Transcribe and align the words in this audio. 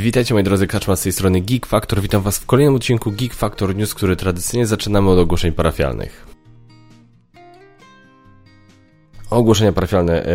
Witajcie 0.00 0.34
moi 0.34 0.42
drodzy 0.42 0.66
Kaczma 0.66 0.96
z 0.96 1.02
tej 1.02 1.12
strony 1.12 1.40
Geek 1.40 1.66
Factor. 1.66 2.00
Witam 2.00 2.22
was 2.22 2.38
w 2.38 2.46
kolejnym 2.46 2.74
odcinku 2.74 3.12
Geek 3.12 3.34
Factor 3.34 3.76
News, 3.76 3.94
który 3.94 4.16
tradycyjnie 4.16 4.66
zaczynamy 4.66 5.10
od 5.10 5.18
ogłoszeń 5.18 5.52
parafialnych. 5.52 6.26
Ogłoszenia 9.30 9.72
parafialne. 9.72 10.26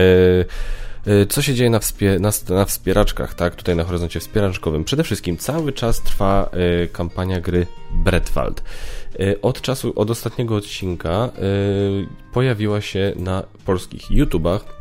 Yy, 1.06 1.26
co 1.26 1.42
się 1.42 1.54
dzieje 1.54 1.70
na, 1.70 1.80
wspie 1.80 2.20
na, 2.20 2.32
na, 2.50 2.66
wspieraczkach, 2.66 3.34
tak? 3.34 3.56
Tutaj 3.56 3.76
na 3.76 3.84
horyzoncie 3.84 4.20
wspieraczkowym. 4.20 4.84
Przede 4.84 5.04
wszystkim 5.04 5.38
cały 5.38 5.74
czas 5.74 6.02
trwa 6.02 6.50
y, 6.84 6.88
kampania 6.88 7.42
gry 7.42 7.68
Bretwald. 7.92 8.64
Y, 9.20 9.42
od 9.42 9.62
czasu, 9.62 9.94
od 9.96 10.10
ostatniego 10.10 10.56
odcinka 10.56 11.30
y, 12.04 12.32
pojawiła 12.34 12.82
się 12.82 13.14
na 13.16 13.44
polskich 13.66 14.12
YouTubach 14.12 14.80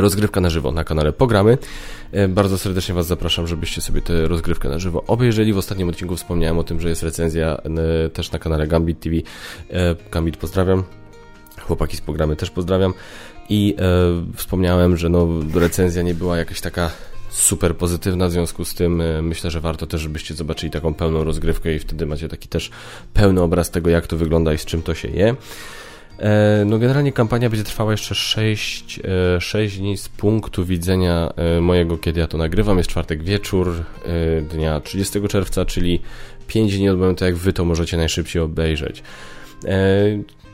rozgrywka 0.00 0.40
na 0.40 0.50
żywo 0.50 0.72
na 0.72 0.84
kanale 0.84 1.12
Pogramy. 1.12 1.58
E, 2.12 2.28
bardzo 2.28 2.58
serdecznie 2.58 2.94
Was 2.94 3.06
zapraszam, 3.06 3.46
żebyście 3.46 3.80
sobie 3.80 4.02
tę 4.02 4.28
rozgrywkę 4.28 4.68
na 4.68 4.78
żywo 4.78 5.04
obejrzeli. 5.06 5.52
W 5.52 5.58
ostatnim 5.58 5.88
odcinku 5.88 6.16
wspomniałem 6.16 6.58
o 6.58 6.62
tym, 6.62 6.80
że 6.80 6.88
jest 6.88 7.02
recenzja 7.02 7.56
e, 8.04 8.08
też 8.08 8.32
na 8.32 8.38
kanale 8.38 8.66
Gambit 8.66 9.00
TV. 9.00 9.16
Gambit 10.12 10.36
pozdrawiam. 10.36 10.84
Chłopaki 11.60 11.96
z 11.96 12.00
Pogramy 12.00 12.36
też 12.36 12.50
pozdrawiam. 12.50 12.94
I 13.48 13.76
wspomniałem, 14.34 14.96
że 14.96 15.08
no, 15.08 15.28
recenzja 15.54 16.02
nie 16.02 16.14
była 16.14 16.36
jakaś 16.36 16.60
taka 16.60 16.90
super 17.30 17.76
pozytywna, 17.76 18.28
w 18.28 18.32
związku 18.32 18.64
z 18.64 18.74
tym 18.74 19.02
myślę, 19.22 19.50
że 19.50 19.60
warto 19.60 19.86
też, 19.86 20.00
żebyście 20.00 20.34
zobaczyli 20.34 20.72
taką 20.72 20.94
pełną 20.94 21.24
rozgrywkę 21.24 21.74
i 21.74 21.78
wtedy 21.78 22.06
macie 22.06 22.28
taki 22.28 22.48
też 22.48 22.70
pełny 23.14 23.42
obraz 23.42 23.70
tego, 23.70 23.90
jak 23.90 24.06
to 24.06 24.16
wygląda 24.16 24.52
i 24.52 24.58
z 24.58 24.64
czym 24.64 24.82
to 24.82 24.94
się 24.94 25.08
je. 25.08 25.36
E, 26.20 26.64
no 26.66 26.78
generalnie 26.78 27.12
kampania 27.12 27.50
będzie 27.50 27.64
trwała 27.64 27.90
jeszcze 27.90 28.14
6, 28.14 29.00
6 29.38 29.76
e, 29.76 29.78
dni 29.78 29.96
z 29.96 30.08
punktu 30.08 30.64
widzenia 30.64 31.32
e, 31.36 31.60
mojego, 31.60 31.98
kiedy 31.98 32.20
ja 32.20 32.26
to 32.26 32.38
nagrywam. 32.38 32.78
Jest 32.78 32.90
czwartek 32.90 33.22
wieczór 33.22 33.84
dnia 34.50 34.80
30 34.80 35.20
czerwca, 35.28 35.64
czyli 35.64 36.00
5 36.46 36.76
dni 36.76 36.88
od 36.88 36.98
momentu, 36.98 37.24
jak 37.24 37.36
wy 37.36 37.52
to 37.52 37.64
możecie 37.64 37.96
najszybciej 37.96 38.42
obejrzeć. 38.42 39.02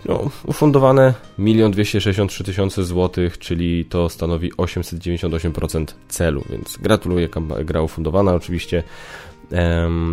No, 0.05 0.31
ufundowane 0.45 1.15
1 1.39 1.71
263 1.71 2.45
tysiące 2.45 2.85
złotych, 2.85 3.39
czyli 3.39 3.85
to 3.85 4.09
stanowi 4.09 4.53
898% 4.53 5.87
celu, 6.09 6.45
więc 6.51 6.77
gratuluję, 6.83 7.29
gra 7.65 7.83
ufundowana 7.83 8.35
oczywiście. 8.35 8.83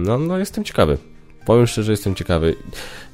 No, 0.06 0.18
no 0.18 0.38
jestem 0.38 0.64
ciekawy. 0.64 0.98
Powiem 1.46 1.68
szczerze, 1.68 1.92
jestem 1.92 2.16
ciekawy. 2.16 2.56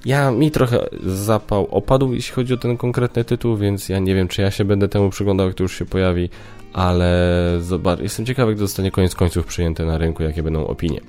Ja 0.06 0.32
mi 0.32 0.52
trochę 0.52 0.86
zapał 1.04 1.68
opadł, 1.72 2.14
jeśli 2.14 2.34
chodzi 2.34 2.54
o 2.54 2.58
ten 2.58 2.78
konkretny 2.78 3.24
tytuł, 3.24 3.58
więc 3.58 3.90
ja 3.90 4.00
nie 4.00 4.16
wiem, 4.16 4.28
czy 4.28 4.42
ja 4.42 4.52
się 4.52 4.66
będę 4.66 4.88
temu 4.88 5.10
przyglądał, 5.10 5.48
jak 5.48 5.56
to 5.56 5.64
już 5.64 5.80
się 5.80 5.86
pojawi, 5.86 6.30
ale 6.74 7.38
zobacz, 7.62 8.00
jestem 8.00 8.26
ciekawy, 8.26 8.52
jak 8.52 8.60
zostanie 8.60 8.92
koniec 8.92 9.16
końców 9.16 9.46
przyjęte 9.46 9.86
na 9.86 9.98
rynku, 9.98 10.24
jakie 10.24 10.44
będą 10.44 10.68
opinie. 10.68 11.02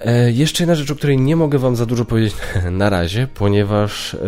E, 0.00 0.32
jeszcze 0.32 0.62
jedna 0.62 0.74
rzecz, 0.74 0.90
o 0.90 0.94
której 0.94 1.18
nie 1.18 1.36
mogę 1.36 1.58
Wam 1.58 1.76
za 1.76 1.86
dużo 1.86 2.04
powiedzieć 2.04 2.34
na 2.70 2.90
razie, 2.90 3.28
ponieważ 3.34 4.14
e, 4.14 4.18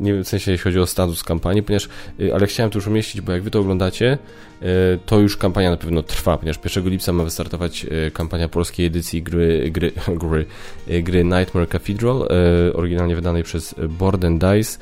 nie 0.00 0.12
wiem, 0.14 0.24
w 0.24 0.28
sensie 0.28 0.50
jeśli 0.50 0.64
chodzi 0.64 0.78
o 0.78 0.86
status 0.86 1.24
kampanii, 1.24 1.62
ponieważ, 1.62 1.88
e, 2.20 2.34
ale 2.34 2.46
chciałem 2.46 2.70
to 2.70 2.78
już 2.78 2.86
umieścić, 2.86 3.20
bo 3.20 3.32
jak 3.32 3.42
Wy 3.42 3.50
to 3.50 3.60
oglądacie, 3.60 4.18
e, 4.62 4.66
to 5.06 5.18
już 5.18 5.36
kampania 5.36 5.70
na 5.70 5.76
pewno 5.76 6.02
trwa, 6.02 6.38
ponieważ 6.38 6.58
1 6.64 6.88
lipca 6.88 7.12
ma 7.12 7.24
wystartować 7.24 7.86
e, 8.06 8.10
kampania 8.10 8.48
polskiej 8.48 8.86
edycji 8.86 9.22
gry, 9.22 9.70
gry, 9.70 9.92
gry, 10.08 10.46
e, 10.88 11.02
gry 11.02 11.24
Nightmare 11.24 11.68
Cathedral, 11.68 12.28
oryginalnie 12.74 13.14
wydanej 13.14 13.42
przez 13.42 13.74
Board 13.88 14.24
and 14.24 14.44
Dice. 14.44 14.78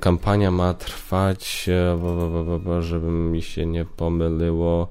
Kampania 0.00 0.50
ma 0.50 0.74
trwać, 0.74 1.70
żeby 2.80 3.10
mi 3.10 3.42
się 3.42 3.66
nie 3.66 3.84
pomyliło, 3.84 4.88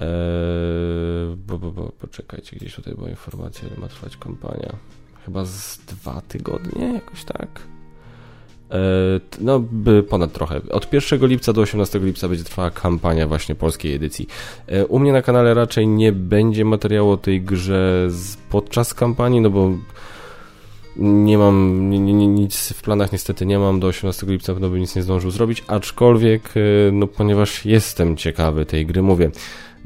Eee, 0.00 1.36
bo, 1.36 1.58
bo, 1.58 1.72
bo, 1.72 1.92
poczekajcie, 2.00 2.56
gdzieś 2.56 2.74
tutaj 2.74 2.94
była 2.94 3.08
informacja, 3.08 3.68
ile 3.68 3.76
ma 3.76 3.88
trwać 3.88 4.16
kampania. 4.16 4.76
Chyba 5.24 5.44
z 5.44 5.78
dwa 5.78 6.22
tygodnie, 6.28 6.92
jakoś 6.92 7.24
tak. 7.24 7.48
Eee, 8.70 9.20
no, 9.40 9.62
ponad 10.08 10.32
trochę. 10.32 10.60
Od 10.70 10.92
1 10.92 11.26
lipca 11.26 11.52
do 11.52 11.60
18 11.60 11.98
lipca 11.98 12.28
będzie 12.28 12.44
trwała 12.44 12.70
kampania 12.70 13.26
właśnie 13.26 13.54
polskiej 13.54 13.94
edycji. 13.94 14.26
Eee, 14.68 14.84
u 14.84 14.98
mnie 14.98 15.12
na 15.12 15.22
kanale 15.22 15.54
raczej 15.54 15.88
nie 15.88 16.12
będzie 16.12 16.64
materiału 16.64 17.10
o 17.10 17.16
tej 17.16 17.42
grze 17.42 18.08
podczas 18.50 18.94
kampanii, 18.94 19.40
no 19.40 19.50
bo 19.50 19.70
nie 20.96 21.38
mam 21.38 21.90
nie, 21.90 21.98
nie, 21.98 22.26
nic 22.26 22.72
w 22.72 22.82
planach 22.82 23.12
niestety 23.12 23.46
nie 23.46 23.58
mam 23.58 23.80
do 23.80 23.86
18 23.86 24.26
lipca 24.26 24.52
pewno 24.52 24.68
bym 24.68 24.80
nic 24.80 24.96
nie 24.96 25.02
zdążył 25.02 25.30
zrobić, 25.30 25.64
aczkolwiek 25.66 26.54
no 26.92 27.06
ponieważ 27.06 27.64
jestem 27.64 28.16
ciekawy 28.16 28.66
tej 28.66 28.86
gry, 28.86 29.02
mówię 29.02 29.30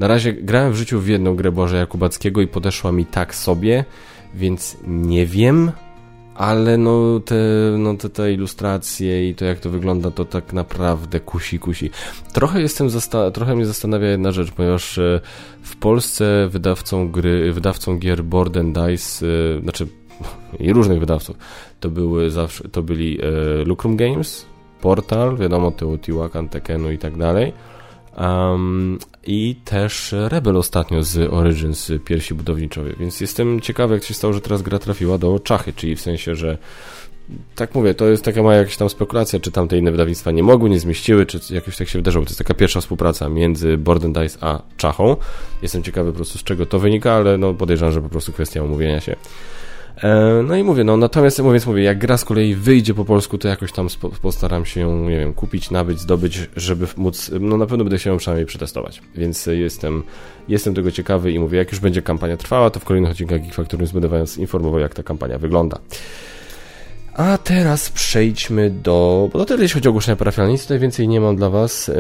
na 0.01 0.07
razie 0.07 0.33
grałem 0.33 0.73
w 0.73 0.77
życiu 0.77 1.01
w 1.01 1.09
jedną 1.09 1.37
grę 1.37 1.53
Boże 1.53 1.77
Jakubackiego 1.77 2.41
i 2.41 2.47
podeszła 2.47 2.93
mi 2.93 3.07
tak 3.07 3.35
sobie, 3.35 3.85
więc 4.35 4.77
nie 4.87 5.27
wiem, 5.27 5.73
ale 6.35 6.79
no 6.79 7.21
te, 7.25 7.37
no 7.79 7.95
te, 7.95 8.09
te 8.09 8.33
ilustracje 8.33 9.29
i 9.29 9.35
to 9.35 9.45
jak 9.45 9.61
to 9.61 9.71
wygląda, 9.71 10.11
to 10.11 10.25
tak 10.25 10.53
naprawdę 10.53 11.21
kusi, 11.21 11.59
kusi. 11.59 11.91
Trochę 12.33 12.61
jestem, 12.61 12.89
trochę 13.33 13.55
mnie 13.55 13.67
zastanawia 13.67 14.09
jedna 14.09 14.33
rzecz, 14.33 14.51
ponieważ 14.51 14.99
e, 14.99 15.21
w 15.63 15.77
Polsce 15.77 16.49
wydawcą 16.51 17.11
gry, 17.11 17.53
wydawcą 17.53 17.99
gier 17.99 18.25
Board 18.25 18.57
and 18.57 18.79
Dice, 18.79 19.27
e, 19.27 19.61
znaczy 19.63 19.87
i 20.67 20.73
różnych 20.73 21.01
wydawców, 21.01 21.37
to 21.81 21.91
były 21.91 22.31
zawsze, 22.31 22.69
to 22.69 22.83
byli 22.83 23.19
e, 23.23 23.65
Lucrum 23.65 23.97
Games, 23.97 24.47
Portal, 24.81 25.37
wiadomo, 25.37 25.71
Teotihuacan, 25.71 26.49
Tekenu 26.49 26.91
i 26.91 26.99
tak 26.99 27.17
dalej, 27.17 27.53
Um, 28.17 28.99
I 29.27 29.57
też 29.65 30.15
Rebel 30.29 30.57
ostatnio 30.57 31.03
z 31.03 31.33
Origins 31.33 31.93
piersi 32.05 32.35
budowniczowie, 32.35 32.95
więc 33.01 33.21
jestem 33.21 33.61
ciekawy, 33.61 33.95
jak 33.95 34.05
się 34.05 34.15
stało, 34.15 34.33
że 34.33 34.41
teraz 34.41 34.63
gra 34.63 34.79
trafiła 34.79 35.19
do 35.19 35.39
Czachy, 35.39 35.73
czyli 35.73 35.97
w 35.97 36.01
sensie, 36.01 36.35
że 36.35 36.59
tak 37.55 37.75
mówię, 37.75 37.95
to 37.95 38.07
jest 38.07 38.25
taka 38.25 38.43
mała 38.43 38.55
jakaś 38.55 38.77
tam 38.77 38.89
spekulacja, 38.91 39.41
czy 39.41 39.51
tamte 39.51 39.79
inne 39.79 39.91
wydawnictwa 39.91 40.31
nie 40.31 40.43
mogły, 40.43 40.71
nie 40.71 40.81
zmieściły, 40.81 41.27
czy 41.27 41.55
jakoś 41.55 41.77
tak 41.77 41.89
się 41.89 41.99
wydarzyło. 41.99 42.25
To 42.25 42.31
jest 42.31 42.39
taka 42.39 42.55
pierwsza 42.55 42.81
współpraca 42.81 43.29
między 43.29 43.79
Board 43.79 44.07
Dice 44.07 44.39
a 44.41 44.63
Czachą. 44.77 45.17
Jestem 45.63 45.83
ciekawy 45.83 46.11
po 46.11 46.17
prostu 46.17 46.39
z 46.39 46.45
czego 46.45 46.67
to 46.67 46.79
wynika, 46.79 47.13
ale 47.13 47.39
no 47.39 47.55
podejrzewam, 47.55 47.93
że 47.93 48.03
po 48.03 48.09
prostu 48.09 48.33
kwestia 48.33 48.63
umówienia 48.63 49.01
się. 49.01 49.17
E, 49.97 50.43
no 50.47 50.57
i 50.57 50.63
mówię, 50.63 50.85
no 50.85 50.97
natomiast 50.97 51.43
mówiąc, 51.43 51.67
mówię, 51.67 51.83
jak 51.83 51.99
gra 51.99 52.17
z 52.17 52.25
kolei 52.25 52.55
wyjdzie 52.55 52.95
po 52.95 53.05
polsku, 53.05 53.39
to 53.39 53.49
jakoś 53.49 53.73
tam 53.73 53.89
postaram 54.23 54.65
się 54.65 54.81
ją, 54.81 55.09
nie 55.09 55.19
wiem, 55.19 55.33
kupić, 55.35 55.71
nabyć, 55.71 56.01
zdobyć, 56.01 56.49
żeby 56.57 56.87
móc, 56.97 57.31
no 57.41 57.57
na 57.57 57.67
pewno 57.67 57.85
będę 57.85 57.99
się 57.99 58.11
ją 58.11 58.17
przynajmniej 58.17 58.47
przetestować. 58.47 59.03
Więc 59.15 59.47
jestem, 59.47 60.03
jestem 60.49 60.75
tego 60.75 60.91
ciekawy 60.91 61.33
i 61.33 61.39
mówię, 61.39 61.59
jak 61.59 61.71
już 61.73 61.81
będzie 61.81 62.03
kampania 62.03 62.37
trwała, 62.37 62.71
to 62.71 62.81
w 62.81 62.85
kolejnych 62.85 63.11
odcinkach 63.11 63.43
Geek 63.43 63.55
Factory 63.55 63.87
będę 63.93 64.09
Was 64.09 64.39
informował, 64.39 64.81
jak 64.81 64.95
ta 64.95 65.03
kampania 65.03 65.39
wygląda. 65.39 65.79
A 67.15 67.39
teraz 67.39 67.91
przejdźmy 67.91 68.71
do. 68.71 69.29
Bo 69.33 69.39
to 69.39 69.45
tyle, 69.45 69.63
jeśli 69.63 69.75
chodzi 69.75 69.89
o 69.89 69.91
ogłoszenia 69.91 70.17
parafialne. 70.17 70.53
Nic 70.53 70.63
tutaj 70.63 70.79
więcej 70.79 71.09
nie 71.09 71.21
mam 71.21 71.37
dla 71.37 71.51
Was. 71.51 71.89
Yy, 71.89 71.95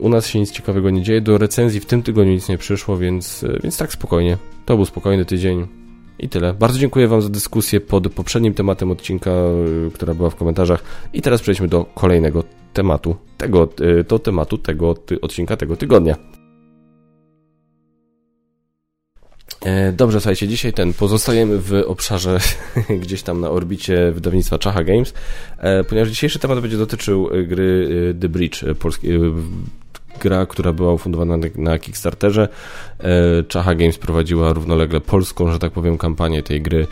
u 0.00 0.08
nas 0.08 0.26
się 0.26 0.40
nic 0.40 0.50
ciekawego 0.50 0.90
nie 0.90 1.02
dzieje. 1.02 1.20
Do 1.20 1.38
recenzji 1.38 1.80
w 1.80 1.86
tym 1.86 2.02
tygodniu 2.02 2.32
nic 2.32 2.48
nie 2.48 2.58
przyszło, 2.58 2.98
więc, 2.98 3.42
yy, 3.42 3.60
więc 3.62 3.76
tak 3.76 3.92
spokojnie. 3.92 4.38
To 4.66 4.76
był 4.76 4.84
spokojny 4.84 5.24
tydzień. 5.24 5.66
I 6.18 6.28
tyle. 6.28 6.54
Bardzo 6.54 6.78
dziękuję 6.78 7.08
Wam 7.08 7.22
za 7.22 7.28
dyskusję 7.28 7.80
pod 7.80 8.12
poprzednim 8.12 8.54
tematem 8.54 8.90
odcinka, 8.90 9.30
y, 9.86 9.90
która 9.90 10.14
była 10.14 10.30
w 10.30 10.36
komentarzach. 10.36 10.82
I 11.12 11.22
teraz 11.22 11.42
przejdźmy 11.42 11.68
do 11.68 11.84
kolejnego 11.84 12.44
tematu, 12.72 13.16
tego, 13.38 13.68
y, 13.80 14.04
do 14.04 14.18
tematu 14.18 14.58
tego 14.58 14.94
odcinka 15.22 15.56
tego 15.56 15.76
tygodnia. 15.76 16.16
E, 19.60 19.92
dobrze, 19.92 20.20
słuchajcie, 20.20 20.48
dzisiaj 20.48 20.72
ten 20.72 20.92
pozostajemy 20.92 21.58
w 21.58 21.72
obszarze 21.86 22.38
gdzieś 23.02 23.22
tam 23.22 23.40
na 23.40 23.50
orbicie 23.50 24.12
wydawnictwa 24.12 24.58
Czacha 24.58 24.84
Games, 24.84 25.14
e, 25.58 25.84
ponieważ 25.84 26.08
dzisiejszy 26.08 26.38
temat 26.38 26.60
będzie 26.60 26.76
dotyczył 26.76 27.34
y, 27.34 27.44
gry 27.44 27.88
The 28.20 28.28
Bridge, 28.28 28.64
polskiej 28.78 29.18
gra, 30.18 30.46
która 30.46 30.72
była 30.72 30.92
ufundowana 30.92 31.36
na 31.56 31.78
Kickstarterze. 31.78 32.48
E, 33.00 33.42
Czacha 33.42 33.74
Games 33.74 33.98
prowadziła 33.98 34.52
równolegle 34.52 35.00
polską, 35.00 35.52
że 35.52 35.58
tak 35.58 35.72
powiem, 35.72 35.98
kampanię 35.98 36.42
tej 36.42 36.62
gry. 36.62 36.86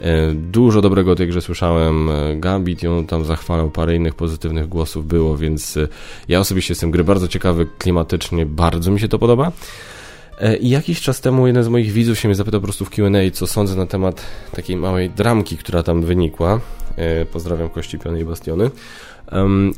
E, 0.00 0.32
dużo 0.34 0.82
dobrego 0.82 1.12
o 1.12 1.14
tej 1.14 1.28
grze 1.28 1.40
słyszałem. 1.42 2.10
E, 2.10 2.36
Gambit 2.36 2.82
ją 2.82 3.06
tam 3.06 3.24
zachwalał, 3.24 3.70
parę 3.70 3.96
innych 3.96 4.14
pozytywnych 4.14 4.68
głosów 4.68 5.06
było, 5.06 5.36
więc 5.36 5.78
ja 6.28 6.40
osobiście 6.40 6.72
jestem 6.72 6.90
gry 6.90 7.04
bardzo 7.04 7.28
ciekawy, 7.28 7.66
klimatycznie 7.78 8.46
bardzo 8.46 8.90
mi 8.90 9.00
się 9.00 9.08
to 9.08 9.18
podoba. 9.18 9.52
I 10.60 10.70
jakiś 10.70 11.00
czas 11.00 11.20
temu 11.20 11.46
jeden 11.46 11.64
z 11.64 11.68
moich 11.68 11.92
widzów 11.92 12.18
się 12.18 12.28
mnie 12.28 12.34
zapytał 12.34 12.60
po 12.60 12.66
prostu 12.66 12.84
w 12.84 12.90
Q&A, 12.90 13.30
co 13.32 13.46
sądzę 13.46 13.76
na 13.76 13.86
temat 13.86 14.22
takiej 14.54 14.76
małej 14.76 15.10
dramki, 15.10 15.56
która 15.56 15.82
tam 15.82 16.02
wynikła. 16.02 16.60
Pozdrawiam 17.32 17.68
Kości 17.68 17.98
Piony 17.98 18.20
i 18.20 18.24
Bastiony. 18.24 18.70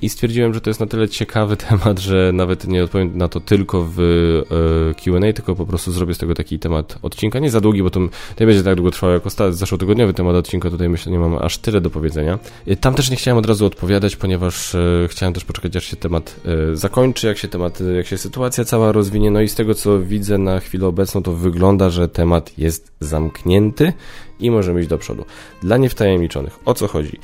I 0.03 0.09
stwierdziłem, 0.09 0.55
że 0.55 0.61
to 0.61 0.71
jest 0.71 0.81
na 0.81 0.87
tyle 0.87 1.09
ciekawy 1.09 1.56
temat, 1.69 1.99
że 1.99 2.31
nawet 2.35 2.67
nie 2.67 2.85
odpowiem 2.85 3.19
na 3.19 3.29
to 3.29 3.41
tylko 3.41 3.85
w 3.91 4.01
e, 4.01 4.95
QA, 4.95 5.33
tylko 5.33 5.55
po 5.55 5.67
prostu 5.67 5.93
zrobię 5.93 6.15
z 6.15 6.19
tego 6.19 6.35
taki 6.35 6.59
temat 6.59 6.99
odcinka. 7.03 7.39
Nie 7.39 7.51
za 7.51 7.61
długi, 7.61 7.83
bo 7.83 7.91
to 7.91 8.01
nie 8.41 8.47
będzie 8.47 8.62
tak 8.62 8.75
długo 8.75 8.91
trwało 8.91 9.12
jak 9.12 9.27
ostatni, 9.27 9.56
zeszłotygodniowy 9.56 10.15
temat 10.15 10.37
odcinka. 10.37 10.71
Tutaj 10.71 10.89
myślę, 10.89 11.12
nie 11.12 11.19
mam 11.19 11.35
aż 11.35 11.59
tyle 11.59 11.81
do 11.81 11.91
powiedzenia. 11.91 12.39
E, 12.67 12.77
tam 12.77 12.95
też 12.95 13.11
nie 13.11 13.17
chciałem 13.17 13.39
od 13.39 13.47
razu 13.47 13.67
odpowiadać, 13.67 14.17
ponieważ 14.17 14.75
e, 14.75 15.09
chciałem 15.09 15.33
też 15.33 15.45
poczekać, 15.45 15.77
aż 15.77 15.85
się 15.85 15.97
temat 15.97 16.41
zakończy, 16.73 17.27
jak 17.27 17.39
się 17.39 17.49
temat, 17.49 17.81
jak 17.97 18.06
się 18.06 18.19
sytuacja 18.19 18.65
cała 18.65 18.93
rozwinie. 18.93 19.31
No 19.31 19.41
i 19.41 19.49
z 19.49 19.55
tego, 19.55 19.75
co 19.75 20.01
widzę 20.01 20.39
na 20.39 20.61
chwilę 20.61 20.87
obecną, 20.87 21.23
to 21.23 21.33
wygląda, 21.33 21.91
że 21.91 22.09
temat 22.09 22.59
jest 22.59 22.93
zamknięty 23.01 23.93
i 24.41 24.51
możemy 24.51 24.81
iść 24.81 24.89
do 24.89 24.99
przodu. 24.99 25.25
Dla 25.62 25.77
niewtajemniczonych, 25.77 26.59
o 26.65 26.75
co 26.75 26.89
chodzi? 26.89 27.19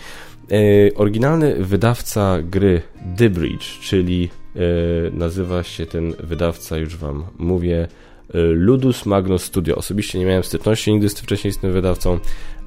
E, 0.51 0.95
oryginalny 0.95 1.55
wydawca 1.55 2.39
gry 2.43 2.83
The 3.17 3.31
Bridge, 3.31 3.81
czyli 3.81 4.29
e, 4.57 4.61
nazywa 5.13 5.63
się 5.63 5.87
ten 5.87 6.15
wydawca, 6.19 6.77
już 6.77 6.97
Wam 6.97 7.25
mówię, 7.39 7.89
e, 8.35 8.39
Ludus 8.39 9.07
Magnus 9.07 9.43
Studio. 9.43 9.77
Osobiście 9.77 10.19
nie 10.19 10.27
miałem 10.27 10.45
styczności 10.45 10.93
nigdy 10.93 11.09
z 11.09 11.21
wcześniej 11.21 11.53
z 11.53 11.59
tym 11.59 11.73
wydawcą, 11.73 12.19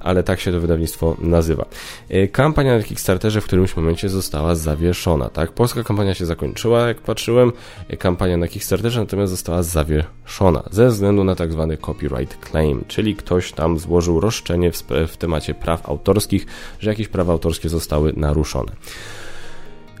ale 0.04 0.22
tak 0.22 0.40
się 0.40 0.52
to 0.52 0.60
wydawnictwo 0.60 1.16
nazywa. 1.20 1.66
E, 2.08 2.28
kampania 2.28 2.76
na 2.76 2.82
Kickstarterze 2.82 3.40
w 3.40 3.44
którymś 3.44 3.76
momencie 3.76 4.08
została 4.08 4.54
zawieszona, 4.54 5.28
tak? 5.28 5.52
Polska 5.52 5.82
kampania 5.82 6.14
się 6.14 6.26
zakończyła, 6.26 6.88
jak 6.88 7.00
patrzyłem, 7.00 7.52
e, 7.88 7.96
kampania 7.96 8.36
na 8.36 8.48
Kickstarterze 8.48 9.00
natomiast 9.00 9.30
została 9.30 9.62
zawieszona 9.62 10.62
ze 10.70 10.88
względu 10.88 11.24
na 11.24 11.34
tak 11.34 11.52
zwany 11.52 11.76
copyright 11.76 12.50
claim, 12.50 12.84
czyli 12.88 13.16
ktoś 13.16 13.52
tam 13.52 13.78
złożył 13.78 14.20
roszczenie 14.20 14.72
w, 14.72 14.82
w 15.08 15.16
temacie 15.16 15.54
praw 15.54 15.88
autorskich, 15.88 16.46
że 16.80 16.90
jakieś 16.90 17.08
prawa 17.08 17.32
autorskie 17.32 17.68
zostały 17.68 18.12
naruszone. 18.16 18.72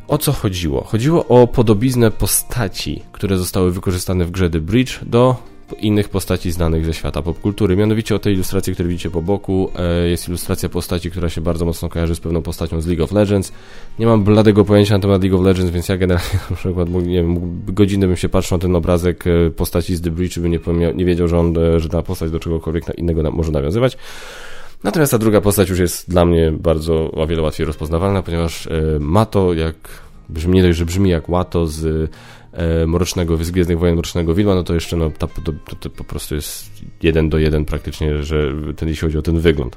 O 0.08 0.18
co 0.18 0.32
chodziło? 0.32 0.84
Chodziło 0.84 1.26
o 1.26 1.46
podobiznę 1.46 2.10
postaci, 2.10 3.02
które 3.12 3.36
zostały 3.36 3.72
wykorzystane 3.72 4.24
w 4.24 4.30
grze 4.30 4.50
The 4.50 4.60
Bridge 4.60 4.98
do 5.02 5.36
innych 5.78 6.08
postaci 6.08 6.52
znanych 6.52 6.86
ze 6.86 6.94
świata 6.94 7.22
popkultury. 7.22 7.76
Mianowicie 7.76 8.14
o 8.14 8.18
tej 8.18 8.34
ilustracji, 8.34 8.74
którą 8.74 8.88
widzicie 8.88 9.10
po 9.10 9.22
boku, 9.22 9.70
e, 9.76 10.08
jest 10.08 10.28
ilustracja 10.28 10.68
postaci, 10.68 11.10
która 11.10 11.28
się 11.28 11.40
bardzo 11.40 11.64
mocno 11.64 11.88
kojarzy 11.88 12.14
z 12.14 12.20
pewną 12.20 12.42
postacią 12.42 12.80
z 12.80 12.86
League 12.86 13.04
of 13.04 13.12
Legends. 13.12 13.52
Nie 13.98 14.06
mam 14.06 14.24
bladego 14.24 14.64
pojęcia 14.64 14.94
na 14.94 15.00
temat 15.00 15.22
League 15.22 15.38
of 15.38 15.44
Legends, 15.44 15.70
więc 15.70 15.88
ja 15.88 15.96
generalnie 15.96 16.38
na 16.50 16.56
przykład 16.56 16.88
nie 16.88 17.14
wiem, 17.14 17.62
godzinę 17.66 18.06
bym 18.06 18.16
się 18.16 18.28
patrzył 18.28 18.58
na 18.58 18.62
ten 18.62 18.76
obrazek 18.76 19.24
e, 19.26 19.50
postaci 19.50 19.96
z 19.96 20.00
The 20.00 20.10
Breach, 20.10 20.38
by 20.38 20.48
nie, 20.48 20.92
nie 20.94 21.04
wiedział, 21.04 21.28
że, 21.28 21.38
on, 21.38 21.58
e, 21.58 21.80
że 21.80 21.88
ta 21.88 22.02
postać 22.02 22.30
do 22.30 22.40
czegokolwiek 22.40 22.84
innego 22.98 23.30
może 23.30 23.52
nawiązywać. 23.52 23.96
Natomiast 24.84 25.12
ta 25.12 25.18
druga 25.18 25.40
postać 25.40 25.68
już 25.68 25.78
jest 25.78 26.10
dla 26.10 26.24
mnie 26.24 26.52
bardzo 26.52 27.10
o 27.10 27.26
wiele 27.26 27.42
łatwiej 27.42 27.66
rozpoznawalna, 27.66 28.22
ponieważ 28.22 28.68
ma 29.00 29.26
to 29.26 29.54
jak 29.54 29.74
brzmi, 30.28 30.54
nie 30.54 30.62
dość, 30.62 30.78
że 30.78 30.84
brzmi 30.84 31.10
jak 31.10 31.28
łato 31.28 31.66
z 31.66 32.10
Mrocznego, 32.86 33.44
z 33.44 33.50
Gwiezdnych 33.50 33.78
Wojen 33.78 33.94
Mrocznego 33.94 34.34
Widma, 34.34 34.54
no 34.54 34.62
to 34.62 34.74
jeszcze 34.74 34.96
no, 34.96 35.10
to, 35.18 35.28
to, 35.28 35.76
to, 35.80 35.90
po 35.90 36.04
prostu 36.04 36.34
jest 36.34 36.70
jeden 37.02 37.28
do 37.28 37.38
jeden 37.38 37.64
praktycznie, 37.64 38.22
że 38.22 38.52
ten, 38.76 38.88
jeśli 38.88 39.06
chodzi 39.06 39.18
o 39.18 39.22
ten 39.22 39.38
wygląd. 39.40 39.76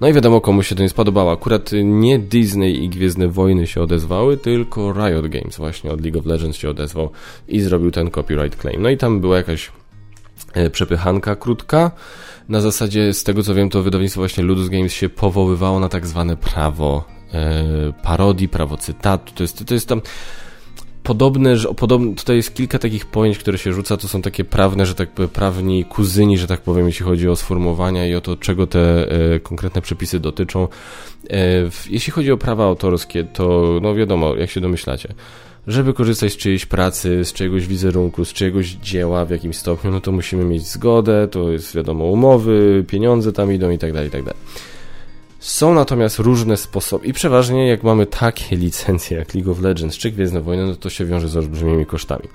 No 0.00 0.08
i 0.08 0.12
wiadomo, 0.12 0.40
komu 0.40 0.62
się 0.62 0.74
to 0.74 0.82
nie 0.82 0.88
spodobało. 0.88 1.32
Akurat 1.32 1.70
nie 1.84 2.18
Disney 2.18 2.84
i 2.84 2.88
Gwiezdne 2.88 3.28
Wojny 3.28 3.66
się 3.66 3.82
odezwały, 3.82 4.36
tylko 4.36 4.92
Riot 4.92 5.28
Games 5.28 5.56
właśnie 5.56 5.90
od 5.92 6.00
League 6.00 6.18
of 6.18 6.26
Legends 6.26 6.58
się 6.58 6.70
odezwał 6.70 7.10
i 7.48 7.60
zrobił 7.60 7.90
ten 7.90 8.10
copyright 8.10 8.60
claim. 8.60 8.82
No 8.82 8.90
i 8.90 8.96
tam 8.96 9.20
była 9.20 9.36
jakaś 9.36 9.72
e, 10.52 10.70
przepychanka 10.70 11.36
krótka. 11.36 11.90
Na 12.48 12.60
zasadzie, 12.60 13.12
z 13.12 13.24
tego 13.24 13.42
co 13.42 13.54
wiem, 13.54 13.70
to 13.70 13.82
wydawnictwo 13.82 14.20
właśnie 14.20 14.44
Ludus 14.44 14.68
Games 14.68 14.92
się 14.92 15.08
powoływało 15.08 15.80
na 15.80 15.88
tak 15.88 16.06
zwane 16.06 16.36
prawo 16.36 17.04
e, 17.32 17.92
parodii, 18.02 18.48
prawo 18.48 18.76
cytatu. 18.76 19.32
To 19.34 19.42
jest, 19.42 19.66
to 19.66 19.74
jest 19.74 19.88
tam 19.88 20.00
podobne, 21.08 21.56
że 21.56 21.68
podobne, 21.74 22.14
tutaj 22.14 22.36
jest 22.36 22.54
kilka 22.54 22.78
takich 22.78 23.06
pojęć, 23.06 23.38
które 23.38 23.58
się 23.58 23.72
rzuca, 23.72 23.96
to 23.96 24.08
są 24.08 24.22
takie 24.22 24.44
prawne, 24.44 24.86
że 24.86 24.94
tak 24.94 25.10
powiem, 25.10 25.28
prawni 25.28 25.84
kuzyni, 25.84 26.38
że 26.38 26.46
tak 26.46 26.60
powiem, 26.60 26.86
jeśli 26.86 27.04
chodzi 27.04 27.28
o 27.28 27.36
sformułowania 27.36 28.06
i 28.06 28.14
o 28.14 28.20
to, 28.20 28.36
czego 28.36 28.66
te 28.66 29.10
e, 29.10 29.40
konkretne 29.40 29.82
przepisy 29.82 30.20
dotyczą. 30.20 30.62
E, 30.62 30.68
w, 31.70 31.86
jeśli 31.90 32.12
chodzi 32.12 32.32
o 32.32 32.36
prawa 32.36 32.64
autorskie, 32.64 33.24
to 33.24 33.78
no 33.82 33.94
wiadomo, 33.94 34.36
jak 34.36 34.50
się 34.50 34.60
domyślacie, 34.60 35.14
żeby 35.66 35.94
korzystać 35.94 36.32
z 36.32 36.36
czyjejś 36.36 36.66
pracy, 36.66 37.24
z 37.24 37.32
czyjegoś 37.32 37.66
wizerunku, 37.66 38.24
z 38.24 38.32
czyjegoś 38.32 38.68
dzieła 38.68 39.24
w 39.24 39.30
jakimś 39.30 39.56
stopniu, 39.56 39.90
no 39.90 40.00
to 40.00 40.12
musimy 40.12 40.44
mieć 40.44 40.66
zgodę, 40.66 41.28
to 41.30 41.50
jest 41.50 41.74
wiadomo 41.74 42.04
umowy, 42.04 42.84
pieniądze 42.88 43.32
tam 43.32 43.52
idą 43.52 43.70
i 43.70 43.78
tak 43.78 43.92
dalej, 43.92 44.08
i 44.08 44.12
tak 44.12 44.22
dalej. 44.22 44.40
Są 45.38 45.74
natomiast 45.74 46.18
różne 46.18 46.56
sposoby 46.56 47.06
i 47.06 47.12
przeważnie 47.12 47.68
jak 47.68 47.82
mamy 47.82 48.06
takie 48.06 48.56
licencje 48.56 49.18
jak 49.18 49.34
League 49.34 49.50
of 49.50 49.60
Legends 49.60 49.96
czy 49.98 50.10
Gwiezdne 50.10 50.40
Wojny, 50.40 50.66
no 50.66 50.76
to 50.76 50.90
się 50.90 51.06
wiąże 51.06 51.28
z 51.28 51.36
olbrzymimi 51.36 51.86
kosztami. 51.86 52.28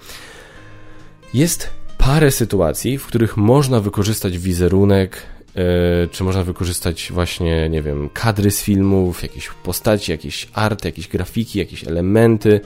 Jest 1.34 1.70
parę 1.98 2.32
sytuacji, 2.32 2.98
w 2.98 3.06
których 3.06 3.38
można 3.38 3.80
wykorzystać 3.80 4.38
wizerunek, 4.38 5.22
yy, 5.56 5.64
czy 6.12 6.24
można 6.24 6.44
wykorzystać 6.44 7.12
właśnie, 7.12 7.70
nie 7.70 7.82
wiem, 7.82 8.10
kadry 8.14 8.52
z 8.52 8.62
filmów, 8.62 9.24
jakieś 9.24 9.50
postaci, 9.64 10.12
jakieś 10.12 10.48
arty, 10.54 10.88
jakieś 10.88 11.08
grafiki, 11.08 11.60
jakieś 11.60 11.88
elementy, 11.88 12.62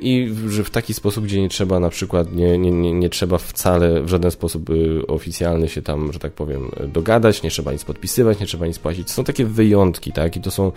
i 0.00 0.34
że 0.48 0.64
w 0.64 0.70
taki 0.70 0.94
sposób, 0.94 1.24
gdzie 1.24 1.40
nie 1.40 1.48
trzeba 1.48 1.80
na 1.80 1.88
przykład, 1.88 2.32
nie, 2.32 2.58
nie, 2.58 2.70
nie, 2.70 2.92
nie 2.92 3.08
trzeba 3.08 3.38
wcale 3.38 4.02
w 4.02 4.08
żaden 4.08 4.30
sposób 4.30 4.70
y, 4.70 5.06
oficjalny 5.06 5.68
się 5.68 5.82
tam, 5.82 6.12
że 6.12 6.18
tak 6.18 6.32
powiem, 6.32 6.70
dogadać, 6.88 7.42
nie 7.42 7.50
trzeba 7.50 7.72
nic 7.72 7.84
podpisywać, 7.84 8.40
nie 8.40 8.46
trzeba 8.46 8.66
nic 8.66 8.78
płacić. 8.78 9.10
Są 9.10 9.24
takie 9.24 9.44
wyjątki, 9.44 10.12
tak, 10.12 10.36
i 10.36 10.40
to 10.40 10.50
są, 10.50 10.72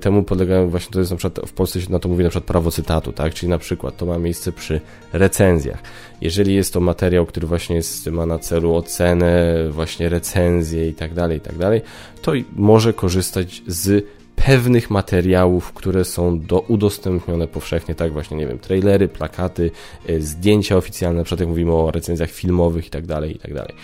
temu 0.00 0.22
podlegają 0.22 0.70
właśnie, 0.70 0.92
to 0.92 0.98
jest 0.98 1.10
na 1.10 1.16
przykład, 1.16 1.48
w 1.48 1.52
Polsce 1.52 1.80
się 1.80 1.90
na 1.90 1.98
to 1.98 2.08
mówi 2.08 2.24
na 2.24 2.30
przykład 2.30 2.44
prawo 2.44 2.70
cytatu, 2.70 3.12
tak, 3.12 3.34
czyli 3.34 3.50
na 3.50 3.58
przykład 3.58 3.96
to 3.96 4.06
ma 4.06 4.18
miejsce 4.18 4.52
przy 4.52 4.80
recenzjach. 5.12 5.82
Jeżeli 6.20 6.54
jest 6.54 6.72
to 6.72 6.80
materiał, 6.80 7.26
który 7.26 7.46
właśnie 7.46 7.76
jest, 7.76 8.06
ma 8.06 8.26
na 8.26 8.38
celu 8.38 8.74
ocenę, 8.74 9.54
właśnie 9.70 10.08
recenzję 10.08 10.88
i 10.88 10.94
tak 10.94 11.14
dalej, 11.14 11.38
i 11.38 11.40
tak 11.40 11.58
dalej, 11.58 11.80
to 12.22 12.32
może 12.52 12.92
korzystać 12.92 13.62
z 13.66 14.06
pewnych 14.36 14.90
materiałów, 14.90 15.72
które 15.72 16.04
są 16.04 16.40
do 16.40 16.60
udostępnione 16.60 17.48
powszechnie, 17.48 17.94
tak 17.94 18.12
właśnie, 18.12 18.36
nie 18.36 18.46
wiem, 18.46 18.58
trailery, 18.58 19.08
plakaty, 19.08 19.70
e, 20.08 20.20
zdjęcia 20.20 20.76
oficjalne, 20.76 21.18
na 21.18 21.24
przykład 21.24 21.40
jak 21.40 21.48
mówimy 21.48 21.72
o 21.72 21.90
recenzjach 21.90 22.30
filmowych 22.30 22.86
i 22.86 22.90
tak 22.90 23.06
dalej, 23.06 23.36
i 23.36 23.38
tak 23.38 23.54
dalej. 23.54 23.74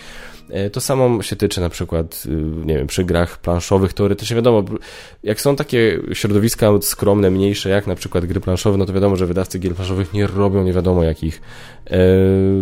E, 0.49 0.69
to 0.69 0.81
samo 0.81 1.21
się 1.21 1.35
tyczy 1.35 1.61
na 1.61 1.69
przykład, 1.69 2.23
y, 2.25 2.29
nie 2.65 2.77
wiem, 2.77 2.87
przy 2.87 3.03
grach 3.03 3.37
planszowych, 3.37 3.93
teoretycznie 3.93 4.35
wiadomo, 4.35 4.63
jak 5.23 5.41
są 5.41 5.55
takie 5.55 5.99
środowiska 6.13 6.71
skromne, 6.81 7.31
mniejsze, 7.31 7.69
jak 7.69 7.87
na 7.87 7.95
przykład 7.95 8.25
gry 8.25 8.39
planszowe, 8.39 8.77
no 8.77 8.85
to 8.85 8.93
wiadomo, 8.93 9.15
że 9.15 9.25
wydawcy 9.25 9.59
gier 9.59 9.75
planszowych 9.75 10.13
nie 10.13 10.27
robią 10.27 10.63
nie 10.63 10.73
wiadomo 10.73 11.03
jakich 11.03 11.41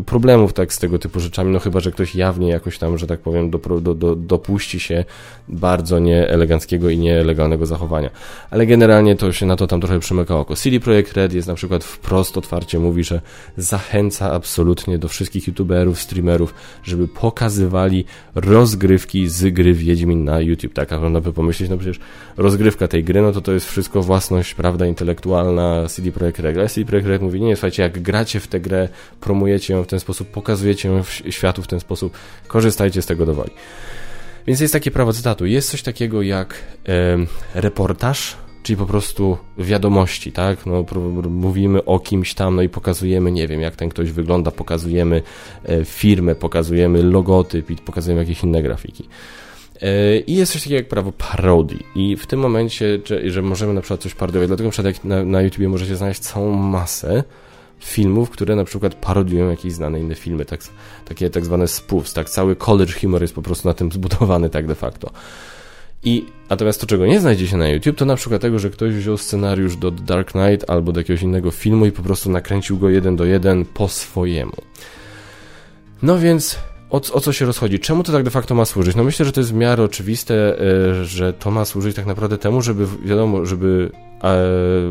problemów 0.06 0.54
tak 0.54 0.74
z 0.74 0.80
tego 0.80 1.00
typu 1.00 1.20
rzeczami, 1.20 1.54
no 1.54 1.60
chyba, 1.60 1.80
że 1.80 1.92
ktoś 1.92 2.16
jawnie 2.16 2.50
jakoś 2.50 2.78
tam, 2.78 2.98
że 2.98 3.08
tak 3.08 3.20
powiem, 3.20 3.50
do, 3.50 3.58
do, 3.82 3.96
do, 3.96 4.16
dopuści 4.16 4.80
się 4.80 5.06
bardzo 5.48 6.00
nieeleganckiego 6.00 6.90
i 6.90 6.98
nielegalnego 6.98 7.66
zachowania. 7.66 8.10
Ale 8.52 8.66
generalnie 8.66 9.16
to 9.16 9.32
się 9.32 9.46
na 9.46 9.56
to 9.56 9.68
tam 9.68 9.82
trochę 9.82 10.00
przymyka 10.00 10.36
oko. 10.36 10.56
CD 10.56 10.80
Projekt 10.80 11.14
Red 11.14 11.34
jest 11.34 11.48
na 11.48 11.54
przykład 11.54 11.84
wprost 11.84 12.38
otwarcie 12.38 12.80
mówi, 12.80 13.04
że 13.04 13.22
zachęca 13.58 14.32
absolutnie 14.32 14.98
do 14.98 15.08
wszystkich 15.08 15.48
youtuberów, 15.48 16.02
streamerów, 16.02 16.54
żeby 16.84 17.08
pokazywać 17.08 17.94
rozgrywki 18.36 19.28
z 19.28 19.54
gry 19.54 19.74
Wiedźmin 19.74 20.24
na 20.24 20.42
YouTube. 20.42 20.74
Tak, 20.74 20.94
a 20.94 21.00
można 21.00 21.22
by 21.22 21.34
pomyśleć, 21.34 21.70
no 21.70 21.78
przecież 21.78 22.00
rozgrywka 22.38 22.88
tej 22.88 23.04
gry, 23.04 23.22
no 23.22 23.32
to 23.32 23.42
to 23.42 23.52
jest 23.54 23.70
wszystko 23.70 24.04
własność, 24.04 24.54
prawda, 24.54 24.86
intelektualna 24.86 25.88
CD 25.88 26.12
Projekt 26.12 26.40
Red. 26.40 26.58
Ale 26.58 26.70
CD 26.70 26.88
Projekt 26.88 27.08
Red 27.08 27.22
mówi, 27.22 27.42
nie, 27.42 27.56
słuchajcie, 27.56 27.84
jak 27.84 28.02
gracie 28.02 28.40
w 28.40 28.48
tę 28.48 28.60
grę, 28.60 28.90
promujecie 29.20 29.74
ją 29.74 29.84
w 29.84 29.88
ten 29.88 30.00
sposób, 30.00 30.28
pokazujecie 30.28 30.90
ją 30.90 31.04
w 31.04 31.12
światu 31.30 31.62
w 31.62 31.68
ten 31.68 31.80
sposób, 31.80 32.18
korzystajcie 32.48 33.02
z 33.02 33.06
tego 33.06 33.26
do 33.26 33.34
woli. 33.34 33.52
Więc 34.48 34.60
jest 34.60 34.74
takie 34.74 34.92
prawo 34.92 35.14
cytatu. 35.14 35.46
Jest 35.46 35.70
coś 35.70 35.82
takiego 35.82 36.22
jak 36.22 36.64
e, 36.88 37.18
reportaż, 37.56 38.38
czyli 38.64 38.78
po 38.78 38.86
prostu 38.86 39.38
wiadomości, 39.58 40.32
tak? 40.32 40.66
No, 40.66 40.86
mówimy 41.30 41.86
o 41.86 42.00
kimś 42.00 42.34
tam, 42.34 42.56
no 42.56 42.62
i 42.62 42.70
pokazujemy, 42.70 43.32
nie 43.32 43.48
wiem, 43.48 43.62
jak 43.62 43.76
ten 43.76 43.90
ktoś 43.90 44.12
wygląda, 44.12 44.52
pokazujemy 44.52 45.22
e, 45.64 45.86
firmę, 45.86 46.36
pokazujemy 46.36 47.04
logotyp 47.04 47.70
i 47.70 47.76
pokazujemy 47.76 48.22
jakieś 48.22 48.44
inne 48.44 48.64
grafiki. 48.64 49.10
E, 49.82 50.20
I 50.20 50.36
jest 50.36 50.52
coś 50.52 50.62
takiego 50.62 50.76
jak 50.76 50.88
prawo 50.88 51.12
parodii. 51.12 51.86
I 51.96 52.18
w 52.18 52.28
tym 52.28 52.40
momencie, 52.40 53.00
że, 53.06 53.30
że 53.30 53.42
możemy 53.42 53.74
na 53.74 53.82
przykład 53.82 54.02
coś 54.02 54.14
parodiować, 54.14 54.48
dlatego 54.48 54.68
na 54.68 54.72
przykład 54.72 55.04
na, 55.06 55.24
na 55.24 55.42
YouTubie 55.42 55.70
możecie 55.70 55.96
znaleźć 55.96 56.20
całą 56.20 56.54
masę 56.54 57.24
filmów, 57.80 58.30
które 58.30 58.56
na 58.56 58.64
przykład 58.64 58.96
parodiują 58.96 59.50
jakieś 59.50 59.74
znane 59.74 60.00
inne 60.00 60.16
filmy, 60.16 60.46
tak, 60.46 60.62
takie 61.06 61.30
tak 61.30 61.46
zwane 61.46 61.68
spoofs, 61.68 62.14
tak, 62.14 62.30
cały 62.30 62.56
college 62.56 62.94
humor 62.94 63.22
jest 63.22 63.36
po 63.36 63.42
prostu 63.42 63.68
na 63.68 63.74
tym 63.74 63.92
zbudowany 63.92 64.50
tak 64.50 64.68
de 64.68 64.76
facto. 64.76 65.12
I 66.04 66.26
natomiast 66.50 66.82
to, 66.82 66.88
czego 66.88 67.06
nie 67.06 67.20
znajdzie 67.20 67.48
się 67.48 67.58
na 67.58 67.70
YouTube, 67.70 67.98
to 67.98 68.06
na 68.06 68.16
przykład 68.16 68.42
tego, 68.42 68.60
że 68.60 68.70
ktoś 68.70 68.94
wziął 68.94 69.18
scenariusz 69.18 69.78
do 69.78 69.92
Dark 69.92 70.32
Knight 70.32 70.70
albo 70.70 70.92
do 70.92 71.00
jakiegoś 71.00 71.22
innego 71.22 71.52
filmu 71.52 71.86
i 71.86 71.92
po 71.92 72.04
prostu 72.04 72.32
nakręcił 72.32 72.78
go 72.78 72.90
jeden 72.90 73.16
do 73.16 73.26
jeden 73.26 73.66
po 73.66 73.88
swojemu. 73.88 74.56
No 76.02 76.20
więc 76.20 76.60
o, 76.90 76.98
o, 77.14 77.20
co 77.20 77.34
się 77.34 77.46
rozchodzi? 77.46 77.80
Czemu 77.80 78.04
to 78.04 78.12
tak 78.12 78.24
de 78.24 78.30
facto 78.30 78.56
ma 78.56 78.66
służyć? 78.66 78.96
No 78.96 79.04
myślę, 79.04 79.26
że 79.26 79.32
to 79.32 79.40
jest 79.40 79.52
w 79.52 79.56
miarę 79.56 79.84
oczywiste, 79.84 80.60
e, 80.60 81.06
że 81.06 81.34
to 81.34 81.52
ma 81.52 81.66
służyć 81.66 81.96
tak 81.96 82.06
naprawdę 82.06 82.38
temu, 82.38 82.62
żeby, 82.62 82.88
wiadomo, 83.06 83.46
żeby 83.46 83.92
e, 84.24 84.38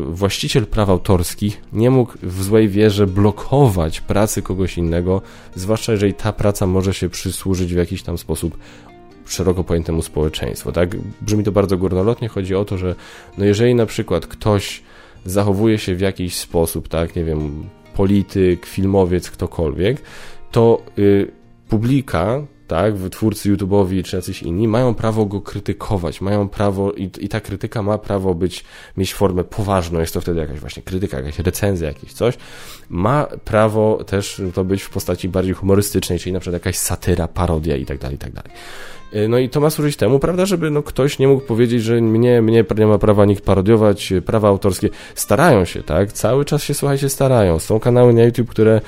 właściciel 0.07 0.65
praw 0.65 0.89
autorskich 0.89 1.61
nie 1.73 1.89
mógł 1.89 2.13
w 2.23 2.43
złej 2.43 2.69
wierze 2.69 3.07
blokować 3.07 4.01
pracy 4.01 4.41
kogoś 4.41 4.77
innego, 4.77 5.21
zwłaszcza 5.55 5.91
jeżeli 5.91 6.13
ta 6.13 6.33
praca 6.33 6.67
może 6.67 6.93
się 6.93 7.09
przysłużyć 7.09 7.73
w 7.73 7.77
jakiś 7.77 8.03
tam 8.03 8.17
sposób 8.17 8.57
szeroko 9.25 9.63
pojętemu 9.63 10.01
społeczeństwu, 10.01 10.71
tak? 10.71 10.95
Brzmi 11.21 11.43
to 11.43 11.51
bardzo 11.51 11.77
górnolotnie, 11.77 12.27
chodzi 12.27 12.55
o 12.55 12.65
to, 12.65 12.77
że 12.77 12.95
no 13.37 13.45
jeżeli 13.45 13.75
na 13.75 13.85
przykład 13.85 14.27
ktoś 14.27 14.81
zachowuje 15.25 15.77
się 15.77 15.95
w 15.95 15.99
jakiś 15.99 16.35
sposób, 16.35 16.87
tak, 16.87 17.15
nie 17.15 17.23
wiem, 17.23 17.69
polityk, 17.95 18.65
filmowiec, 18.65 19.31
ktokolwiek, 19.31 20.01
to 20.51 20.81
y, 20.97 21.31
publika, 21.69 22.41
tak, 22.67 22.93
twórcy 23.11 23.53
YouTube'owi 23.53 24.03
czy 24.03 24.15
jacyś 24.15 24.43
inni, 24.43 24.67
mają 24.67 24.93
prawo 24.93 25.25
go 25.25 25.41
krytykować, 25.41 26.21
mają 26.21 26.49
prawo 26.49 26.91
i, 26.91 27.09
i 27.19 27.29
ta 27.29 27.39
krytyka 27.39 27.83
ma 27.83 27.97
prawo 27.97 28.35
być, 28.35 28.63
mieć 28.97 29.13
formę 29.13 29.43
poważną, 29.43 29.99
jest 29.99 30.13
to 30.13 30.21
wtedy 30.21 30.39
jakaś 30.39 30.59
właśnie 30.59 30.83
krytyka, 30.83 31.17
jakaś 31.17 31.39
recenzja, 31.39 31.87
jakieś 31.87 32.13
coś, 32.13 32.37
ma 32.89 33.27
prawo 33.45 34.03
też 34.03 34.41
to 34.53 34.63
być 34.63 34.81
w 34.83 34.89
postaci 34.89 35.29
bardziej 35.29 35.53
humorystycznej, 35.53 36.19
czyli 36.19 36.33
na 36.33 36.39
przykład 36.39 36.61
jakaś 36.61 36.77
satyra, 36.77 37.27
parodia 37.27 37.75
i 37.75 37.85
tak 37.85 37.97
dalej, 37.97 38.15
i 38.15 38.19
tak 38.19 38.31
dalej. 38.31 38.51
Y, 39.15 39.27
no 39.27 39.37
i 39.37 39.49
to 39.49 39.59
ma 39.59 39.69
służyć 39.69 39.95
temu, 39.95 40.19
prawda, 40.19 40.45
żeby 40.45 40.71
no, 40.71 40.83
ktoś 40.83 41.19
nie 41.19 41.27
mógł 41.27 41.41
powiedzieć, 41.41 41.83
że 41.83 42.01
mnie, 42.01 42.41
mnie 42.41 42.63
nie 42.77 42.87
ma 42.87 42.97
prawa 42.97 43.25
nikt 43.25 43.45
parodiować, 43.45 44.11
y, 44.11 44.21
prawa 44.21 44.47
autorskie. 44.47 44.89
Starają 45.15 45.65
się, 45.65 45.83
tak? 45.83 46.11
Cały 46.11 46.45
czas 46.45 46.63
się, 46.63 46.73
słuchajcie, 46.73 47.09
starają. 47.09 47.59
Są 47.59 47.79
kanały 47.79 48.13
na 48.13 48.23
YouTube, 48.23 48.49
które 48.49 48.81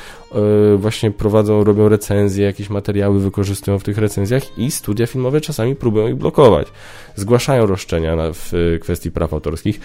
y, 0.73 0.77
właśnie 0.77 1.11
prowadzą, 1.11 1.63
robią 1.63 1.89
recenzje, 1.89 2.45
jakieś 2.45 2.69
materiały 2.69 3.19
wykorzystują 3.19 3.79
w 3.79 3.83
tych 3.83 3.97
recenzjach 3.97 4.57
i 4.57 4.71
studia 4.71 5.07
filmowe 5.07 5.41
czasami 5.41 5.75
próbują 5.75 6.07
ich 6.07 6.15
blokować. 6.15 6.67
Zgłaszają 7.15 7.65
roszczenia 7.65 8.15
na, 8.15 8.31
w 8.33 8.51
kwestii 8.81 9.11
praw 9.11 9.33
autorskich. 9.33 9.79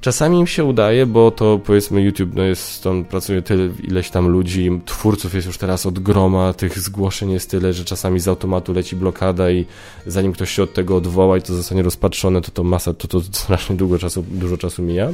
Czasami 0.00 0.38
im 0.38 0.46
się 0.46 0.64
udaje, 0.64 1.06
bo 1.06 1.30
to 1.30 1.60
powiedzmy 1.64 2.02
YouTube, 2.02 2.30
no 2.34 2.42
jest, 2.42 2.82
tam 2.82 3.04
pracuje 3.04 3.42
tyle, 3.42 3.68
ileś 3.82 4.10
tam 4.10 4.28
ludzi, 4.28 4.80
twórców 4.84 5.34
jest 5.34 5.46
już 5.46 5.58
teraz 5.58 5.86
od 5.86 5.98
groma, 5.98 6.52
tych 6.52 6.78
zgłoszeń 6.78 7.30
jest 7.30 7.50
tyle, 7.50 7.72
że 7.72 7.84
czasami 7.84 8.20
z 8.20 8.28
automatu 8.28 8.72
leci 8.72 8.96
blokada 8.96 9.50
i 9.50 9.66
zanim 10.06 10.32
ktoś 10.32 10.50
się 10.50 10.62
od 10.62 10.74
tego 10.74 10.96
odwoła 10.96 11.38
i 11.38 11.42
to 11.42 11.54
zostanie 11.54 11.82
rozpatrzone, 11.82 12.40
to 12.40 12.50
to 12.50 12.64
masa, 12.64 12.94
to 12.94 13.08
to 13.08 13.20
strasznie 13.42 13.76
długo 13.76 13.98
czasu, 13.98 14.24
dużo 14.30 14.56
czasu 14.56 14.82
mija. 14.82 15.08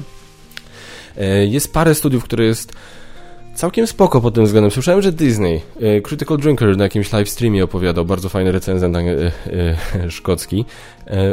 E, 1.16 1.46
jest 1.46 1.72
parę 1.72 1.94
studiów, 1.94 2.24
które 2.24 2.44
jest 2.44 2.72
Całkiem 3.54 3.87
spoko 3.87 4.21
pod 4.21 4.35
tym 4.35 4.44
względem. 4.44 4.71
Słyszałem, 4.71 5.02
że 5.02 5.12
Disney, 5.12 5.61
e, 5.80 6.00
Critical 6.00 6.38
Drinker 6.38 6.76
na 6.76 6.85
jakimś 6.85 7.12
live 7.12 7.28
streamie 7.28 7.64
opowiadał, 7.64 8.04
bardzo 8.04 8.28
fajny 8.28 8.52
recenzent 8.52 8.97
e, 8.97 9.32
szkocki, 10.11 10.64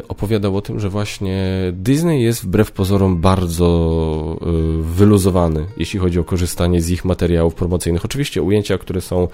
opowiadał 0.08 0.58
o 0.58 0.62
tym, 0.62 0.80
że 0.80 0.90
właśnie 0.90 1.58
Disney 1.74 2.24
jest 2.24 2.44
wbrew 2.44 2.72
pozorom 2.72 3.22
bardzo 3.22 4.38
wyluzowany, 4.82 5.66
jeśli 5.78 6.00
chodzi 6.00 6.20
o 6.20 6.24
korzystanie 6.24 6.82
z 6.82 6.90
ich 6.90 7.06
materiałów 7.06 7.56
promocyjnych. 7.56 8.06
Oczywiście 8.06 8.42
ujęcia, 8.42 8.78
które 8.78 9.02
są 9.02 9.28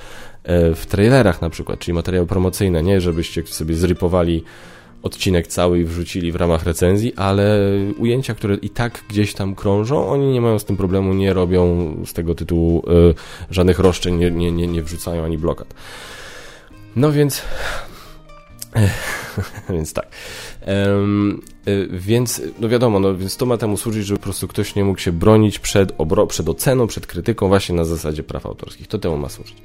w 0.76 0.84
trailerach 0.90 1.42
na 1.42 1.50
przykład, 1.50 1.80
czyli 1.80 1.96
materiały 1.96 2.28
promocyjne, 2.28 2.84
nie 2.84 3.02
żebyście 3.02 3.44
sobie 3.48 3.76
zrypowali 3.76 4.44
odcinek 5.06 5.48
cały 5.48 5.80
i 5.80 5.86
wrzucili 5.86 6.32
w 6.32 6.36
ramach 6.36 6.64
recenzji, 6.64 7.14
ale 7.16 7.60
ujęcia, 7.98 8.36
które 8.36 8.56
i 8.56 8.70
tak 8.70 9.04
gdzieś 9.10 9.34
tam 9.34 9.56
krążą, 9.56 10.08
oni 10.08 10.34
nie 10.34 10.42
mają 10.42 10.60
z 10.60 10.66
tym 10.66 10.78
problemu, 10.78 11.14
nie 11.14 11.34
robią 11.34 11.96
z 12.06 12.14
tego 12.14 12.36
tytułu 12.36 12.84
y, 13.10 13.14
żadnych 13.52 13.80
roszczeń, 13.80 14.16
nie, 14.16 14.32
nie, 14.32 14.52
nie, 14.52 14.68
nie 14.68 14.84
wrzucają 14.84 15.26
ani 15.26 15.38
blokad. 15.38 15.74
No 16.96 17.12
więc 17.12 17.42
więc 19.70 19.94
tak. 19.94 20.08
Um, 20.68 21.42
więc, 21.90 22.42
no 22.60 22.70
wiadomo, 22.70 23.00
no 23.00 23.16
więc 23.16 23.38
to 23.38 23.46
ma 23.46 23.58
temu 23.58 23.78
służyć, 23.78 24.06
żeby 24.06 24.20
po 24.20 24.24
prostu 24.24 24.48
ktoś 24.48 24.76
nie 24.76 24.84
mógł 24.84 25.00
się 25.00 25.12
bronić 25.12 25.60
przed, 25.60 25.94
obro, 25.98 26.28
przed 26.28 26.50
oceną, 26.50 26.88
przed 26.88 27.08
krytyką 27.08 27.48
właśnie 27.48 27.76
na 27.76 27.86
zasadzie 27.86 28.24
praw 28.24 28.46
autorskich. 28.46 28.88
To 28.88 29.00
temu 29.00 29.18
ma 29.18 29.30
służyć. 29.30 29.56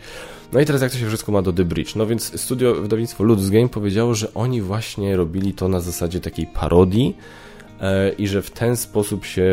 No 0.53 0.61
i 0.61 0.65
teraz 0.65 0.83
jak 0.83 0.93
to 0.93 0.99
się 0.99 1.07
wszystko 1.07 1.33
ma 1.33 1.43
do 1.43 1.53
The 1.53 1.65
Bridge? 1.65 1.95
No 1.97 2.07
więc 2.07 2.41
studio, 2.41 2.75
wydawnictwo 2.75 3.25
Ludus 3.25 3.49
Game 3.49 3.69
powiedziało, 3.69 4.15
że 4.15 4.35
oni 4.35 4.62
właśnie 4.62 5.17
robili 5.17 5.55
to 5.55 5.69
na 5.69 5.81
zasadzie 5.81 6.21
takiej 6.21 6.47
parodii 6.47 7.17
e, 7.81 8.12
i 8.12 8.29
że 8.29 8.43
w 8.43 8.50
ten 8.50 8.77
sposób 8.77 9.25
się 9.25 9.45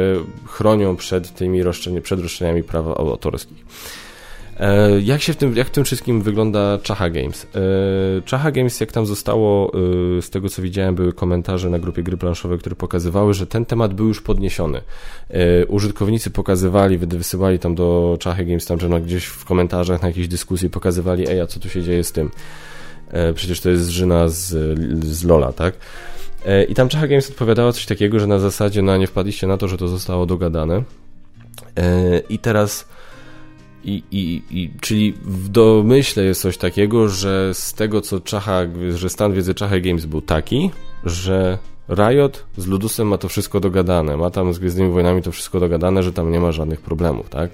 chronią 0.45 0.95
przed 0.95 1.35
tymi 1.35 1.63
roszczeniami, 1.63 2.01
przed 2.01 2.19
roszczeniami 2.19 2.63
praw 2.63 2.87
autorskich. 2.87 3.65
E, 4.59 5.01
jak 5.01 5.21
się 5.21 5.33
w 5.33 5.35
tym, 5.35 5.55
jak 5.55 5.67
w 5.67 5.71
tym 5.71 5.85
wszystkim 5.85 6.21
wygląda 6.21 6.79
Chaha 6.87 7.09
Games? 7.09 7.47
E, 7.55 7.59
Chaha 8.31 8.51
Games, 8.51 8.79
jak 8.79 8.91
tam 8.91 9.05
zostało, 9.05 9.71
e, 10.17 10.21
z 10.21 10.29
tego 10.29 10.49
co 10.49 10.61
widziałem, 10.61 10.95
były 10.95 11.13
komentarze 11.13 11.69
na 11.69 11.79
grupie 11.79 12.03
gry 12.03 12.17
planszowe, 12.17 12.57
które 12.57 12.75
pokazywały, 12.75 13.33
że 13.33 13.47
ten 13.47 13.65
temat 13.65 13.93
był 13.93 14.07
już 14.07 14.21
podniesiony. 14.21 14.81
Użytkownicy 15.67 16.29
pokazywali, 16.29 16.97
wysyłali 16.97 17.59
tam 17.59 17.75
do 17.75 18.17
Chaha 18.23 18.43
Games, 18.43 18.65
tam, 18.65 18.79
że 18.79 18.89
no 18.89 18.99
gdzieś 18.99 19.25
w 19.25 19.45
komentarzach 19.45 20.01
na 20.01 20.07
jakiejś 20.07 20.27
dyskusji 20.27 20.69
pokazywali, 20.69 21.29
ej, 21.29 21.41
a 21.41 21.47
co 21.47 21.59
tu 21.59 21.69
się 21.69 21.83
dzieje 21.83 22.03
z 22.03 22.11
tym? 22.11 22.31
Przecież 23.35 23.61
to 23.61 23.69
jest 23.69 23.89
Żyna 23.89 24.29
z, 24.29 24.45
z 25.05 25.23
Lola, 25.23 25.53
tak? 25.53 25.73
I 26.69 26.73
tam 26.73 26.89
Chaha 26.89 27.07
Games 27.07 27.29
odpowiadała 27.29 27.71
coś 27.71 27.85
takiego, 27.85 28.19
że 28.19 28.27
na 28.27 28.39
zasadzie, 28.39 28.81
no 28.81 28.97
nie 28.97 29.07
wpadliście 29.07 29.47
na 29.47 29.57
to, 29.57 29.67
że 29.67 29.77
to 29.77 29.87
zostało 29.87 30.25
dogadane. 30.25 30.83
I 32.29 32.39
teraz 32.39 32.87
i, 33.87 34.03
i, 34.11 34.41
i, 34.51 34.71
czyli 34.81 35.13
w 35.13 35.49
domyśle 35.49 36.23
jest 36.23 36.41
coś 36.41 36.57
takiego, 36.57 37.09
że 37.09 37.53
z 37.53 37.73
tego 37.73 38.01
co 38.01 38.19
Czacha, 38.19 38.61
że 38.93 39.09
stan 39.09 39.33
wiedzy 39.33 39.53
Czacha 39.53 39.79
Games 39.79 40.05
był 40.05 40.21
taki, 40.21 40.71
że 41.03 41.57
Riot 41.89 42.45
z 42.57 42.67
Ludusem 42.67 43.07
ma 43.07 43.17
to 43.17 43.29
wszystko 43.29 43.59
dogadane, 43.59 44.17
ma 44.17 44.29
tam 44.29 44.53
z 44.53 44.59
Gwiezdnymi 44.59 44.91
Wojnami 44.91 45.21
to 45.21 45.31
wszystko 45.31 45.59
dogadane, 45.59 46.03
że 46.03 46.13
tam 46.13 46.31
nie 46.31 46.39
ma 46.39 46.51
żadnych 46.51 46.81
problemów, 46.81 47.29
tak? 47.29 47.51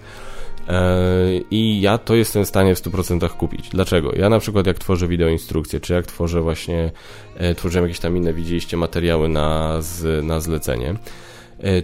Eee, 0.67 1.45
I 1.51 1.81
ja 1.81 1.97
to 1.97 2.15
jestem 2.15 2.45
w 2.45 2.47
stanie 2.47 2.75
w 2.75 2.79
100% 2.79 3.29
kupić. 3.29 3.69
Dlaczego? 3.69 4.11
Ja 4.15 4.29
na 4.29 4.39
przykład 4.39 4.67
jak 4.67 4.79
tworzę 4.79 5.07
wideoinstrukcje, 5.07 5.79
czy 5.79 5.93
jak 5.93 6.05
tworzę 6.05 6.41
właśnie, 6.41 6.91
e, 7.37 7.55
tworzyłem 7.55 7.85
jakieś 7.85 7.99
tam 7.99 8.17
inne, 8.17 8.33
widzieliście, 8.33 8.77
materiały 8.77 9.29
na, 9.29 9.81
z, 9.81 10.25
na 10.25 10.39
zlecenie, 10.39 10.89
E, 10.89 10.97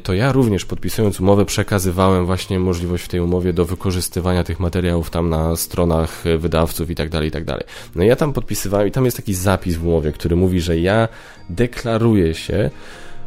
to 0.03 0.13
ja 0.13 0.31
również 0.31 0.65
podpisując 0.65 1.19
umowę 1.19 1.45
przekazywałem 1.45 2.25
właśnie 2.25 2.59
możliwość 2.59 3.03
w 3.03 3.07
tej 3.07 3.19
umowie 3.19 3.53
do 3.53 3.65
wykorzystywania 3.65 4.43
tych 4.43 4.59
materiałów 4.59 5.09
tam 5.09 5.29
na 5.29 5.55
stronach 5.55 6.27
e, 6.27 6.37
wydawców 6.37 6.89
i 6.89 6.95
tak 6.95 7.09
dalej, 7.09 7.27
i 7.27 7.31
tak 7.31 7.45
dalej. 7.45 7.63
No 7.95 8.03
ja 8.03 8.15
tam 8.15 8.33
podpisywałem 8.33 8.87
i 8.87 8.91
tam 8.91 9.05
jest 9.05 9.17
taki 9.17 9.33
zapis 9.33 9.75
w 9.75 9.87
umowie, 9.87 10.11
który 10.11 10.35
mówi, 10.35 10.61
że 10.61 10.79
ja 10.79 11.07
deklaruję 11.49 12.33
się, 12.33 12.69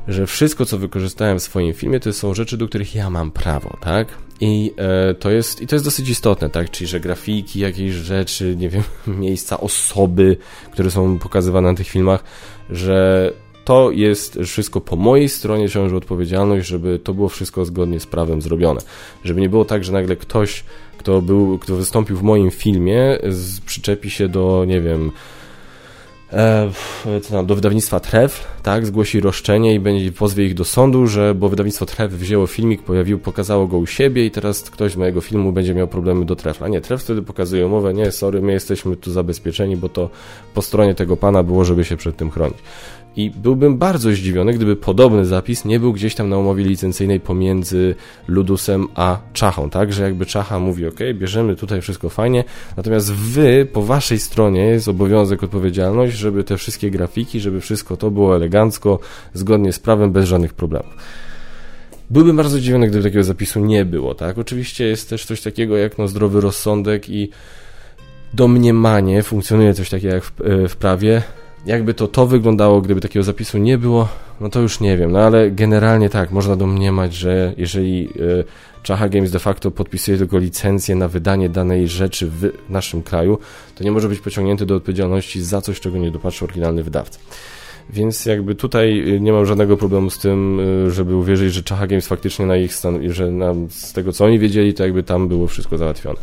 że 0.09 0.27
wszystko, 0.27 0.67
co 0.67 0.79
wykorzystałem 0.79 1.39
w 1.39 1.43
swoim 1.43 1.73
filmie, 1.73 2.01
to 2.01 2.13
są 2.13 2.35
rzeczy, 2.35 2.57
do 2.57 2.69
których 2.69 2.95
ja 2.95 3.11
mam 3.11 3.31
prawo, 3.31 3.77
tak? 3.81 4.09
I 4.41 4.73
e, 4.77 5.15
to 5.15 5.31
jest, 5.31 5.63
i 5.63 5.67
to 5.67 5.75
jest 5.75 5.85
dosyć 5.85 6.09
istotne, 6.09 6.51
tak? 6.51 6.71
Czyli, 6.71 6.89
że 6.89 7.01
grafiki, 7.01 7.61
jakieś 7.61 7.93
rzeczy, 7.93 8.57
nie 8.57 8.69
wiem, 8.69 8.83
miejsca, 9.07 9.61
osoby, 9.61 10.37
które 10.73 10.91
są 10.91 11.19
pokazywane 11.19 11.71
na 11.71 11.77
tych 11.77 11.89
filmach, 11.89 12.25
że 12.71 13.33
to 13.65 13.91
jest 13.91 14.39
wszystko 14.47 14.81
po 14.81 14.97
mojej 14.97 15.29
stronie 15.29 15.69
ciąży 15.69 15.97
odpowiedzialność, 15.97 16.69
żeby 16.69 16.99
to 16.99 17.15
było 17.15 17.29
wszystko 17.29 17.65
zgodnie 17.65 18.01
z 18.01 18.07
prawem 18.07 18.43
zrobione. 18.43 18.81
Żeby 19.25 19.41
nie 19.41 19.49
było 19.49 19.65
tak, 19.65 19.85
że 19.85 19.93
nagle 19.93 20.17
ktoś, 20.17 20.65
kto 20.99 21.23
był, 21.23 21.59
kto 21.59 21.77
wystąpił 21.77 22.17
w 22.17 22.23
moim 22.23 22.51
filmie, 22.51 23.19
z, 23.29 23.61
przyczepi 23.61 24.11
się 24.11 24.29
do, 24.29 24.65
nie 24.65 24.81
wiem, 24.81 25.11
e, 26.33 26.71
co 27.23 27.43
do 27.43 27.55
wydawnictwa 27.55 28.01
Trew, 28.01 28.47
tak, 28.63 28.87
zgłosi 28.87 29.21
roszczenie 29.21 29.75
i 29.75 29.81
będzie 29.81 30.13
pozwie 30.13 30.47
ich 30.47 30.55
do 30.55 30.65
sądu, 30.65 31.07
że 31.07 31.35
bo 31.35 31.49
wydawnictwo 31.49 31.87
Trew 31.87 32.13
wzięło 32.13 32.47
filmik, 32.47 32.83
pojawił, 32.83 33.19
pokazało 33.19 33.67
go 33.67 33.79
u 33.79 33.87
siebie 33.87 34.27
i 34.27 34.31
teraz 34.31 34.71
ktoś 34.71 34.93
z 34.93 34.97
mojego 34.97 35.21
filmu 35.21 35.53
będzie 35.53 35.75
miał 35.75 35.89
problemy 35.89 36.25
do 36.25 36.37
Trefla. 36.37 36.69
Nie, 36.69 36.81
Tref 36.81 37.03
wtedy 37.03 37.23
pokazuje 37.23 37.67
umowę, 37.67 37.95
nie, 37.95 38.13
sorry, 38.13 38.43
my 38.43 38.53
jesteśmy 38.53 38.97
tu 38.97 39.13
zabezpieczeni, 39.13 39.77
bo 39.77 39.89
to 39.89 40.11
po 40.55 40.63
stronie 40.63 40.95
tego 40.95 41.17
pana 41.17 41.43
było, 41.43 41.65
żeby 41.65 41.85
się 41.85 41.97
przed 41.97 42.17
tym 42.17 42.31
chronić. 42.31 42.59
I 43.17 43.31
byłbym 43.31 43.79
bardzo 43.79 44.11
zdziwiony, 44.11 44.53
gdyby 44.53 44.77
podobny 44.77 45.25
zapis 45.25 45.65
nie 45.65 45.81
był 45.81 45.93
gdzieś 45.93 46.15
tam 46.15 46.29
na 46.29 46.39
umowie 46.39 46.65
licencyjnej 46.65 47.21
pomiędzy 47.21 47.95
Ludusem 48.29 48.89
a 48.95 49.19
Czachą, 49.33 49.71
tak? 49.71 49.93
Że 49.93 50.03
jakby 50.03 50.27
Czacha 50.27 50.59
mówi, 50.59 50.87
ok, 50.87 50.99
bierzemy 51.15 51.57
tutaj 51.57 51.81
wszystko 51.81 52.09
fajnie, 52.09 52.45
natomiast 52.77 53.13
wy, 53.13 53.67
po 53.73 53.83
waszej 53.83 54.19
stronie 54.19 54.61
jest 54.61 54.89
obowiązek, 54.89 55.43
odpowiedzialność, 55.43 56.17
żeby 56.17 56.45
te 56.45 56.57
wszystkie 56.57 56.91
grafiki, 56.91 57.41
żeby 57.41 57.61
wszystko 57.61 57.97
to 57.97 58.11
było 58.11 58.37
elegancko, 58.37 58.99
zgodnie 59.35 59.73
z 59.73 59.79
prawem, 59.79 60.13
bez 60.13 60.29
żadnych 60.29 60.55
problemów. 60.55 60.95
Byłbym 62.11 62.37
bardzo 62.37 62.57
zdziwiony, 62.59 62.89
gdyby 62.89 63.05
takiego 63.05 63.25
zapisu 63.25 63.61
nie 63.61 63.85
było, 63.85 64.15
tak? 64.15 64.39
Oczywiście 64.39 64.85
jest 64.85 65.11
też 65.11 65.25
coś 65.25 65.41
takiego 65.41 65.77
jak 65.77 65.99
no, 65.99 66.09
zdrowy 66.09 66.41
rozsądek 66.41 67.09
i 67.09 67.31
domniemanie, 68.35 69.23
funkcjonuje 69.23 69.75
coś 69.75 69.91
takiego 69.91 70.15
jak 70.15 70.25
w, 70.25 70.33
w 70.69 70.77
prawie, 70.77 71.23
jakby 71.67 71.95
to 71.95 72.09
to 72.09 72.27
wyglądało, 72.27 72.81
gdyby 72.81 73.01
takiego 73.01 73.23
zapisu 73.23 73.59
nie 73.59 73.79
było, 73.79 74.09
no 74.41 74.49
to 74.49 74.61
już 74.61 74.81
nie 74.81 74.97
wiem, 74.97 75.13
no 75.13 75.19
ale 75.19 75.51
generalnie 75.51 76.09
tak, 76.09 76.31
można 76.31 76.57
domniemać, 76.57 77.15
że 77.15 77.55
jeżeli 77.57 78.09
y, 78.17 78.45
Czacha 78.83 79.09
Games 79.09 79.31
de 79.31 79.39
facto 79.39 79.71
podpisuje 79.71 80.19
tylko 80.19 80.39
licencję 80.39 80.95
na 80.95 81.09
wydanie 81.09 81.49
danej 81.49 81.89
rzeczy 81.89 82.27
w 82.27 82.53
naszym 82.69 83.03
kraju, 83.03 83.39
to 83.75 83.85
nie 83.85 83.93
może 83.93 84.09
być 84.09 84.21
pociągnięty 84.21 84.67
do 84.67 84.77
odpowiedzialności 84.77 85.43
za 85.43 85.61
coś, 85.61 85.81
czego 85.81 85.99
nie 85.99 86.11
dopatrzył 86.11 86.45
oryginalny 86.45 86.83
wydawca. 86.83 87.19
Więc 87.91 88.27
jakby 88.27 88.55
tutaj 88.55 89.15
y, 89.15 89.21
nie 89.21 89.33
mam 89.33 89.47
żadnego 89.47 89.77
problemu 89.77 90.11
z 90.11 90.19
tym, 90.19 90.61
y, 90.61 90.91
żeby 90.91 91.17
uwierzyć, 91.17 91.55
że 91.55 91.63
Czacha 91.63 91.87
Games 91.87 92.07
faktycznie 92.07 92.47
na 92.47 92.57
ich 92.57 92.75
stan, 92.75 93.13
że 93.13 93.31
na, 93.31 93.55
z 93.69 93.93
tego 93.93 94.13
co 94.13 94.25
oni 94.25 94.39
wiedzieli, 94.39 94.75
to 94.75 94.83
jakby 94.83 95.03
tam 95.03 95.29
było 95.29 95.47
wszystko 95.47 95.79
załatwione. 95.79 96.19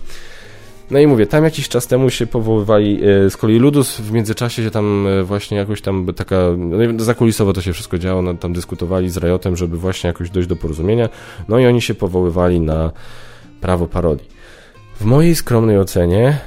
No 0.92 1.00
i 1.00 1.08
mówię, 1.08 1.28
tam 1.28 1.44
jakiś 1.44 1.70
czas 1.70 1.88
temu 1.88 2.10
się 2.10 2.28
powoływali, 2.28 3.00
e, 3.04 3.30
z 3.30 3.38
kolei 3.38 3.60
Ludus 3.60 4.00
w 4.00 4.12
międzyczasie 4.12 4.64
się 4.64 4.72
tam 4.72 5.08
e, 5.08 5.24
właśnie 5.24 5.58
jakoś 5.58 5.82
tam 5.82 6.08
taka, 6.16 6.36
no 6.58 7.04
zakulisowo 7.04 7.54
to 7.54 7.62
się 7.62 7.74
wszystko 7.74 7.98
działo, 7.98 8.22
no, 8.22 8.34
tam 8.34 8.54
dyskutowali 8.54 9.10
z 9.10 9.18
Riotem, 9.18 9.56
żeby 9.56 9.78
właśnie 9.78 10.08
jakoś 10.08 10.30
dojść 10.30 10.50
do 10.50 10.56
porozumienia, 10.56 11.10
no 11.48 11.60
i 11.60 11.66
oni 11.66 11.82
się 11.82 11.94
powoływali 11.94 12.60
na 12.60 12.92
prawo 13.62 13.88
parodii. 13.88 14.28
W 15.00 15.06
mojej 15.06 15.36
skromnej 15.36 15.80
ocenie 15.80 16.38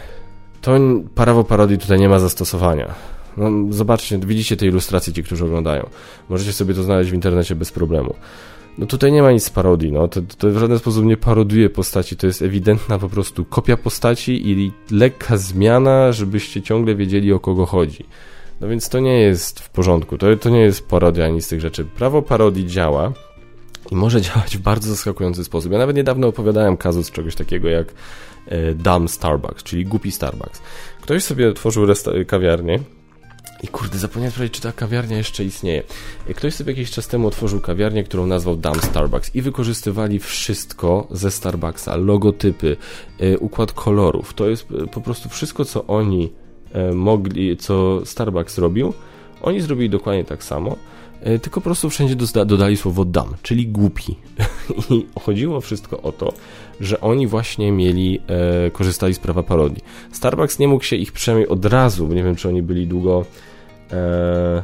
to 0.61 0.73
prawo 1.15 1.45
parodii 1.45 1.79
tutaj 1.79 2.01
nie 2.01 2.09
ma 2.09 2.19
zastosowania. 2.19 2.95
No, 3.37 3.51
zobaczcie, 3.71 4.19
widzicie 4.19 4.57
te 4.57 4.67
ilustracje, 4.67 5.13
ci, 5.13 5.23
którzy 5.23 5.45
oglądają. 5.45 5.91
Możecie 6.29 6.53
sobie 6.53 6.75
to 6.75 6.83
znaleźć 6.83 7.11
w 7.11 7.15
internecie 7.15 7.55
bez 7.55 7.73
problemu. 7.73 8.15
No 8.79 8.87
tutaj 8.87 9.13
nie 9.13 9.23
ma 9.23 9.33
nic 9.33 9.45
z 9.45 9.51
parodii, 9.51 9.93
no. 9.93 10.09
To, 10.09 10.21
to 10.39 10.51
w 10.51 10.59
żaden 10.59 10.79
sposób 10.79 11.05
nie 11.05 11.17
paroduje 11.17 11.71
postaci, 11.71 12.17
to 12.17 12.27
jest 12.27 12.43
ewidentna 12.43 12.99
po 12.99 13.09
prostu 13.09 13.45
kopia 13.45 13.77
postaci 13.77 14.51
i 14.51 14.73
lekka 14.91 15.37
zmiana, 15.37 16.13
żebyście 16.13 16.63
ciągle 16.63 16.95
wiedzieli 16.95 17.33
o 17.33 17.41
kogo 17.41 17.67
chodzi. 17.67 18.05
No 18.61 18.69
więc 18.69 18.89
to 18.89 19.01
nie 19.01 19.21
jest 19.21 19.61
w 19.61 19.71
porządku, 19.71 20.19
to, 20.19 20.37
to 20.37 20.51
nie 20.51 20.61
jest 20.61 20.89
parodia 20.89 21.25
ani 21.25 21.43
z 21.43 21.49
tych 21.49 21.61
rzeczy. 21.61 21.85
Prawo 21.85 22.23
parodii 22.23 22.67
działa 22.67 23.13
i 23.91 23.97
może 23.97 24.21
działać 24.21 24.57
w 24.57 24.61
bardzo 24.61 24.89
zaskakujący 24.89 25.45
sposób. 25.45 25.73
Ja 25.73 25.79
nawet 25.79 25.97
niedawno 25.97 26.29
opowiadałem 26.29 26.77
kazus 26.77 27.11
czegoś 27.11 27.35
takiego 27.35 27.69
jak 27.69 27.95
e, 28.47 28.75
Dumb 28.75 29.11
Starbucks, 29.11 29.63
czyli 29.63 29.85
głupi 29.85 30.13
Starbucks. 30.13 30.63
Ktoś 31.01 31.25
sobie 31.25 31.49
otworzył 31.49 31.87
kawiarnię, 32.27 32.81
i 33.63 33.69
kurde, 33.69 33.99
zapomniałem 33.99 34.33
sprawdzić, 34.33 34.55
czy 34.55 34.63
ta 34.63 34.73
kawiarnia 34.73 35.17
jeszcze 35.17 35.45
istnieje. 35.45 35.83
Ktoś 36.37 36.55
sobie 36.55 36.73
jakiś 36.73 36.91
czas 36.91 37.09
temu 37.09 37.29
otworzył 37.29 37.61
kawiarnię, 37.61 38.05
którą 38.05 38.27
nazwał 38.27 38.57
Dumb 38.57 38.85
Starbucks 38.85 39.35
i 39.35 39.43
wykorzystywali 39.43 40.19
wszystko 40.19 41.07
ze 41.11 41.31
Starbucksa, 41.31 41.97
logotypy, 41.97 42.77
e, 43.19 43.39
układ 43.39 43.73
kolorów. 43.73 44.35
To 44.35 44.49
jest 44.49 44.67
e, 44.71 44.87
po 44.87 45.01
prostu 45.01 45.29
wszystko, 45.29 45.65
co 45.65 45.87
oni 45.87 46.33
e, 46.73 46.93
mogli, 46.93 47.57
co 47.57 48.07
Starbucks 48.07 48.59
robił. 48.59 48.93
Oni 49.43 49.61
zrobili 49.61 49.91
dokładnie 49.91 50.25
tak 50.25 50.45
samo, 50.45 50.77
tylko 51.43 51.61
po 51.61 51.65
prostu 51.65 51.91
wszędzie 51.91 52.17
dodali 52.47 52.77
słowo 52.77 53.05
dam, 53.05 53.35
czyli 53.43 53.69
głupi. 53.69 54.17
I 54.91 55.07
chodziło 55.21 55.61
wszystko 55.61 56.03
o 56.03 56.13
to, 56.13 56.33
że 56.81 57.01
oni 57.01 57.27
właśnie 57.27 57.73
mieli, 57.73 58.21
korzystali 58.73 59.15
z 59.15 59.19
prawa 59.19 59.43
parodii. 59.43 59.85
Starbucks 60.13 60.59
nie 60.59 60.69
mógł 60.69 60.85
się 60.85 60.97
ich 60.97 61.13
przynajmniej 61.13 61.49
od 61.49 61.65
razu, 61.65 62.09
bo 62.09 62.15
nie 62.15 62.25
wiem, 62.25 62.37
czy 62.37 62.49
oni 62.49 62.63
byli 62.63 62.87
długo 62.87 63.25
Eee, 63.93 64.63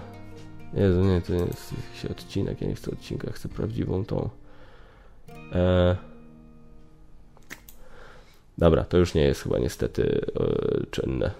Jezu, 0.75 1.05
nie, 1.05 1.21
to 1.21 1.33
jest 1.33 1.73
jakiś 1.73 2.11
odcinek, 2.11 2.61
ja 2.61 2.69
nie 2.69 2.75
chcę 2.75 2.91
odcinka, 2.91 3.33
chcę 3.33 3.49
prawdziwą 3.49 4.05
tą. 4.05 4.29
Eee, 5.29 5.97
dobra, 8.59 8.85
to 8.85 8.99
już 8.99 9.15
nie 9.15 9.23
jest 9.23 9.43
chyba 9.43 9.59
niestety 9.59 10.27
e, 10.41 10.87
czynne. 10.91 11.31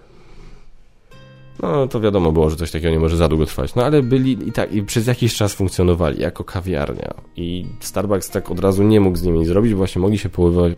No 1.61 1.87
to 1.87 1.99
wiadomo 1.99 2.31
było, 2.31 2.49
że 2.49 2.55
coś 2.55 2.71
takiego 2.71 2.91
nie 2.91 2.99
może 2.99 3.17
za 3.17 3.27
długo 3.27 3.45
trwać. 3.45 3.75
No 3.75 3.85
ale 3.85 4.03
byli 4.03 4.47
i 4.47 4.51
tak, 4.51 4.73
i 4.73 4.83
przez 4.83 5.07
jakiś 5.07 5.35
czas 5.35 5.53
funkcjonowali 5.53 6.21
jako 6.21 6.43
kawiarnia. 6.43 7.13
I 7.35 7.65
Starbucks 7.79 8.29
tak 8.29 8.51
od 8.51 8.59
razu 8.59 8.83
nie 8.83 8.99
mógł 8.99 9.17
z 9.17 9.23
nimi 9.23 9.45
zrobić, 9.45 9.73
właśnie 9.73 10.01
mogli 10.01 10.17
się 10.17 10.29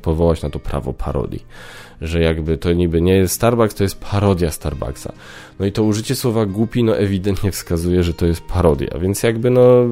powołać 0.02 0.42
na 0.42 0.50
to 0.50 0.60
prawo 0.60 0.94
parodii 0.94 1.46
że 2.02 2.22
jakby 2.22 2.58
to 2.58 2.74
niby 2.74 3.02
nie 3.02 3.16
jest 3.16 3.34
Starbucks, 3.34 3.76
to 3.76 3.84
jest 3.84 4.00
parodia 4.00 4.52
Starbucksa. 4.52 5.14
No 5.60 5.66
i 5.66 5.72
to 5.72 5.84
użycie 5.84 6.16
słowa 6.16 6.46
głupi, 6.46 6.84
no 6.84 6.98
ewidentnie 6.98 7.52
wskazuje, 7.52 8.04
że 8.04 8.14
to 8.14 8.26
jest 8.26 8.42
parodia, 8.42 9.00
więc 9.00 9.24
jakby 9.24 9.50
no 9.50 9.86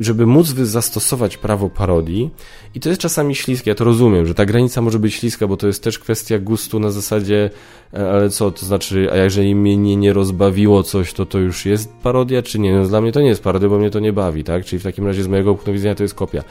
żeby 0.00 0.26
móc 0.26 0.46
zastosować 0.46 1.36
prawo 1.36 1.68
parodii, 1.70 2.30
i 2.74 2.80
to 2.80 2.88
jest 2.88 3.00
czasami 3.00 3.34
śliskie, 3.34 3.70
ja 3.70 3.74
to 3.74 3.84
rozumiem, 3.84 4.26
że 4.26 4.34
ta 4.34 4.46
granica 4.46 4.80
może 4.80 4.98
być 4.98 5.14
śliska, 5.14 5.46
bo 5.46 5.56
to 5.56 5.66
jest 5.66 5.82
też 5.82 5.98
kwestia 5.98 6.38
gustu 6.38 6.80
na 6.80 6.90
zasadzie, 6.90 7.50
e, 7.94 8.10
ale 8.10 8.30
co, 8.30 8.50
to 8.50 8.66
znaczy, 8.66 9.08
a 9.12 9.16
jeżeli 9.16 9.54
mnie 9.54 9.76
nie, 9.76 9.96
nie 9.96 10.12
rozbawiło 10.12 10.82
coś, 10.82 11.12
to 11.12 11.26
to 11.26 11.38
już 11.38 11.66
jest 11.66 11.92
parodia, 11.92 12.42
czy 12.42 12.58
nie? 12.58 12.74
No 12.74 12.88
dla 12.88 13.00
mnie 13.00 13.12
to 13.12 13.20
nie 13.20 13.28
jest 13.28 13.42
parodia, 13.42 13.68
bo 13.68 13.78
mnie 13.78 13.90
to 13.90 14.00
nie 14.00 14.12
bawi, 14.12 14.44
tak? 14.44 14.64
Czyli 14.64 14.80
w 14.80 14.82
takim 14.82 15.06
razie 15.06 15.22
z 15.22 15.28
mojego 15.28 15.54
punktu 15.54 15.72
widzenia 15.72 15.94
to 15.94 16.02
jest 16.02 16.14
kopia. 16.14 16.42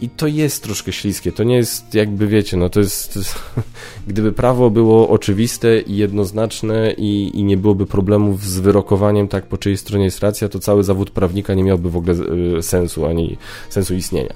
I 0.00 0.08
to 0.08 0.26
jest 0.26 0.62
troszkę 0.62 0.92
śliskie. 0.92 1.32
To 1.32 1.44
nie 1.44 1.56
jest, 1.56 1.94
jakby 1.94 2.26
wiecie, 2.26 2.56
no 2.56 2.68
to 2.68 2.80
jest. 2.80 3.12
To 3.12 3.18
jest 3.18 3.38
gdyby 4.08 4.32
prawo 4.32 4.70
było 4.70 5.08
oczywiste 5.08 5.80
i 5.80 5.96
jednoznaczne 5.96 6.92
i, 6.92 7.30
i 7.34 7.44
nie 7.44 7.56
byłoby 7.56 7.86
problemów 7.86 8.44
z 8.44 8.58
wyrokowaniem, 8.58 9.28
tak 9.28 9.46
po 9.46 9.58
czyjej 9.58 9.76
stronie 9.76 10.04
jest 10.04 10.20
racja, 10.20 10.48
to 10.48 10.58
cały 10.58 10.84
zawód 10.84 11.10
prawnika 11.10 11.54
nie 11.54 11.64
miałby 11.64 11.90
w 11.90 11.96
ogóle 11.96 12.14
e, 12.58 12.62
sensu 12.62 13.06
ani 13.06 13.36
sensu 13.70 13.94
istnienia. 13.94 14.34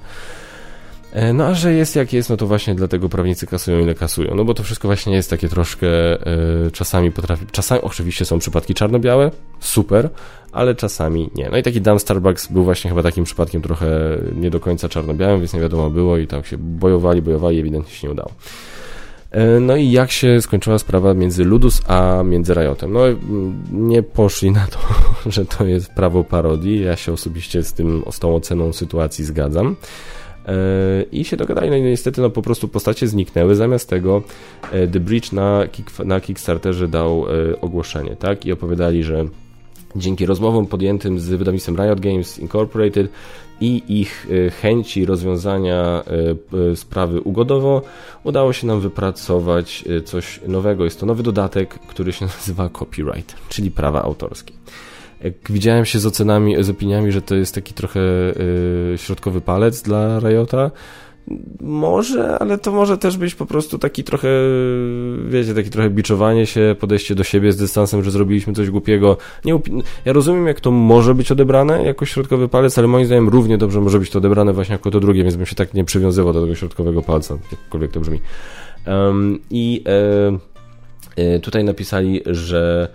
E, 1.13 1.33
no 1.33 1.47
a 1.47 1.55
że 1.55 1.73
jest 1.73 1.97
jak 1.97 2.13
jest, 2.13 2.31
no 2.31 2.37
to 2.37 2.47
właśnie 2.47 2.75
dlatego 2.75 3.09
prawnicy 3.09 3.47
kasują 3.47 3.81
ile 3.81 3.95
kasują. 3.95 4.35
No 4.35 4.45
bo 4.45 4.55
to 4.55 4.63
wszystko 4.63 4.89
właśnie 4.89 5.15
jest 5.15 5.31
takie 5.31 5.49
troszkę 5.49 5.87
y, 6.67 6.71
czasami 6.71 7.13
potrafi. 7.13 7.47
Czasami 7.53 7.81
oczywiście 7.81 8.25
są 8.25 8.39
przypadki 8.39 8.75
czarno-białe, 8.75 9.31
super, 9.61 10.11
ale 10.53 10.75
czasami 10.75 11.31
nie. 11.35 11.49
No 11.51 11.59
i 11.59 11.63
taki 11.63 11.81
Dam 11.81 11.99
Starbucks 11.99 12.53
był 12.53 12.65
właśnie 12.65 12.91
chyba 12.91 13.03
takim 13.03 13.25
przypadkiem 13.25 13.63
trochę 13.63 14.19
nie 14.37 14.51
do 14.51 14.61
końca 14.61 14.89
czarno-białym, 14.89 15.41
więc 15.41 15.55
nie 15.55 15.61
wiadomo 15.61 15.91
było 15.91 16.19
i 16.19 16.27
tam 16.27 16.45
się 16.45 16.59
bojowali, 16.59 17.23
bojowali, 17.23 17.61
ewidentnie 17.61 17.95
się 17.95 18.07
nie 18.07 18.13
udało. 18.13 18.31
E, 19.31 19.61
no 19.61 19.77
i 19.77 19.91
jak 19.91 20.11
się 20.11 20.41
skończyła 20.41 20.79
sprawa 20.79 21.15
między 21.15 21.45
Ludus 21.45 21.83
a 21.87 22.23
między 22.25 22.55
Riotem? 22.55 22.93
No 22.93 23.01
nie 23.73 24.03
poszli 24.03 24.51
na 24.51 24.67
to, 24.67 24.79
że 25.31 25.45
to 25.45 25.65
jest 25.65 25.93
prawo 25.93 26.25
parodii. 26.25 26.85
Ja 26.85 26.97
się 26.97 27.13
osobiście 27.13 27.63
z 27.63 27.73
tym, 27.73 28.03
z 28.11 28.19
tą 28.19 28.37
oceną 28.37 28.73
sytuacji 28.73 29.25
zgadzam. 29.25 29.77
E, 30.47 31.03
I 31.13 31.25
się 31.25 31.37
dogadali, 31.37 31.71
no 31.71 31.77
i 31.77 31.83
niestety 31.83 32.21
no 32.21 32.31
po 32.31 32.43
prostu 32.43 32.69
postacie 32.69 33.07
zniknęły, 33.07 33.55
zamiast 33.55 33.89
tego 33.89 34.23
e, 34.73 34.89
The 34.89 35.01
Bridge 35.01 35.33
na, 35.33 35.69
kick, 35.73 35.99
na 35.99 36.21
Kickstarterze 36.21 36.89
dał 36.89 37.25
ogłoszenie, 37.61 38.17
tak? 38.17 38.47
I 38.47 38.53
opowiadali, 38.53 39.03
że 39.03 39.27
Dzięki 39.97 40.27
rozmowom 40.27 40.67
podjętym 40.67 41.19
z 41.19 41.29
wydawnictwem 41.29 41.77
Riot 41.77 42.01
Games 42.01 42.39
Incorporated 42.39 43.09
i 43.61 43.83
ich 43.89 44.27
e, 44.31 44.51
chęci 44.51 45.07
rozwiązania 45.07 45.75
e, 45.75 46.71
e, 46.73 46.77
sprawy 46.77 47.21
ugodowo 47.21 47.83
udało 48.25 48.53
się 48.53 48.67
nam 48.67 48.81
wypracować 48.81 49.85
coś 50.05 50.41
nowego. 50.49 50.85
Jest 50.85 51.01
to 51.01 51.07
nowy 51.07 51.23
dodatek, 51.23 51.79
który 51.79 52.13
się 52.13 52.27
nazywa 52.39 52.69
copyright, 52.69 53.35
czyli 53.49 53.71
prawa 53.71 54.03
autorskie. 54.03 54.53
Jak 55.23 55.35
widziałem 55.51 55.85
się 55.85 55.99
z 55.99 56.07
ocenami, 56.07 56.65
z 56.65 56.71
opiniami, 56.71 57.13
że 57.13 57.23
to 57.23 57.35
jest 57.35 57.55
taki 57.55 57.75
trochę 57.75 58.01
środkowy 58.97 59.41
palec 59.41 59.83
dla 59.83 60.19
Riota, 60.19 60.71
może, 61.61 62.39
ale 62.39 62.59
to 62.59 62.73
może 62.73 62.99
też 62.99 63.17
być 63.17 63.35
po 63.35 63.47
prostu 63.47 63.79
taki 63.79 64.05
trochę, 64.05 64.29
wiecie, 65.29 65.55
taki 65.55 65.71
trochę 65.71 65.91
biczowanie 65.91 66.47
się, 66.47 66.77
podejście 66.81 67.15
do 67.15 67.25
siebie 67.25 67.53
z 67.53 67.57
dystansem, 67.57 68.05
że 68.05 68.11
zrobiliśmy 68.11 68.53
coś 68.53 68.71
głupiego. 68.71 69.17
Nie, 69.45 69.61
ja 70.05 70.13
rozumiem, 70.13 70.47
jak 70.47 70.61
to 70.61 70.71
może 70.71 71.15
być 71.15 71.33
odebrane 71.33 71.85
jako 71.85 72.07
środkowy 72.07 72.49
palec, 72.49 72.79
ale 72.79 72.89
moim 72.89 73.07
zdaniem 73.07 73.29
równie 73.29 73.59
dobrze 73.59 73.81
może 73.81 73.99
być 73.99 74.11
to 74.11 74.19
odebrane 74.19 74.53
właśnie 74.53 74.73
jako 74.73 74.91
to 74.91 75.01
drugie, 75.01 75.23
więc 75.23 75.37
bym 75.37 75.47
się 75.47 75.55
tak 75.55 75.75
nie 75.75 75.85
przywiązywał 75.85 76.33
do 76.33 76.43
tego 76.43 76.55
środkowego 76.55 77.03
palca, 77.03 77.39
jakkolwiek 77.53 77.91
to 77.91 78.01
brzmi. 78.01 78.21
Um, 78.87 79.39
I 79.51 79.85
e, 81.17 81.25
e, 81.35 81.41
tutaj 81.41 81.65
napisali, 81.65 82.21
że 82.27 82.89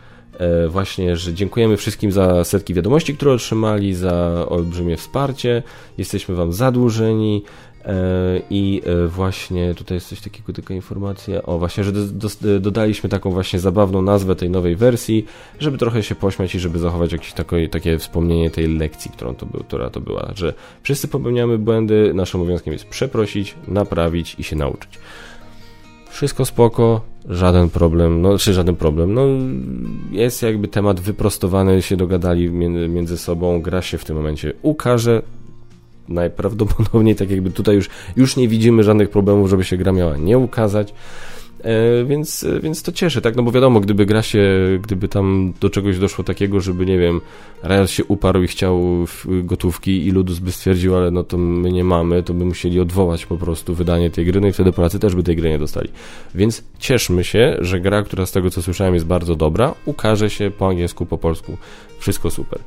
właśnie, 0.70 1.18
że 1.18 1.34
dziękujemy 1.34 1.78
wszystkim 1.78 2.12
za 2.12 2.44
setki 2.44 2.74
wiadomości, 2.74 3.16
które 3.16 3.32
otrzymali, 3.32 3.94
za 3.94 4.46
olbrzymie 4.50 4.98
wsparcie, 4.98 5.64
jesteśmy 5.98 6.36
Wam 6.36 6.54
zadłużeni, 6.54 7.44
E, 7.88 8.42
I 8.50 8.82
e, 8.86 9.08
właśnie 9.08 9.74
tutaj 9.76 9.96
jest 9.96 10.08
coś 10.08 10.22
takiego, 10.22 10.54
taka 10.54 10.74
informacja, 10.74 11.44
o 11.44 11.60
właśnie, 11.60 11.84
że 11.84 11.92
do, 11.92 12.06
do, 12.06 12.60
dodaliśmy 12.60 13.10
taką 13.10 13.32
właśnie 13.32 13.60
zabawną 13.60 14.02
nazwę 14.02 14.36
tej 14.36 14.50
nowej 14.50 14.76
wersji, 14.76 15.26
żeby 15.60 15.78
trochę 15.78 16.04
się 16.04 16.16
pośmiać 16.16 16.56
i 16.56 16.60
żeby 16.60 16.80
zachować 16.80 17.12
jakieś 17.12 17.34
takie, 17.34 17.70
takie 17.70 17.98
wspomnienie 17.98 18.50
tej 18.50 18.78
lekcji, 18.78 19.12
którą 19.12 19.36
to 19.36 19.46
był, 19.46 19.64
która 19.64 19.90
to 19.90 20.02
była, 20.02 20.32
że 20.36 20.54
wszyscy 20.84 21.08
popełniamy 21.08 21.58
błędy, 21.58 22.12
naszym 22.14 22.42
obowiązkiem 22.42 22.74
jest 22.74 22.86
przeprosić, 22.86 23.56
naprawić 23.68 24.36
i 24.40 24.44
się 24.44 24.56
nauczyć. 24.56 25.00
Wszystko 26.18 26.46
spoko, 26.46 27.02
żaden 27.30 27.70
problem, 27.70 28.22
no 28.22 28.38
czy 28.38 28.54
żaden 28.54 28.76
problem, 28.76 29.14
no 29.14 29.22
jest 30.12 30.44
jakby 30.44 30.68
temat 30.68 31.00
wyprostowany, 31.00 31.82
się 31.82 31.98
dogadali 31.98 32.52
między, 32.90 33.18
sobą, 33.18 33.62
gra 33.62 33.82
się 33.82 33.98
w 33.98 34.06
tym 34.06 34.16
momencie 34.16 34.54
ukaże, 34.62 35.22
najprawdopodobniej 36.10 37.16
tak 37.16 37.30
jakby 37.30 37.52
tutaj 37.52 37.76
już, 37.76 37.90
już 38.16 38.38
nie 38.38 38.48
widzimy 38.48 38.84
żadnych 38.84 39.10
problemów, 39.10 39.50
żeby 39.50 39.64
się 39.64 39.78
gra 39.78 39.92
miała 39.92 40.18
nie 40.18 40.38
ukazać. 40.38 40.94
E, 41.64 42.06
więc, 42.06 42.46
więc 42.64 42.84
to 42.84 42.92
cieszy, 42.92 43.22
tak? 43.22 43.36
No 43.36 43.44
bo 43.44 43.52
wiadomo, 43.52 43.80
gdyby 43.80 44.06
gra 44.06 44.22
się, 44.22 44.44
gdyby 44.82 45.08
tam 45.08 45.54
do 45.62 45.70
czegoś 45.70 46.00
doszło 46.00 46.24
takiego, 46.24 46.62
żeby, 46.62 46.86
nie 46.86 46.98
wiem, 46.98 47.22
Riot 47.64 47.92
się 47.92 48.06
uparł 48.06 48.44
i 48.44 48.48
chciał 48.48 49.06
gotówki 49.26 50.08
i 50.08 50.12
Ludus 50.12 50.40
by 50.40 50.52
stwierdził, 50.52 50.96
ale 50.96 51.12
no 51.12 51.24
to 51.24 51.38
my 51.38 51.72
nie 51.72 51.84
mamy, 51.84 52.24
to 52.24 52.34
by 52.34 52.46
musieli 52.46 52.80
odwołać 52.80 53.26
po 53.26 53.38
prostu 53.38 53.76
wydanie 53.76 54.10
tej 54.10 54.26
gry, 54.26 54.42
no 54.42 54.48
i 54.48 54.54
wtedy 54.54 54.72
Polacy 54.72 55.00
też 55.00 55.16
by 55.16 55.24
tej 55.24 55.36
gry 55.36 55.50
nie 55.50 55.60
dostali. 55.60 55.90
Więc 56.36 56.64
cieszmy 56.80 57.24
się, 57.24 57.58
że 57.62 57.80
gra, 57.80 58.04
która 58.04 58.26
z 58.26 58.32
tego 58.32 58.50
co 58.50 58.62
słyszałem 58.62 58.94
jest 58.94 59.06
bardzo 59.06 59.36
dobra, 59.36 59.74
ukaże 59.86 60.30
się 60.30 60.52
po 60.58 60.68
angielsku, 60.68 61.06
po 61.06 61.18
polsku. 61.18 61.58
Wszystko 62.00 62.32
super. 62.32 62.60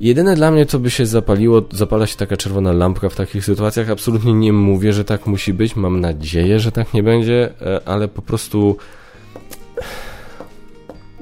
Jedyne 0.00 0.34
dla 0.34 0.50
mnie, 0.50 0.66
co 0.66 0.78
by 0.78 0.90
się 0.90 1.06
zapaliło, 1.06 1.62
zapala 1.70 2.06
się 2.06 2.16
taka 2.16 2.36
czerwona 2.36 2.72
lampka 2.72 3.08
w 3.08 3.14
takich 3.14 3.44
sytuacjach. 3.44 3.90
Absolutnie 3.90 4.32
nie 4.32 4.52
mówię, 4.52 4.92
że 4.92 5.04
tak 5.04 5.26
musi 5.26 5.54
być. 5.54 5.76
Mam 5.76 6.00
nadzieję, 6.00 6.60
że 6.60 6.72
tak 6.72 6.94
nie 6.94 7.02
będzie, 7.02 7.50
e, 7.62 7.88
ale 7.88 8.08
po 8.08 8.22
prostu. 8.22 8.76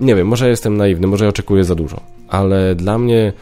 Nie 0.00 0.14
wiem, 0.14 0.26
może 0.26 0.48
jestem 0.48 0.76
naiwny, 0.76 1.06
może 1.06 1.28
oczekuję 1.28 1.64
za 1.64 1.74
dużo, 1.74 2.00
ale 2.28 2.74
dla 2.74 2.98
mnie, 2.98 3.32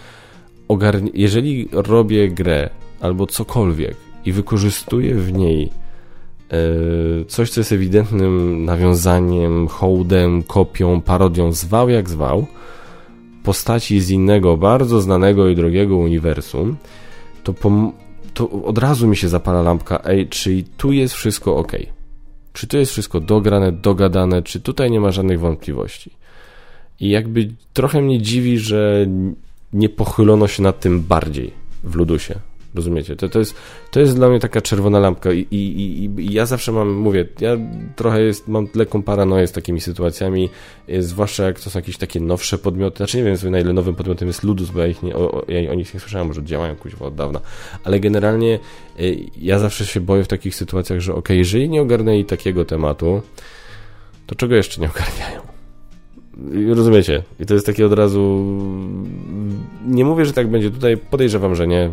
jeżeli 1.15 1.69
robię 1.73 2.29
grę 2.29 2.71
albo 3.01 3.27
cokolwiek 3.27 3.97
i 4.25 4.33
wykorzystuję 4.33 5.15
w 5.15 5.33
niej 5.33 5.71
e, 6.51 7.25
coś, 7.25 7.51
co 7.51 7.61
jest 7.61 7.73
ewidentnym 7.73 8.65
nawiązaniem, 8.65 9.69
hołdem, 9.69 10.43
kopią, 10.43 11.01
parodią, 11.01 11.53
zwał 11.53 11.89
jak 11.89 12.11
zwał, 12.11 12.47
postaci 13.43 14.01
z 14.01 14.11
innego, 14.11 14.57
bardzo 14.57 15.01
znanego 15.01 15.49
i 15.49 15.57
drogiego 15.57 15.97
uniwersum, 15.97 16.77
to, 17.45 17.55
to 18.35 18.51
od 18.51 18.79
razu 18.79 19.09
mi 19.09 19.17
się 19.17 19.29
zapala 19.29 19.63
lampka, 19.63 20.01
ej, 20.05 20.29
czy 20.29 20.65
tu 20.77 20.93
jest 20.93 21.15
wszystko 21.15 21.57
ok? 21.57 21.73
Czy 22.53 22.67
tu 22.67 22.77
jest 22.77 22.93
wszystko 22.93 23.21
dograne, 23.21 23.73
dogadane, 23.73 24.43
czy 24.43 24.61
tutaj 24.61 24.91
nie 24.91 25.01
ma 25.01 25.11
żadnych 25.11 25.41
wątpliwości? 25.41 26.11
I 27.01 27.09
jakby 27.09 27.51
trochę 27.73 28.03
mnie 28.03 28.23
dziwi, 28.23 28.59
że 28.59 29.07
nie 29.73 29.89
pochylono 29.89 30.49
się 30.49 30.63
nad 30.63 30.81
tym 30.81 31.01
bardziej 31.01 31.53
w 31.85 31.95
Ludusie. 31.95 32.35
Rozumiecie? 32.75 33.17
To, 33.17 33.29
to, 33.29 33.39
jest, 33.39 33.55
to 33.91 34.01
jest 34.01 34.17
dla 34.17 34.29
mnie 34.29 34.41
taka 34.41 34.61
czerwona 34.61 34.99
lampka 34.99 35.33
i, 35.33 35.47
i, 35.51 36.05
i, 36.21 36.33
ja 36.33 36.47
zawsze 36.47 36.73
mam, 36.73 36.93
mówię, 36.93 37.27
ja 37.41 37.57
trochę 37.97 38.23
jest, 38.23 38.49
mam 38.49 38.69
lekką 38.75 39.03
paranoję 39.03 39.47
z 39.47 39.53
takimi 39.53 39.81
sytuacjami, 39.81 40.51
e, 40.89 41.03
zwłaszcza 41.03 41.45
jak 41.45 41.61
to 41.61 41.71
są 41.71 41.79
jakieś 41.79 41.97
takie 41.97 42.21
nowsze 42.21 42.59
podmioty, 42.59 42.97
znaczy 42.97 43.17
nie 43.17 43.25
wiem 43.25 43.37
sobie 43.37 43.51
na 43.51 43.61
ile 43.61 43.73
nowym 43.73 43.95
podmiotem 43.95 44.29
jest 44.29 44.43
Ludus, 44.43 44.71
bo 44.71 44.81
ja, 44.81 44.87
ich 44.87 45.03
nie, 45.03 45.17
o, 45.17 45.45
ja 45.49 45.71
o 45.71 45.75
nich 45.75 45.95
nie 45.95 46.01
słyszałem, 46.01 46.27
może 46.27 46.43
działają 46.43 46.77
kuźwa 46.77 47.07
od 47.07 47.15
dawna, 47.15 47.41
ale 47.85 48.01
generalnie 48.01 48.55
e, 48.99 49.03
ja 49.39 49.59
zawsze 49.59 49.87
się 49.87 50.01
boję 50.01 50.25
w 50.25 50.29
takich 50.29 50.55
sytuacjach, 50.55 51.01
że 51.01 51.15
ok, 51.15 51.29
jeżeli 51.31 51.69
nie 51.69 51.83
ogarnęli 51.83 52.25
takiego 52.25 52.65
tematu, 52.65 53.23
to 54.27 54.35
czego 54.35 54.55
jeszcze 54.55 54.81
nie 54.81 54.91
ogarniają? 54.91 55.53
Rozumiecie? 56.75 57.23
I 57.41 57.47
to 57.47 57.55
jest 57.55 57.67
takie 57.67 57.87
od 57.87 57.93
razu. 57.93 58.45
Nie 59.87 60.05
mówię, 60.05 60.25
że 60.25 60.33
tak 60.33 60.49
będzie 60.49 60.71
tutaj, 60.71 60.97
podejrzewam, 60.97 61.55
że 61.55 61.67
nie. 61.67 61.91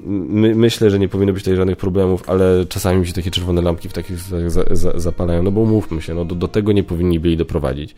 My, 0.00 0.54
myślę, 0.54 0.90
że 0.90 0.98
nie 0.98 1.08
powinno 1.08 1.32
być 1.32 1.42
tutaj 1.42 1.56
żadnych 1.56 1.76
problemów, 1.76 2.28
ale 2.28 2.66
czasami 2.68 3.00
mi 3.00 3.06
się 3.06 3.12
takie 3.12 3.30
czerwone 3.30 3.62
lampki 3.62 3.88
w 3.88 3.92
takich 3.92 4.18
za, 4.18 4.64
za, 4.70 5.00
zapalają, 5.00 5.42
no 5.42 5.50
bo 5.50 5.60
umówmy 5.60 6.02
się, 6.02 6.14
no 6.14 6.24
do, 6.24 6.34
do 6.34 6.48
tego 6.48 6.72
nie 6.72 6.82
powinni 6.82 7.20
byli 7.20 7.36
doprowadzić. 7.36 7.94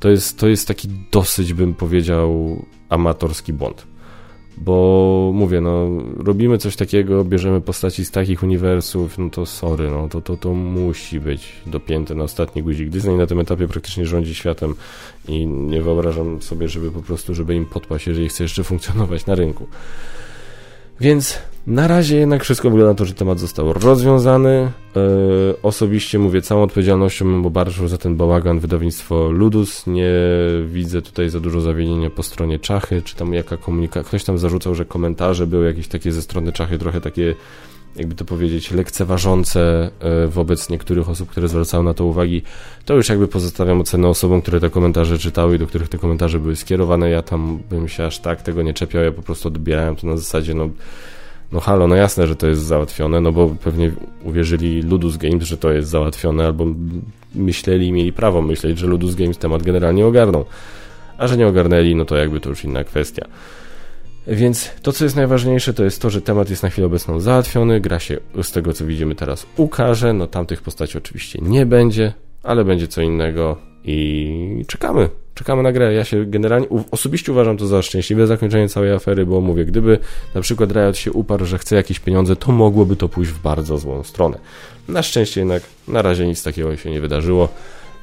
To 0.00 0.08
jest, 0.08 0.38
to 0.38 0.48
jest 0.48 0.68
taki 0.68 0.88
dosyć, 1.12 1.54
bym 1.54 1.74
powiedział, 1.74 2.56
amatorski 2.88 3.52
błąd. 3.52 3.86
Bo 4.56 5.30
mówię, 5.34 5.60
no, 5.60 5.88
robimy 6.16 6.58
coś 6.58 6.76
takiego, 6.76 7.24
bierzemy 7.24 7.60
postaci 7.60 8.04
z 8.04 8.10
takich 8.10 8.42
uniwersów, 8.42 9.18
no 9.18 9.30
to 9.30 9.46
sorry, 9.46 9.90
no 9.90 10.08
to, 10.08 10.20
to, 10.20 10.36
to 10.36 10.54
musi 10.54 11.20
być 11.20 11.52
dopięte 11.66 12.14
na 12.14 12.24
ostatni 12.24 12.62
guzik. 12.62 12.88
Disney 12.88 13.16
na 13.16 13.26
tym 13.26 13.40
etapie 13.40 13.68
praktycznie 13.68 14.06
rządzi 14.06 14.34
światem 14.34 14.74
i 15.28 15.46
nie 15.46 15.82
wyobrażam 15.82 16.42
sobie, 16.42 16.68
żeby 16.68 16.90
po 16.90 17.02
prostu, 17.02 17.34
żeby 17.34 17.54
im 17.54 17.66
podpaść, 17.66 18.06
jeżeli 18.06 18.28
chce 18.28 18.44
jeszcze 18.44 18.64
funkcjonować 18.64 19.26
na 19.26 19.34
rynku. 19.34 19.66
Więc 21.00 21.38
na 21.66 21.88
razie 21.88 22.16
jednak 22.16 22.42
wszystko 22.42 22.70
wygląda 22.70 22.92
na 22.92 22.98
to, 22.98 23.04
że 23.04 23.14
temat 23.14 23.40
został 23.40 23.72
rozwiązany. 23.72 24.72
Yy, 24.96 25.02
osobiście 25.62 26.18
mówię 26.18 26.42
całą 26.42 26.62
odpowiedzialnością, 26.62 27.42
bo 27.42 27.50
bardzo 27.50 27.88
za 27.88 27.98
ten 27.98 28.16
bałagan 28.16 28.60
wydawnictwo 28.60 29.30
Ludus. 29.30 29.86
Nie 29.86 30.12
widzę 30.66 31.02
tutaj 31.02 31.28
za 31.28 31.40
dużo 31.40 31.60
zawinienia 31.60 32.10
po 32.10 32.22
stronie 32.22 32.58
Czachy, 32.58 33.02
czy 33.02 33.16
tam 33.16 33.34
jaka 33.34 33.56
komunikacja. 33.56 34.08
Ktoś 34.08 34.24
tam 34.24 34.38
zarzucał, 34.38 34.74
że 34.74 34.84
komentarze 34.84 35.46
były 35.46 35.66
jakieś 35.66 35.88
takie 35.88 36.12
ze 36.12 36.22
strony 36.22 36.52
Czachy, 36.52 36.78
trochę 36.78 37.00
takie 37.00 37.34
jakby 37.96 38.14
to 38.14 38.24
powiedzieć, 38.24 38.70
lekceważące 38.70 39.90
e, 40.00 40.26
wobec 40.26 40.70
niektórych 40.70 41.08
osób, 41.08 41.30
które 41.30 41.48
zwracały 41.48 41.84
na 41.84 41.94
to 41.94 42.04
uwagi, 42.04 42.42
to 42.84 42.94
już 42.94 43.08
jakby 43.08 43.28
pozostawiam 43.28 43.80
ocenę 43.80 44.08
osobom, 44.08 44.42
które 44.42 44.60
te 44.60 44.70
komentarze 44.70 45.18
czytały 45.18 45.56
i 45.56 45.58
do 45.58 45.66
których 45.66 45.88
te 45.88 45.98
komentarze 45.98 46.38
były 46.38 46.56
skierowane. 46.56 47.10
Ja 47.10 47.22
tam 47.22 47.60
bym 47.70 47.88
się 47.88 48.06
aż 48.06 48.18
tak 48.18 48.42
tego 48.42 48.62
nie 48.62 48.74
czepiał, 48.74 49.02
ja 49.02 49.12
po 49.12 49.22
prostu 49.22 49.48
odbierałem 49.48 49.96
to 49.96 50.06
na 50.06 50.16
zasadzie, 50.16 50.54
no, 50.54 50.68
no 51.52 51.60
halo, 51.60 51.86
no 51.86 51.94
jasne, 51.94 52.26
że 52.26 52.36
to 52.36 52.46
jest 52.46 52.62
załatwione, 52.62 53.20
no 53.20 53.32
bo 53.32 53.48
pewnie 53.64 53.92
uwierzyli 54.24 54.82
Ludus 54.82 55.16
Games, 55.16 55.44
że 55.44 55.56
to 55.56 55.70
jest 55.70 55.88
załatwione, 55.88 56.46
albo 56.46 56.66
myśleli 57.34 57.86
i 57.86 57.92
mieli 57.92 58.12
prawo 58.12 58.42
myśleć, 58.42 58.78
że 58.78 58.86
Ludus 58.86 59.14
Games 59.14 59.38
temat 59.38 59.62
generalnie 59.62 60.06
ogarną. 60.06 60.44
A 61.18 61.26
że 61.26 61.36
nie 61.36 61.46
ogarnęli, 61.46 61.94
no 61.94 62.04
to 62.04 62.16
jakby 62.16 62.40
to 62.40 62.48
już 62.48 62.64
inna 62.64 62.84
kwestia. 62.84 63.26
Więc 64.26 64.70
to, 64.82 64.92
co 64.92 65.04
jest 65.04 65.16
najważniejsze, 65.16 65.74
to 65.74 65.84
jest 65.84 66.02
to, 66.02 66.10
że 66.10 66.22
temat 66.22 66.50
jest 66.50 66.62
na 66.62 66.70
chwilę 66.70 66.86
obecną 66.86 67.20
załatwiony, 67.20 67.80
gra 67.80 67.98
się 67.98 68.18
z 68.42 68.52
tego, 68.52 68.72
co 68.72 68.86
widzimy 68.86 69.14
teraz, 69.14 69.46
ukaże. 69.56 70.12
No 70.12 70.26
tamtych 70.26 70.62
postaci 70.62 70.98
oczywiście 70.98 71.38
nie 71.42 71.66
będzie, 71.66 72.12
ale 72.42 72.64
będzie 72.64 72.88
co 72.88 73.02
innego 73.02 73.56
i 73.84 74.64
czekamy. 74.66 75.08
Czekamy 75.34 75.62
na 75.62 75.72
grę. 75.72 75.94
Ja 75.94 76.04
się 76.04 76.24
generalnie, 76.26 76.66
osobiście 76.90 77.32
uważam 77.32 77.56
to 77.56 77.66
za 77.66 77.82
szczęśliwe 77.82 78.26
zakończenie 78.26 78.68
całej 78.68 78.92
afery, 78.92 79.26
bo 79.26 79.40
mówię, 79.40 79.64
gdyby 79.64 79.98
na 80.34 80.40
przykład 80.40 80.72
Riot 80.72 80.96
się 80.96 81.12
uparł, 81.12 81.44
że 81.44 81.58
chce 81.58 81.76
jakieś 81.76 82.00
pieniądze, 82.00 82.36
to 82.36 82.52
mogłoby 82.52 82.96
to 82.96 83.08
pójść 83.08 83.30
w 83.30 83.42
bardzo 83.42 83.78
złą 83.78 84.02
stronę. 84.02 84.38
Na 84.88 85.02
szczęście 85.02 85.40
jednak 85.40 85.62
na 85.88 86.02
razie 86.02 86.26
nic 86.26 86.42
takiego 86.42 86.76
się 86.76 86.90
nie 86.90 87.00
wydarzyło, 87.00 87.48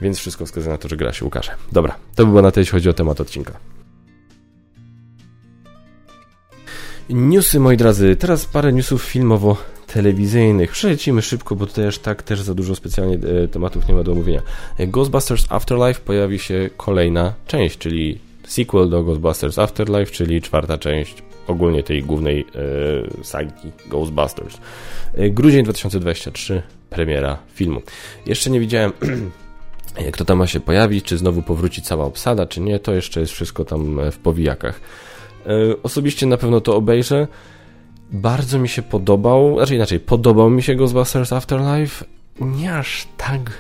więc 0.02 0.18
wszystko 0.18 0.46
wskazuje 0.46 0.72
na 0.72 0.78
to, 0.78 0.88
że 0.88 0.98
gra 0.98 1.14
się 1.14 1.26
ukaże. 1.26 1.52
Dobra, 1.72 1.96
to 2.16 2.26
by 2.26 2.30
było 2.30 2.42
na 2.42 2.52
tyle, 2.52 2.62
jeśli 2.62 2.72
chodzi 2.72 2.90
o 2.90 2.94
temat 2.94 3.22
odcinka. 3.22 3.54
Newsy, 7.10 7.60
moi 7.60 7.78
drodzy. 7.78 8.16
Teraz 8.16 8.46
parę 8.46 8.74
newsów 8.74 9.04
filmowo-telewizyjnych. 9.04 10.72
Przelecimy 10.72 11.22
szybko, 11.22 11.56
bo 11.56 11.66
tutaj 11.66 11.88
aż 11.88 12.00
tak 12.00 12.24
też 12.24 12.42
za 12.42 12.54
dużo 12.54 12.76
specjalnie 12.76 13.18
e, 13.44 13.48
tematów 13.48 13.88
nie 13.88 13.96
ma 13.96 14.04
do 14.04 14.12
omówienia. 14.12 14.42
Ghostbusters 14.80 15.46
Afterlife 15.50 16.02
pojawi 16.02 16.40
się 16.40 16.70
kolejna 16.78 17.34
część, 17.48 17.78
czyli 17.78 18.20
sequel 18.48 18.90
do 18.90 19.04
Ghostbusters 19.04 19.60
Afterlife, 19.60 20.12
czyli 20.12 20.42
czwarta 20.42 20.78
część 20.78 21.24
ogólnie 21.48 21.84
tej 21.84 22.04
głównej 22.04 22.46
e, 23.20 23.24
sagi 23.24 23.72
Ghostbusters. 23.90 24.58
E, 25.14 25.30
grudzień 25.30 25.64
2023, 25.64 26.62
premiera 26.90 27.38
filmu. 27.54 27.82
Jeszcze 28.26 28.50
nie 28.50 28.60
widziałem 28.60 28.92
kto 30.14 30.26
tam 30.26 30.38
ma 30.38 30.48
się 30.48 30.60
pojawić, 30.60 31.06
czy 31.06 31.18
znowu 31.18 31.42
powróci 31.42 31.82
cała 31.82 32.06
obsada, 32.06 32.46
czy 32.46 32.62
nie, 32.62 32.80
to 32.80 32.94
jeszcze 32.94 33.20
jest 33.20 33.34
wszystko 33.34 33.66
tam 33.66 34.12
w 34.12 34.18
powijakach. 34.18 34.82
E, 35.48 35.84
osobiście 35.84 36.26
na 36.26 36.38
pewno 36.38 36.62
to 36.62 36.76
obejrzę. 36.76 37.28
Bardzo 38.12 38.60
mi 38.60 38.70
się 38.70 38.82
podobał, 38.82 39.56
znaczy 39.56 39.76
inaczej, 39.76 40.00
podobał 40.00 40.50
mi 40.50 40.64
się 40.64 40.76
Ghostbusters 40.76 41.34
Afterlife. 41.34 42.06
Nie 42.42 42.76
aż 42.76 43.08
tak 43.18 43.52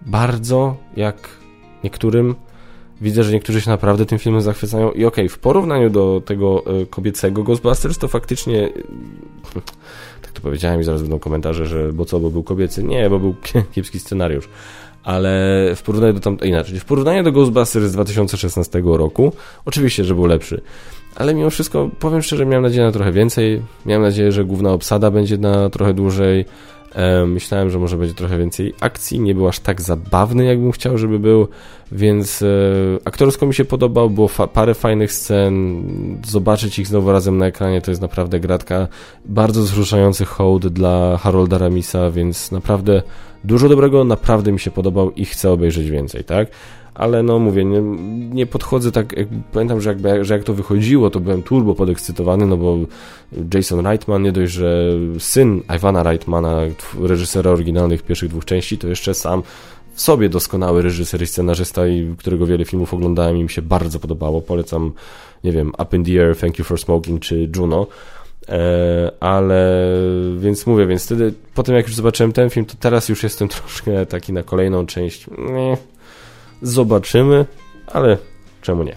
bardzo 0.00 0.76
jak 0.96 1.28
niektórym. 1.84 2.34
Widzę, 3.00 3.24
że 3.24 3.32
niektórzy 3.32 3.60
się 3.60 3.70
naprawdę 3.70 4.06
tym 4.06 4.18
filmem 4.18 4.40
zachwycają. 4.40 4.88
I 4.88 4.90
okej, 4.90 5.06
okay, 5.06 5.28
w 5.28 5.38
porównaniu 5.38 5.90
do 5.90 6.22
tego 6.24 6.64
e, 6.66 6.86
kobiecego 6.86 7.42
Ghostbusters, 7.42 7.98
to 7.98 8.08
faktycznie. 8.08 8.68
Tak 10.22 10.32
to 10.32 10.40
powiedziałem 10.40 10.80
i 10.80 10.84
zaraz 10.84 11.00
będą 11.00 11.18
komentarze, 11.18 11.66
że 11.66 11.92
bo 11.92 12.04
co, 12.04 12.20
bo 12.20 12.30
był 12.30 12.42
kobiecy. 12.42 12.84
Nie, 12.84 13.10
bo 13.10 13.18
był 13.18 13.34
kiepski 13.72 13.98
scenariusz 13.98 14.48
ale 15.08 15.30
w 15.76 15.82
porównaniu 15.82 16.12
do 16.12 16.20
tam, 16.20 16.38
inaczej, 16.44 16.80
w 16.80 16.84
porównaniu 16.84 17.22
do 17.22 17.32
Ghostbusters 17.32 17.84
z 17.84 17.92
2016 17.92 18.82
roku, 18.84 19.32
oczywiście, 19.64 20.04
że 20.04 20.14
był 20.14 20.26
lepszy, 20.26 20.60
ale 21.16 21.34
mimo 21.34 21.50
wszystko, 21.50 21.90
powiem 21.98 22.22
szczerze, 22.22 22.46
miałem 22.46 22.62
nadzieję 22.62 22.86
na 22.86 22.92
trochę 22.92 23.12
więcej, 23.12 23.62
miałem 23.86 24.02
nadzieję, 24.02 24.32
że 24.32 24.44
główna 24.44 24.72
obsada 24.72 25.10
będzie 25.10 25.38
na 25.38 25.70
trochę 25.70 25.94
dłużej, 25.94 26.44
e, 26.94 27.26
myślałem, 27.26 27.70
że 27.70 27.78
może 27.78 27.96
będzie 27.96 28.14
trochę 28.14 28.38
więcej 28.38 28.74
akcji, 28.80 29.20
nie 29.20 29.34
był 29.34 29.48
aż 29.48 29.60
tak 29.60 29.82
zabawny, 29.82 30.44
jakbym 30.44 30.72
chciał, 30.72 30.98
żeby 30.98 31.18
był, 31.18 31.48
więc 31.92 32.42
e, 32.42 32.46
aktorsko 33.04 33.46
mi 33.46 33.54
się 33.54 33.64
podobał, 33.64 34.10
było 34.10 34.28
fa 34.28 34.46
parę 34.46 34.74
fajnych 34.74 35.12
scen, 35.12 35.84
zobaczyć 36.26 36.78
ich 36.78 36.86
znowu 36.86 37.12
razem 37.12 37.38
na 37.38 37.46
ekranie 37.46 37.80
to 37.80 37.90
jest 37.90 38.00
naprawdę 38.00 38.40
gratka, 38.40 38.88
bardzo 39.24 39.62
wzruszający 39.62 40.24
hołd 40.24 40.66
dla 40.66 41.16
Harolda 41.16 41.58
Ramisa, 41.58 42.10
więc 42.10 42.52
naprawdę 42.52 43.02
dużo 43.44 43.68
dobrego, 43.68 44.04
naprawdę 44.04 44.52
mi 44.52 44.60
się 44.60 44.70
podobał 44.70 45.10
i 45.10 45.24
chcę 45.24 45.50
obejrzeć 45.50 45.90
więcej, 45.90 46.24
tak? 46.24 46.48
ale 46.98 47.22
no 47.22 47.38
mówię, 47.38 47.64
nie, 47.64 47.80
nie 48.34 48.46
podchodzę 48.46 48.92
tak, 48.92 49.16
jak, 49.16 49.28
pamiętam, 49.52 49.80
że 49.80 49.90
jak, 49.90 50.24
że 50.24 50.34
jak 50.34 50.44
to 50.44 50.54
wychodziło, 50.54 51.10
to 51.10 51.20
byłem 51.20 51.42
turbo 51.42 51.74
podekscytowany, 51.74 52.46
no 52.46 52.56
bo 52.56 52.78
Jason 53.54 53.86
Reitman, 53.86 54.22
nie 54.22 54.32
dość, 54.32 54.52
że 54.52 54.92
syn 55.18 55.62
Ivana 55.76 56.02
Reitmana, 56.02 56.60
reżysera 57.00 57.50
oryginalnych 57.50 58.02
pierwszych 58.02 58.28
dwóch 58.28 58.44
części, 58.44 58.78
to 58.78 58.88
jeszcze 58.88 59.14
sam 59.14 59.42
w 59.94 60.00
sobie 60.00 60.28
doskonały 60.28 60.82
reżyser 60.82 61.22
i 61.22 61.26
scenarzysta, 61.26 61.86
i 61.86 62.14
którego 62.18 62.46
wiele 62.46 62.64
filmów 62.64 62.94
oglądałem 62.94 63.36
i 63.36 63.42
mi 63.42 63.50
się 63.50 63.62
bardzo 63.62 63.98
podobało. 63.98 64.40
Polecam, 64.40 64.92
nie 65.44 65.52
wiem, 65.52 65.72
Up 65.82 65.96
in 65.96 66.04
the 66.04 66.10
Air, 66.10 66.36
Thank 66.36 66.58
You 66.58 66.64
for 66.64 66.78
Smoking 66.78 67.20
czy 67.20 67.50
Juno. 67.56 67.86
E, 68.48 69.10
ale 69.20 69.92
więc 70.38 70.66
mówię, 70.66 70.86
więc 70.86 71.04
wtedy 71.04 71.32
po 71.54 71.62
tym 71.62 71.74
jak 71.74 71.86
już 71.86 71.94
zobaczyłem 71.94 72.32
ten 72.32 72.50
film, 72.50 72.66
to 72.66 72.74
teraz 72.80 73.08
już 73.08 73.22
jestem 73.22 73.48
troszkę 73.58 74.06
taki 74.06 74.32
na 74.32 74.42
kolejną 74.42 74.86
część. 74.86 75.26
Nie, 75.38 75.76
zobaczymy, 76.62 77.46
ale 77.86 78.18
czemu 78.62 78.82
nie? 78.82 78.96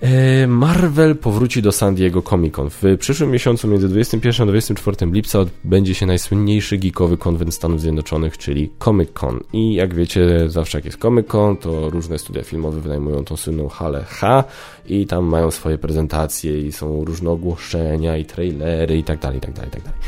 E, 0.00 0.46
Marvel 0.46 1.16
powróci 1.16 1.62
do 1.62 1.72
San 1.72 1.94
Diego 1.94 2.22
Comic 2.22 2.54
Con. 2.54 2.70
W 2.70 2.82
przyszłym 2.98 3.30
miesiącu 3.30 3.68
między 3.68 3.88
21 3.88 4.48
a 4.48 4.50
24 4.50 4.96
lipca 5.12 5.38
odbędzie 5.38 5.94
się 5.94 6.06
najsłynniejszy 6.06 6.78
geekowy 6.78 7.16
konwent 7.16 7.54
Stanów 7.54 7.80
Zjednoczonych, 7.80 8.38
czyli 8.38 8.72
Comic 8.84 9.12
Con. 9.12 9.40
I 9.52 9.74
jak 9.74 9.94
wiecie, 9.94 10.50
zawsze 10.50 10.78
jak 10.78 10.84
jest 10.84 10.98
Comic 10.98 11.26
Con, 11.26 11.56
to 11.56 11.90
różne 11.90 12.18
studia 12.18 12.42
filmowe 12.42 12.80
wynajmują 12.80 13.24
tą 13.24 13.36
słynną 13.36 13.68
halę 13.68 14.04
H 14.08 14.44
i 14.86 15.06
tam 15.06 15.24
mają 15.24 15.50
swoje 15.50 15.78
prezentacje 15.78 16.60
i 16.60 16.72
są 16.72 17.04
różne 17.04 17.30
ogłoszenia 17.30 18.16
i 18.16 18.24
trailery 18.24 18.98
i 18.98 19.04
tak 19.04 19.18
dalej, 19.18 19.38
i 19.38 19.40
tak 19.40 19.52
dalej, 19.52 19.68
i 19.68 19.72
tak 19.72 19.82
dalej. 19.82 20.00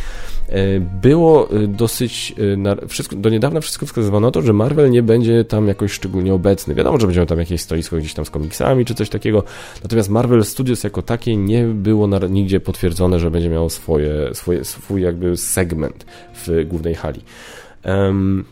E, 0.51 0.81
było 0.81 1.51
e, 1.51 1.67
dosyć, 1.67 2.35
e, 2.83 2.87
wszystko, 2.89 3.17
do 3.17 3.31
niedawna 3.31 3.61
wszystko 3.61 3.87
wskazywano 3.87 4.27
na 4.27 4.31
to, 4.31 4.43
że 4.43 4.53
Marvel 4.53 4.91
nie 4.91 5.03
będzie 5.03 5.45
tam 5.45 5.69
jakoś 5.69 5.93
szczególnie 5.93 6.35
obecny. 6.35 6.75
Wiadomo, 6.75 7.01
że 7.01 7.07
będzie 7.07 7.27
tam 7.27 7.39
jakieś 7.39 7.61
stoisko 7.61 7.97
gdzieś 7.97 8.15
tam 8.15 8.25
z 8.25 8.31
komiksami 8.31 8.85
czy 8.85 8.95
coś 8.95 9.09
takiego, 9.09 9.43
natomiast 9.83 10.11
Marvel 10.11 10.45
Studios 10.45 10.85
jako 10.85 11.03
takie 11.03 11.37
nie 11.37 11.65
było 11.65 12.09
nigdzie 12.29 12.61
potwierdzone, 12.61 13.19
że 13.21 13.31
będzie 13.31 13.49
miało 13.49 13.71
swoje, 13.71 14.35
swoje, 14.35 14.65
swój 14.65 15.03
jakby 15.03 15.37
segment 15.37 16.07
w 16.35 16.65
głównej 16.69 16.95
hali. 16.95 17.21
Um, 17.85 18.45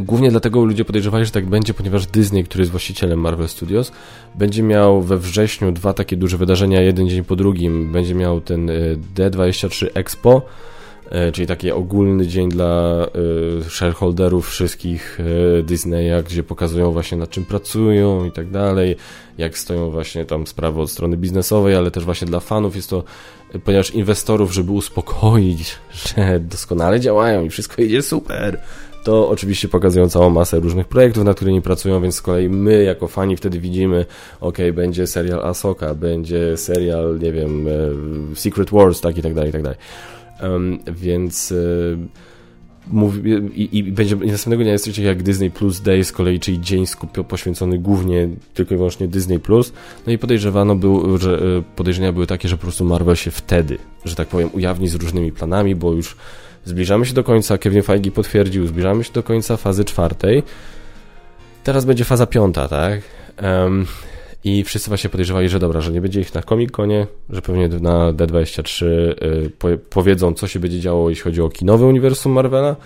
Głównie 0.00 0.30
dlatego 0.30 0.64
ludzie 0.64 0.84
podejrzewali, 0.84 1.24
że 1.24 1.30
tak 1.30 1.46
będzie, 1.46 1.74
ponieważ 1.74 2.06
Disney, 2.06 2.44
który 2.44 2.62
jest 2.62 2.70
właścicielem 2.70 3.20
Marvel 3.20 3.48
Studios, 3.48 3.92
będzie 4.34 4.62
miał 4.62 5.02
we 5.02 5.18
wrześniu 5.18 5.72
dwa 5.72 5.92
takie 5.92 6.16
duże 6.16 6.36
wydarzenia, 6.36 6.80
jeden 6.80 7.08
dzień 7.08 7.24
po 7.24 7.36
drugim. 7.36 7.92
Będzie 7.92 8.14
miał 8.14 8.40
ten 8.40 8.70
D23 9.16 9.86
Expo, 9.94 10.42
czyli 11.32 11.46
taki 11.46 11.70
ogólny 11.70 12.26
dzień 12.26 12.48
dla 12.48 13.06
e, 13.60 13.70
shareholderów 13.70 14.48
wszystkich 14.48 15.18
e, 15.58 15.62
Disneya, 15.62 16.22
gdzie 16.26 16.42
pokazują 16.42 16.92
właśnie 16.92 17.18
nad 17.18 17.30
czym 17.30 17.44
pracują 17.44 18.24
i 18.24 18.32
tak 18.32 18.50
dalej, 18.50 18.96
jak 19.38 19.58
stoją 19.58 19.90
właśnie 19.90 20.24
tam 20.24 20.46
sprawy 20.46 20.80
od 20.80 20.90
strony 20.90 21.16
biznesowej, 21.16 21.74
ale 21.74 21.90
też 21.90 22.04
właśnie 22.04 22.26
dla 22.26 22.40
fanów 22.40 22.76
jest 22.76 22.90
to, 22.90 23.04
ponieważ 23.64 23.90
inwestorów, 23.90 24.54
żeby 24.54 24.72
uspokoić, 24.72 25.76
że 26.06 26.40
doskonale 26.40 27.00
działają 27.00 27.44
i 27.44 27.50
wszystko 27.50 27.82
idzie 27.82 28.02
super, 28.02 28.60
to 29.04 29.28
oczywiście 29.28 29.68
pokazują 29.68 30.08
całą 30.08 30.30
masę 30.30 30.60
różnych 30.60 30.88
projektów, 30.88 31.24
nad 31.24 31.36
którymi 31.36 31.62
pracują, 31.62 32.02
więc 32.02 32.14
z 32.14 32.22
kolei 32.22 32.48
my 32.48 32.82
jako 32.82 33.08
fani 33.08 33.36
wtedy 33.36 33.60
widzimy, 33.60 34.06
ok, 34.40 34.58
będzie 34.74 35.06
serial 35.06 35.40
Asoka, 35.40 35.94
będzie 35.94 36.56
serial, 36.56 37.18
nie 37.18 37.32
wiem, 37.32 37.66
Secret 38.34 38.70
Wars, 38.70 39.00
tak 39.00 39.18
i 39.18 39.22
tak 39.22 39.34
dalej, 39.34 39.50
i 39.50 39.52
tak 39.52 39.62
dalej. 39.62 39.78
Więc 40.92 41.52
y, 41.52 41.98
mówi, 42.86 43.30
i, 43.54 43.78
i, 43.78 43.82
będzie 43.82 44.16
i 44.22 44.30
następnego 44.30 44.62
dnia 44.62 44.72
jest 44.72 44.98
jak 44.98 45.22
Disney 45.22 45.50
Plus 45.50 45.80
Day 45.80 46.04
z 46.04 46.12
kolei, 46.12 46.40
czyli 46.40 46.60
dzień 46.60 46.86
skupio, 46.86 47.24
poświęcony 47.24 47.78
głównie 47.78 48.28
tylko 48.54 48.74
i 48.74 48.76
wyłącznie 48.76 49.08
Disney 49.08 49.38
Plus. 49.38 49.72
No 50.06 50.12
i 50.12 50.18
podejrzewano 50.18 50.74
był, 50.76 51.18
że 51.18 51.42
y, 51.42 51.62
podejrzenia 51.76 52.12
były 52.12 52.26
takie, 52.26 52.48
że 52.48 52.56
po 52.56 52.62
prostu 52.62 52.84
Marvel 52.84 53.16
się 53.16 53.30
wtedy, 53.30 53.78
że 54.04 54.14
tak 54.14 54.28
powiem, 54.28 54.50
ujawni 54.52 54.88
z 54.88 54.94
różnymi 54.94 55.32
planami, 55.32 55.74
bo 55.74 55.92
już 55.92 56.16
zbliżamy 56.64 57.06
się 57.06 57.14
do 57.14 57.24
końca, 57.24 57.58
Kevin 57.58 57.82
Feige 57.82 58.10
potwierdził, 58.10 58.66
zbliżamy 58.66 59.04
się 59.04 59.12
do 59.12 59.22
końca 59.22 59.56
fazy 59.56 59.84
czwartej. 59.84 60.42
Teraz 61.64 61.84
będzie 61.84 62.04
faza 62.04 62.26
piąta, 62.26 62.68
tak? 62.68 63.00
Um, 63.42 63.86
i 64.46 64.64
wszyscy 64.64 64.90
właśnie 64.90 65.10
podejrzewali, 65.10 65.48
że 65.48 65.58
dobra, 65.58 65.80
że 65.80 65.92
nie 65.92 66.00
będzie 66.00 66.20
ich 66.20 66.34
na 66.34 66.42
Comic-Conie, 66.42 67.06
że 67.30 67.42
pewnie 67.42 67.68
na 67.68 68.12
D23 68.12 68.86
y, 68.86 69.78
powiedzą, 69.90 70.34
co 70.34 70.46
się 70.46 70.60
będzie 70.60 70.80
działo, 70.80 71.10
jeśli 71.10 71.24
chodzi 71.24 71.42
o 71.42 71.48
kinowe 71.48 71.86
uniwersum 71.86 72.32
Marvela, 72.32 72.76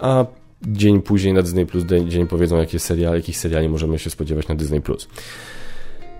a 0.00 0.26
dzień 0.62 1.02
później 1.02 1.34
na 1.34 1.42
Disney 1.42 1.66
Plus 1.66 1.84
dzień 2.08 2.26
powiedzą, 2.26 2.56
jakie 2.56 2.78
seriale, 2.78 3.16
jakich 3.16 3.36
seriali 3.36 3.68
możemy 3.68 3.98
się 3.98 4.10
spodziewać 4.10 4.48
na 4.48 4.54
Disney 4.54 4.80
Plus. 4.80 5.08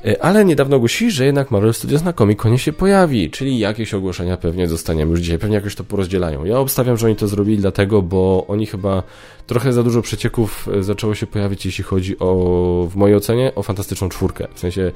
E, 0.05 0.23
ale 0.25 0.45
niedawno 0.45 0.77
ogłosili, 0.77 1.11
że 1.11 1.25
jednak 1.25 1.51
Marvel 1.51 1.75
Studios 1.75 2.05
na 2.05 2.13
Comic-Conie 2.13 2.59
się 2.59 2.73
pojawi, 2.73 3.31
czyli 3.31 3.59
jakieś 3.59 3.95
ogłoszenia 3.95 4.37
pewnie 4.37 4.69
dostaniemy 4.69 5.11
już 5.11 5.21
dzisiaj, 5.21 5.39
pewnie 5.39 5.57
jakoś 5.57 5.75
to 5.75 5.85
porozdzielają. 5.85 6.45
Ja 6.45 6.59
obstawiam, 6.59 6.97
że 6.97 7.07
oni 7.07 7.17
to 7.17 7.29
zrobili 7.29 7.59
dlatego, 7.59 8.03
bo 8.03 8.45
oni 8.49 8.67
chyba 8.67 9.03
trochę 9.47 9.73
za 9.73 9.83
dużo 9.83 10.03
przecieków 10.03 10.69
e, 10.79 10.83
zaczęło 10.83 11.15
się 11.15 11.27
pojawić, 11.27 11.67
jeśli 11.67 11.85
chodzi 11.85 12.19
o, 12.19 12.89
w 12.91 12.97
mojej 12.97 13.17
ocenie, 13.17 13.53
o 13.55 13.63
Fantastyczną 13.63 14.09
Czwórkę. 14.09 14.49
W 14.55 14.61
sensie 14.61 14.93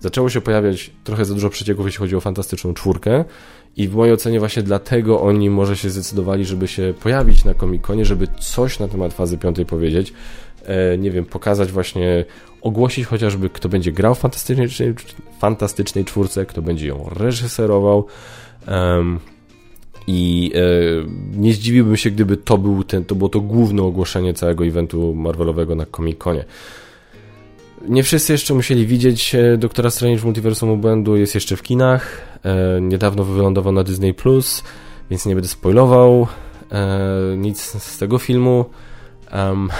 zaczęło 0.00 0.30
się 0.30 0.40
pojawiać 0.40 0.90
trochę 1.04 1.24
za 1.24 1.34
dużo 1.34 1.50
przecieków, 1.50 1.86
jeśli 1.86 1.98
chodzi 1.98 2.16
o 2.16 2.20
Fantastyczną 2.20 2.74
Czwórkę 2.74 3.24
i 3.76 3.88
w 3.88 3.94
mojej 3.94 4.14
ocenie 4.14 4.38
właśnie 4.38 4.62
dlatego 4.62 5.20
oni 5.20 5.50
może 5.50 5.76
się 5.76 5.90
zdecydowali, 5.90 6.44
żeby 6.44 6.68
się 6.68 6.94
pojawić 7.02 7.44
na 7.44 7.54
Comic-Conie, 7.54 8.04
żeby 8.04 8.28
coś 8.40 8.78
na 8.78 8.88
temat 8.88 9.14
fazy 9.14 9.38
piątej 9.38 9.66
powiedzieć, 9.66 10.12
e, 10.64 10.98
nie 10.98 11.10
wiem, 11.10 11.24
pokazać 11.24 11.72
właśnie 11.72 12.24
ogłosić 12.62 13.06
chociażby, 13.06 13.50
kto 13.50 13.68
będzie 13.68 13.92
grał 13.92 14.14
w 14.14 14.18
fantastycznej, 14.18 14.68
fantastycznej 15.38 16.04
czwórce, 16.04 16.46
kto 16.46 16.62
będzie 16.62 16.86
ją 16.86 17.08
reżyserował. 17.14 18.06
Um, 18.68 19.18
I 20.06 20.52
e, 20.54 21.38
nie 21.38 21.54
zdziwiłbym 21.54 21.96
się, 21.96 22.10
gdyby 22.10 22.36
to, 22.36 22.58
był 22.58 22.84
ten, 22.84 23.04
to 23.04 23.14
było 23.14 23.28
to 23.28 23.40
główne 23.40 23.82
ogłoszenie 23.82 24.34
całego 24.34 24.66
eventu 24.66 25.14
Marvelowego 25.14 25.74
na 25.74 25.86
Comic-Conie. 25.86 26.44
Nie 27.88 28.02
wszyscy 28.02 28.32
jeszcze 28.32 28.54
musieli 28.54 28.86
widzieć 28.86 29.34
e, 29.34 29.56
Doktora 29.56 29.90
Strange 29.90 30.24
Multiversum 30.24 30.70
Obłędu, 30.70 31.16
jest 31.16 31.34
jeszcze 31.34 31.56
w 31.56 31.62
kinach. 31.62 32.20
E, 32.44 32.80
niedawno 32.80 33.24
wylądował 33.24 33.72
na 33.72 33.84
Disney 33.84 34.14
Plus, 34.14 34.62
więc 35.10 35.26
nie 35.26 35.34
będę 35.34 35.48
spoilował 35.48 36.26
e, 36.72 37.36
nic 37.36 37.60
z 37.60 37.98
tego 37.98 38.18
filmu. 38.18 38.64
Um, 39.32 39.70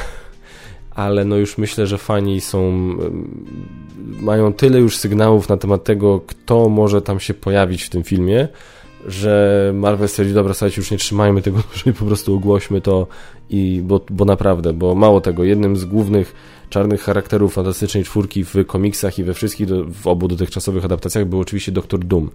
ale 0.95 1.25
no 1.25 1.37
już 1.37 1.59
myślę, 1.59 1.87
że 1.87 1.99
fani 1.99 2.41
są 2.41 2.73
mają 4.21 4.53
tyle 4.53 4.79
już 4.79 4.97
sygnałów 4.97 5.49
na 5.49 5.57
temat 5.57 5.85
tego, 5.85 6.21
kto 6.27 6.69
może 6.69 7.03
tam 7.03 7.21
się 7.21 7.35
pojawić 7.35 7.83
w 7.83 7.91
tym 7.91 8.03
filmie, 8.03 8.49
że 9.07 9.73
Marvel 9.75 10.09
stwierdził, 10.09 10.35
dobra, 10.35 10.55
słuchajcie, 10.55 10.81
już 10.81 10.91
nie 10.91 10.99
trzymajmy 10.99 11.43
tego, 11.43 11.63
po 11.99 12.05
prostu 12.05 12.35
ogłośmy 12.35 12.81
to 12.81 13.07
i 13.51 13.81
bo, 13.85 14.01
bo 14.11 14.25
naprawdę, 14.25 14.73
bo 14.73 14.95
mało 14.95 15.21
tego, 15.21 15.45
jednym 15.45 15.77
z 15.77 15.85
głównych 15.85 16.35
czarnych 16.73 17.03
charakterów 17.03 17.55
Fantastycznej 17.55 18.05
Czwórki 18.05 18.45
w 18.45 18.55
komiksach 18.67 19.19
i 19.19 19.25
we 19.25 19.35
wszystkich, 19.35 19.69
w 19.69 20.07
obu 20.07 20.29
dotychczasowych 20.29 20.85
adaptacjach 20.85 21.25
był 21.25 21.41
oczywiście 21.41 21.73
Doktor 21.73 22.01
Doom. 22.01 22.31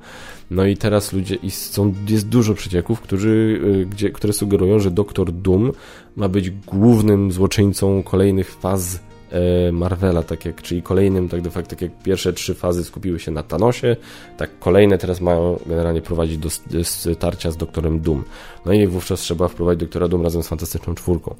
No 0.51 0.65
i 0.65 0.77
teraz 0.77 1.13
ludzie, 1.13 1.35
i 1.35 1.51
są, 1.51 1.93
jest 2.09 2.29
dużo 2.29 2.53
przecieków, 2.53 3.01
którzy, 3.01 3.61
y, 3.81 3.85
gdzie, 3.85 4.09
które 4.09 4.33
sugerują, 4.33 4.79
że 4.79 4.91
Doktor 4.91 5.31
Doom 5.31 5.71
ma 6.15 6.29
być 6.29 6.49
głównym 6.49 7.31
złoczyńcą 7.31 8.03
kolejnych 8.03 8.51
faz 8.51 8.99
e, 9.31 9.71
Marvela, 9.71 10.23
tak 10.23 10.45
jak, 10.45 10.61
czyli 10.61 10.81
kolejnym, 10.81 11.29
tak 11.29 11.41
de 11.41 11.49
facto, 11.49 11.69
tak 11.69 11.81
jak 11.81 12.03
pierwsze 12.03 12.33
trzy 12.33 12.53
fazy 12.53 12.83
skupiły 12.83 13.19
się 13.19 13.31
na 13.31 13.43
Thanosie, 13.43 13.95
tak 14.37 14.59
kolejne 14.59 14.97
teraz 14.97 15.21
mają 15.21 15.59
generalnie 15.65 16.01
prowadzić 16.01 16.37
do 16.37 16.49
starcia 16.83 17.51
z 17.51 17.57
Doktorem 17.57 17.99
Doom. 17.99 18.23
No 18.65 18.73
i 18.73 18.87
wówczas 18.87 19.19
trzeba 19.19 19.47
wprowadzić 19.47 19.79
Doktora 19.79 20.07
Doom 20.07 20.23
razem 20.23 20.43
z 20.43 20.47
Fantastyczną 20.47 20.95
Czwórką. 20.95 21.35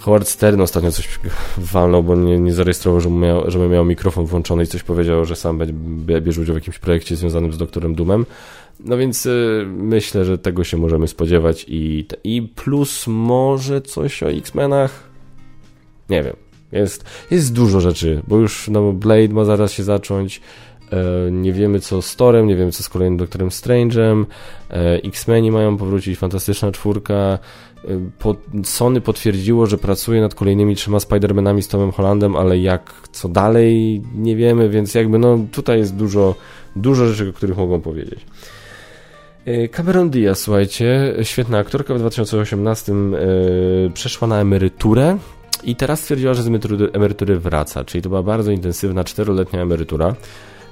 Howard 0.00 0.28
Stern 0.28 0.60
ostatnio 0.60 0.92
coś 0.92 1.18
walnął, 1.58 2.02
bo 2.02 2.16
nie, 2.16 2.38
nie 2.38 2.52
zarejestrował, 2.52 3.00
żeby 3.00 3.14
miał, 3.14 3.50
żeby 3.50 3.68
miał 3.68 3.84
mikrofon 3.84 4.26
włączony 4.26 4.62
i 4.62 4.66
coś 4.66 4.82
powiedział, 4.82 5.24
że 5.24 5.36
sam 5.36 5.58
będzie, 5.58 5.74
bierze 6.20 6.40
udział 6.40 6.54
w 6.54 6.58
jakimś 6.58 6.78
projekcie 6.78 7.16
związanym 7.16 7.52
z 7.52 7.58
doktorem 7.58 7.94
Doomem. 7.94 8.26
No 8.84 8.96
więc 8.96 9.26
y, 9.26 9.64
myślę, 9.66 10.24
że 10.24 10.38
tego 10.38 10.64
się 10.64 10.76
możemy 10.76 11.08
spodziewać 11.08 11.64
i, 11.68 12.06
i 12.24 12.42
plus 12.42 13.06
może 13.06 13.80
coś 13.80 14.22
o 14.22 14.30
X-Menach. 14.30 15.10
Nie 16.10 16.22
wiem. 16.22 16.36
Jest, 16.72 17.04
jest 17.30 17.52
dużo 17.52 17.80
rzeczy, 17.80 18.22
bo 18.28 18.36
już 18.36 18.68
no, 18.68 18.92
Blade 18.92 19.28
ma 19.28 19.44
zaraz 19.44 19.72
się 19.72 19.82
zacząć. 19.82 20.40
E, 20.92 21.30
nie 21.30 21.52
wiemy 21.52 21.80
co 21.80 22.02
z 22.02 22.16
Torem, 22.16 22.46
nie 22.46 22.56
wiemy 22.56 22.72
co 22.72 22.82
z 22.82 22.88
kolejnym 22.88 23.16
Doktorem 23.16 23.48
Strange'em. 23.48 24.24
E, 24.70 25.02
X-Meni 25.04 25.50
mają 25.50 25.76
powrócić, 25.76 26.18
Fantastyczna 26.18 26.72
Czwórka. 26.72 27.38
Sony 28.64 29.00
potwierdziło, 29.00 29.66
że 29.66 29.78
pracuje 29.78 30.20
nad 30.20 30.34
kolejnymi 30.34 30.76
trzema 30.76 30.98
Spider-Manami 30.98 31.62
z 31.62 31.68
Tomem 31.68 31.92
Hollandem, 31.92 32.36
ale 32.36 32.58
jak, 32.58 33.08
co 33.12 33.28
dalej, 33.28 34.02
nie 34.14 34.36
wiemy, 34.36 34.68
więc 34.68 34.94
jakby 34.94 35.18
no 35.18 35.38
tutaj 35.52 35.78
jest 35.78 35.96
dużo, 35.96 36.34
dużo 36.76 37.06
rzeczy, 37.06 37.30
o 37.30 37.32
których 37.32 37.56
mogą 37.56 37.80
powiedzieć. 37.80 38.26
E, 39.44 39.68
Cameron 39.68 40.10
Diaz, 40.10 40.38
słuchajcie, 40.38 41.14
świetna 41.22 41.58
aktorka 41.58 41.94
w 41.94 41.98
2018 41.98 42.92
yy, 42.92 43.18
e, 43.86 43.90
przeszła 43.90 44.28
na 44.28 44.40
emeryturę 44.40 45.18
i 45.64 45.76
teraz 45.76 46.00
stwierdziła, 46.00 46.34
że 46.34 46.42
z 46.42 46.46
emerytury, 46.46 46.90
emerytury 46.92 47.38
wraca, 47.38 47.84
czyli 47.84 48.02
to 48.02 48.08
była 48.08 48.22
bardzo 48.22 48.50
intensywna, 48.50 49.04
czteroletnia 49.04 49.62
emerytura. 49.62 50.14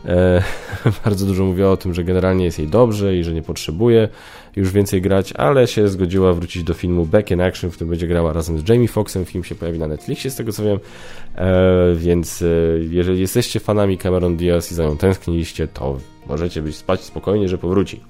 E, 0.04 0.42
bardzo 1.04 1.26
dużo 1.26 1.44
mówiła 1.44 1.70
o 1.70 1.76
tym, 1.76 1.94
że 1.94 2.04
generalnie 2.04 2.44
jest 2.44 2.58
jej 2.58 2.68
dobrze 2.68 3.16
i 3.16 3.24
że 3.24 3.34
nie 3.34 3.42
potrzebuje 3.42 4.08
już 4.56 4.72
więcej 4.72 5.02
grać, 5.02 5.32
ale 5.32 5.66
się 5.66 5.88
zgodziła 5.88 6.32
wrócić 6.32 6.62
do 6.62 6.74
filmu 6.74 7.06
Back 7.06 7.30
in 7.30 7.40
Action, 7.40 7.70
w 7.70 7.74
którym 7.74 7.90
będzie 7.90 8.06
grała 8.06 8.32
razem 8.32 8.58
z 8.58 8.68
Jamie 8.68 8.88
Foxxem. 8.88 9.24
Film 9.24 9.44
się 9.44 9.54
pojawi 9.54 9.78
na 9.78 9.86
Netflixie, 9.86 10.30
z 10.30 10.36
tego 10.36 10.52
co 10.52 10.64
wiem. 10.64 10.78
E, 11.34 11.94
więc 11.94 12.42
e, 12.42 12.46
jeżeli 12.90 13.20
jesteście 13.20 13.60
fanami 13.60 13.98
Cameron 13.98 14.36
Diaz 14.36 14.72
i 14.72 14.74
za 14.74 14.84
nią 14.84 14.96
tęskniliście, 14.96 15.68
to 15.68 15.98
możecie 16.26 16.62
być 16.62 16.76
spać 16.76 17.00
spokojnie, 17.00 17.48
że 17.48 17.58
powróci. 17.58 18.00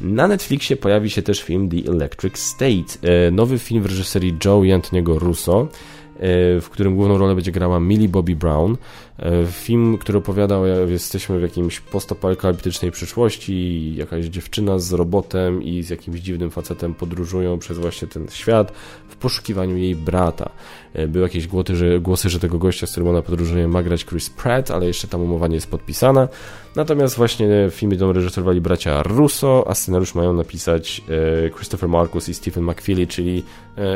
Na 0.00 0.28
Netflixie 0.28 0.76
pojawi 0.76 1.10
się 1.10 1.22
też 1.22 1.42
film 1.42 1.68
The 1.68 1.90
Electric 1.90 2.38
State, 2.38 3.08
e, 3.26 3.30
nowy 3.30 3.58
film 3.58 3.82
w 3.82 3.86
reżyserii 3.86 4.36
Joe 4.44 4.64
i 4.64 4.72
Antoniego 4.72 5.18
Russo, 5.18 5.60
e, 5.60 6.60
w 6.60 6.68
którym 6.70 6.96
główną 6.96 7.18
rolę 7.18 7.34
będzie 7.34 7.52
grała 7.52 7.80
Millie 7.80 8.08
Bobby 8.08 8.36
Brown. 8.36 8.76
E, 9.20 9.46
film, 9.46 9.98
który 9.98 10.18
opowiada 10.18 10.58
o 10.58 10.66
jesteśmy 10.66 11.38
w 11.38 11.42
jakimś 11.42 11.80
postapokaliptycznej 11.80 12.90
przyszłości, 12.90 13.94
jakaś 13.94 14.24
dziewczyna 14.24 14.78
z 14.78 14.92
robotem 14.92 15.62
i 15.62 15.82
z 15.82 15.90
jakimś 15.90 16.20
dziwnym 16.20 16.50
facetem 16.50 16.94
podróżują 16.94 17.58
przez 17.58 17.78
właśnie 17.78 18.08
ten 18.08 18.28
świat 18.28 18.72
w 19.08 19.16
poszukiwaniu 19.16 19.76
jej 19.76 19.96
brata. 19.96 20.50
E, 20.94 21.08
były 21.08 21.22
jakieś 21.22 21.46
głosy 21.46 21.76
że, 21.76 22.00
głosy, 22.00 22.30
że 22.30 22.40
tego 22.40 22.58
gościa, 22.58 22.86
z 22.86 22.90
którym 22.90 23.08
ona 23.08 23.22
podróżuje, 23.22 23.68
ma 23.68 23.82
grać 23.82 24.04
Chris 24.04 24.30
Pratt, 24.30 24.70
ale 24.70 24.86
jeszcze 24.86 25.08
tam 25.08 25.22
umowa 25.22 25.46
nie 25.48 25.54
jest 25.54 25.70
podpisana. 25.70 26.28
Natomiast 26.76 27.16
właśnie 27.16 27.68
film 27.70 27.90
będą 27.90 28.12
reżyserowali 28.12 28.60
bracia 28.60 29.02
Russo, 29.02 29.64
a 29.66 29.74
scenariusz 29.74 30.14
mają 30.14 30.32
napisać 30.32 31.02
e, 31.46 31.50
Christopher 31.50 31.88
Marcus 31.88 32.28
i 32.28 32.34
Stephen 32.34 32.64
McFeely, 32.64 33.06
czyli 33.06 33.42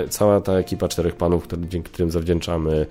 cała 0.09 0.41
ta 0.41 0.53
ekipa 0.53 0.89
czterech 0.89 1.17
panów, 1.17 1.49
dzięki 1.69 1.91
którym 1.91 2.11
zawdzięczamy 2.11 2.87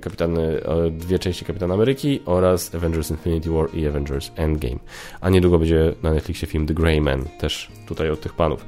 kapitany, 0.00 0.60
dwie 0.90 1.18
części 1.18 1.44
kapitana 1.44 1.57
Kapitan 1.58 1.72
Ameryki 1.72 2.20
oraz 2.26 2.74
Avengers 2.74 3.10
Infinity 3.10 3.50
War 3.50 3.74
i 3.74 3.86
Avengers 3.86 4.30
Endgame. 4.36 4.78
A 5.20 5.30
niedługo 5.30 5.58
będzie 5.58 5.92
na 6.02 6.12
Netflixie 6.12 6.48
film 6.48 6.66
The 6.66 6.74
Grey 6.74 7.00
Man, 7.00 7.24
też 7.38 7.70
tutaj 7.86 8.10
od 8.10 8.20
tych 8.20 8.32
panów. 8.32 8.64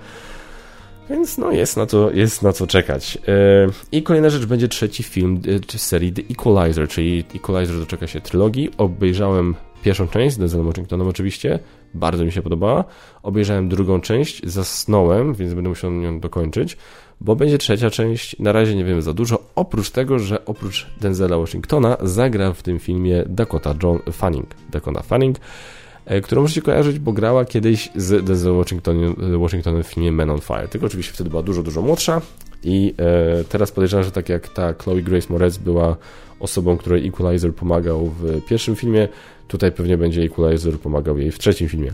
Więc 1.11 1.38
no 1.38 1.53
jest 1.53 1.76
na 1.76 1.87
to, 1.87 2.11
jest 2.11 2.42
na 2.42 2.53
co 2.53 2.66
czekać. 2.66 3.18
E, 3.29 3.66
I 3.92 4.03
kolejna 4.03 4.31
rzecz 4.31 4.44
będzie 4.44 4.68
trzeci 4.68 5.03
film 5.03 5.40
e, 5.74 5.79
serii 5.79 6.12
The 6.12 6.22
Equalizer, 6.31 6.88
czyli 6.88 7.24
Equalizer 7.35 7.79
doczeka 7.79 8.07
się 8.07 8.20
trylogii. 8.20 8.70
Obejrzałem 8.79 9.55
pierwszą 9.83 10.09
część 10.09 10.35
z 10.35 10.38
Denzelem 10.38 10.66
Washingtonem 10.66 11.09
oczywiście, 11.09 11.59
bardzo 11.94 12.24
mi 12.24 12.33
się 12.33 12.42
podobała. 12.42 12.85
Obejrzałem 13.22 13.68
drugą 13.68 14.00
część, 14.00 14.46
zasnąłem, 14.46 15.35
więc 15.35 15.55
będę 15.55 15.68
musiał 15.68 15.92
ją 15.92 16.20
dokończyć 16.20 16.76
bo 17.20 17.37
będzie 17.37 17.59
trzecia 17.59 17.90
część. 17.90 18.38
Na 18.38 18.52
razie 18.52 18.74
nie 18.74 18.85
wiemy 18.85 19.02
za 19.02 19.14
dużo, 19.14 19.42
oprócz 19.54 19.90
tego, 19.90 20.18
że 20.18 20.44
oprócz 20.44 20.87
Denzela 21.00 21.38
Washingtona 21.38 21.96
zagra 22.02 22.52
w 22.52 22.62
tym 22.62 22.78
filmie 22.78 23.24
Dakota 23.26 23.74
John 23.83 23.98
Fanning. 24.12 24.46
Dakota 24.70 25.02
Fanning, 25.02 25.37
e, 26.04 26.20
którą 26.20 26.42
możecie 26.42 26.62
kojarzyć, 26.62 26.98
bo 26.98 27.12
grała 27.12 27.44
kiedyś 27.44 27.88
z 27.96 28.24
Denzelem 28.24 28.56
Washingtonem, 28.59 29.14
Washingtonem 29.40 29.83
w 29.83 29.87
filmie 29.87 30.12
Men 30.12 30.30
on 30.30 30.40
Fire. 30.40 30.68
Tylko 30.68 30.87
oczywiście 30.87 31.12
wtedy 31.12 31.30
była 31.30 31.42
dużo, 31.42 31.62
dużo 31.62 31.83
młodsza 31.83 32.20
i 32.64 32.94
e, 32.98 33.44
teraz 33.44 33.72
podejrzewam, 33.72 34.04
że 34.04 34.11
tak 34.11 34.28
jak 34.28 34.48
ta 34.48 34.74
Chloe 34.74 35.02
Grace 35.02 35.26
Moretz 35.30 35.59
była 35.59 35.96
osobą, 36.40 36.76
której 36.76 37.09
Equalizer 37.09 37.54
pomagał 37.54 38.06
w 38.06 38.42
pierwszym 38.46 38.76
filmie, 38.76 39.09
tutaj 39.48 39.72
pewnie 39.72 39.98
będzie 39.98 40.22
Equalizer 40.22 40.78
pomagał 40.78 41.18
jej 41.18 41.30
w 41.33 41.38
trzecim 41.38 41.68
filmie. 41.68 41.92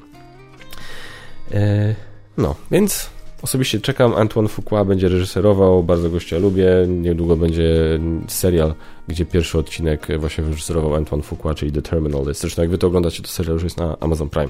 E, 1.52 1.94
no, 2.36 2.54
więc 2.70 3.15
Osobiście 3.46 3.80
czekam, 3.80 4.14
Antoine 4.14 4.48
Fuqua 4.48 4.85
będzie 4.85 5.09
reżyserował, 5.09 5.82
bardzo 5.82 6.11
gościa 6.11 6.38
lubię. 6.38 6.66
Niedługo 6.88 7.37
będzie 7.37 7.98
serial, 8.28 8.74
gdzie 9.09 9.26
pierwszy 9.26 9.59
odcinek 9.59 10.06
właśnie 10.18 10.44
reżyserował 10.44 10.94
Antoine 10.94 11.22
Fuqua, 11.22 11.54
czyli 11.54 11.72
The 11.72 11.82
Terminal. 11.82 12.35
Zresztą 12.35 12.62
jak 12.62 12.70
wy 12.70 12.78
to 12.78 12.87
oglądacie, 12.87 13.22
to 13.22 13.28
serial 13.28 13.54
już 13.54 13.62
jest 13.62 13.76
na 13.76 13.96
Amazon 14.00 14.28
Prime. 14.28 14.48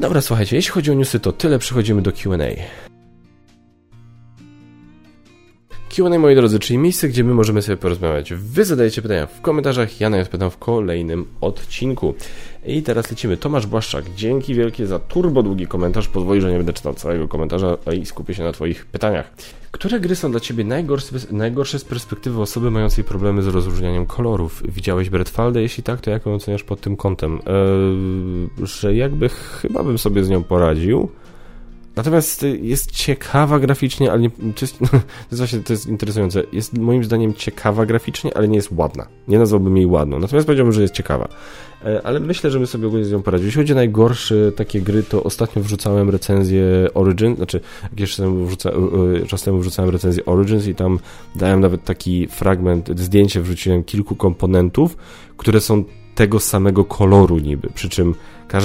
Dobra, 0.00 0.20
słuchajcie, 0.20 0.56
jeśli 0.56 0.72
chodzi 0.72 0.90
o 0.90 0.94
newsy, 0.94 1.20
to 1.20 1.32
tyle. 1.32 1.58
Przechodzimy 1.58 2.02
do 2.02 2.12
Q&A. 2.12 2.95
Q&A, 5.96 6.18
moi 6.18 6.34
drodzy, 6.34 6.58
czyli 6.58 6.78
miejsce, 6.78 7.08
gdzie 7.08 7.24
my 7.24 7.34
możemy 7.34 7.62
sobie 7.62 7.76
porozmawiać. 7.76 8.34
Wy 8.34 8.64
zadajecie 8.64 9.02
pytania 9.02 9.26
w 9.26 9.40
komentarzach, 9.40 10.00
ja 10.00 10.10
na 10.10 10.16
nie 10.16 10.22
odpowiadam 10.22 10.50
w 10.50 10.58
kolejnym 10.58 11.26
odcinku. 11.40 12.14
I 12.66 12.82
teraz 12.82 13.10
lecimy. 13.10 13.36
Tomasz 13.36 13.66
Błaszczak, 13.66 14.04
dzięki 14.16 14.54
wielkie 14.54 14.86
za 14.86 14.98
turbo 14.98 15.42
długi 15.42 15.66
komentarz. 15.66 16.08
Pozwoli, 16.08 16.40
że 16.40 16.50
nie 16.50 16.56
będę 16.56 16.72
czytał 16.72 16.94
całego 16.94 17.28
komentarza 17.28 17.78
i 18.00 18.06
skupię 18.06 18.34
się 18.34 18.44
na 18.44 18.52
Twoich 18.52 18.86
pytaniach. 18.86 19.30
Które 19.70 20.00
gry 20.00 20.16
są 20.16 20.30
dla 20.30 20.40
Ciebie 20.40 20.64
najgorsze, 20.64 21.16
najgorsze 21.30 21.78
z 21.78 21.84
perspektywy 21.84 22.40
osoby 22.40 22.70
mającej 22.70 23.04
problemy 23.04 23.42
z 23.42 23.46
rozróżnianiem 23.46 24.06
kolorów? 24.06 24.62
Widziałeś 24.68 25.10
Bretfaldę? 25.10 25.62
Jeśli 25.62 25.82
tak, 25.82 26.00
to 26.00 26.10
jak 26.10 26.26
ją 26.26 26.34
oceniasz 26.34 26.64
pod 26.64 26.80
tym 26.80 26.96
kątem? 26.96 27.34
Eee, 27.34 28.66
że 28.66 28.94
jakby 28.94 29.28
chyba 29.28 29.82
bym 29.82 29.98
sobie 29.98 30.24
z 30.24 30.28
nią 30.28 30.44
poradził. 30.44 31.08
Natomiast 31.96 32.42
y, 32.42 32.58
jest 32.62 32.90
ciekawa 32.90 33.58
graficznie, 33.58 34.12
ale 34.12 34.20
nie, 34.20 34.30
to, 34.30 34.60
jest, 34.60 34.78
to 34.78 34.86
jest 35.30 35.38
właśnie 35.38 35.58
to 35.58 35.72
jest 35.72 35.86
interesujące. 35.86 36.42
Jest 36.52 36.78
moim 36.78 37.04
zdaniem 37.04 37.34
ciekawa 37.34 37.86
graficznie, 37.86 38.36
ale 38.36 38.48
nie 38.48 38.56
jest 38.56 38.68
ładna. 38.72 39.06
Nie 39.28 39.38
nazwałbym 39.38 39.76
jej 39.76 39.86
ładną. 39.86 40.18
Natomiast 40.18 40.46
powiedziałbym, 40.46 40.72
że 40.72 40.82
jest 40.82 40.94
ciekawa. 40.94 41.28
E, 41.84 42.06
ale 42.06 42.20
myślę, 42.20 42.50
że 42.50 42.60
my 42.60 42.66
sobie 42.66 42.86
ogólnie 42.86 43.04
z 43.04 43.12
nią 43.12 43.22
poradzimy. 43.22 43.46
Jeśli 43.46 43.60
chodzi 43.60 43.72
o 43.72 43.76
najgorsze 43.76 44.52
takie 44.52 44.80
gry, 44.80 45.02
to 45.02 45.22
ostatnio 45.22 45.62
wrzucałem 45.62 46.10
recenzję 46.10 46.64
Origin, 46.94 47.36
znaczy 47.36 47.60
jakiś 47.82 48.10
czas 48.10 48.16
temu, 48.16 48.46
wrzuca, 48.46 48.70
czas 49.26 49.42
temu 49.42 49.58
wrzucałem 49.58 49.90
recenzję 49.90 50.24
Origins 50.24 50.66
i 50.66 50.74
tam 50.74 50.98
dałem 51.34 51.60
nawet 51.60 51.84
taki 51.84 52.26
fragment, 52.26 53.00
zdjęcie 53.00 53.40
wrzuciłem 53.40 53.84
kilku 53.84 54.16
komponentów, 54.16 54.96
które 55.36 55.60
są 55.60 55.84
tego 56.16 56.40
samego 56.40 56.84
koloru 56.84 57.38
niby, 57.38 57.68
przy 57.74 57.88
czym 57.88 58.14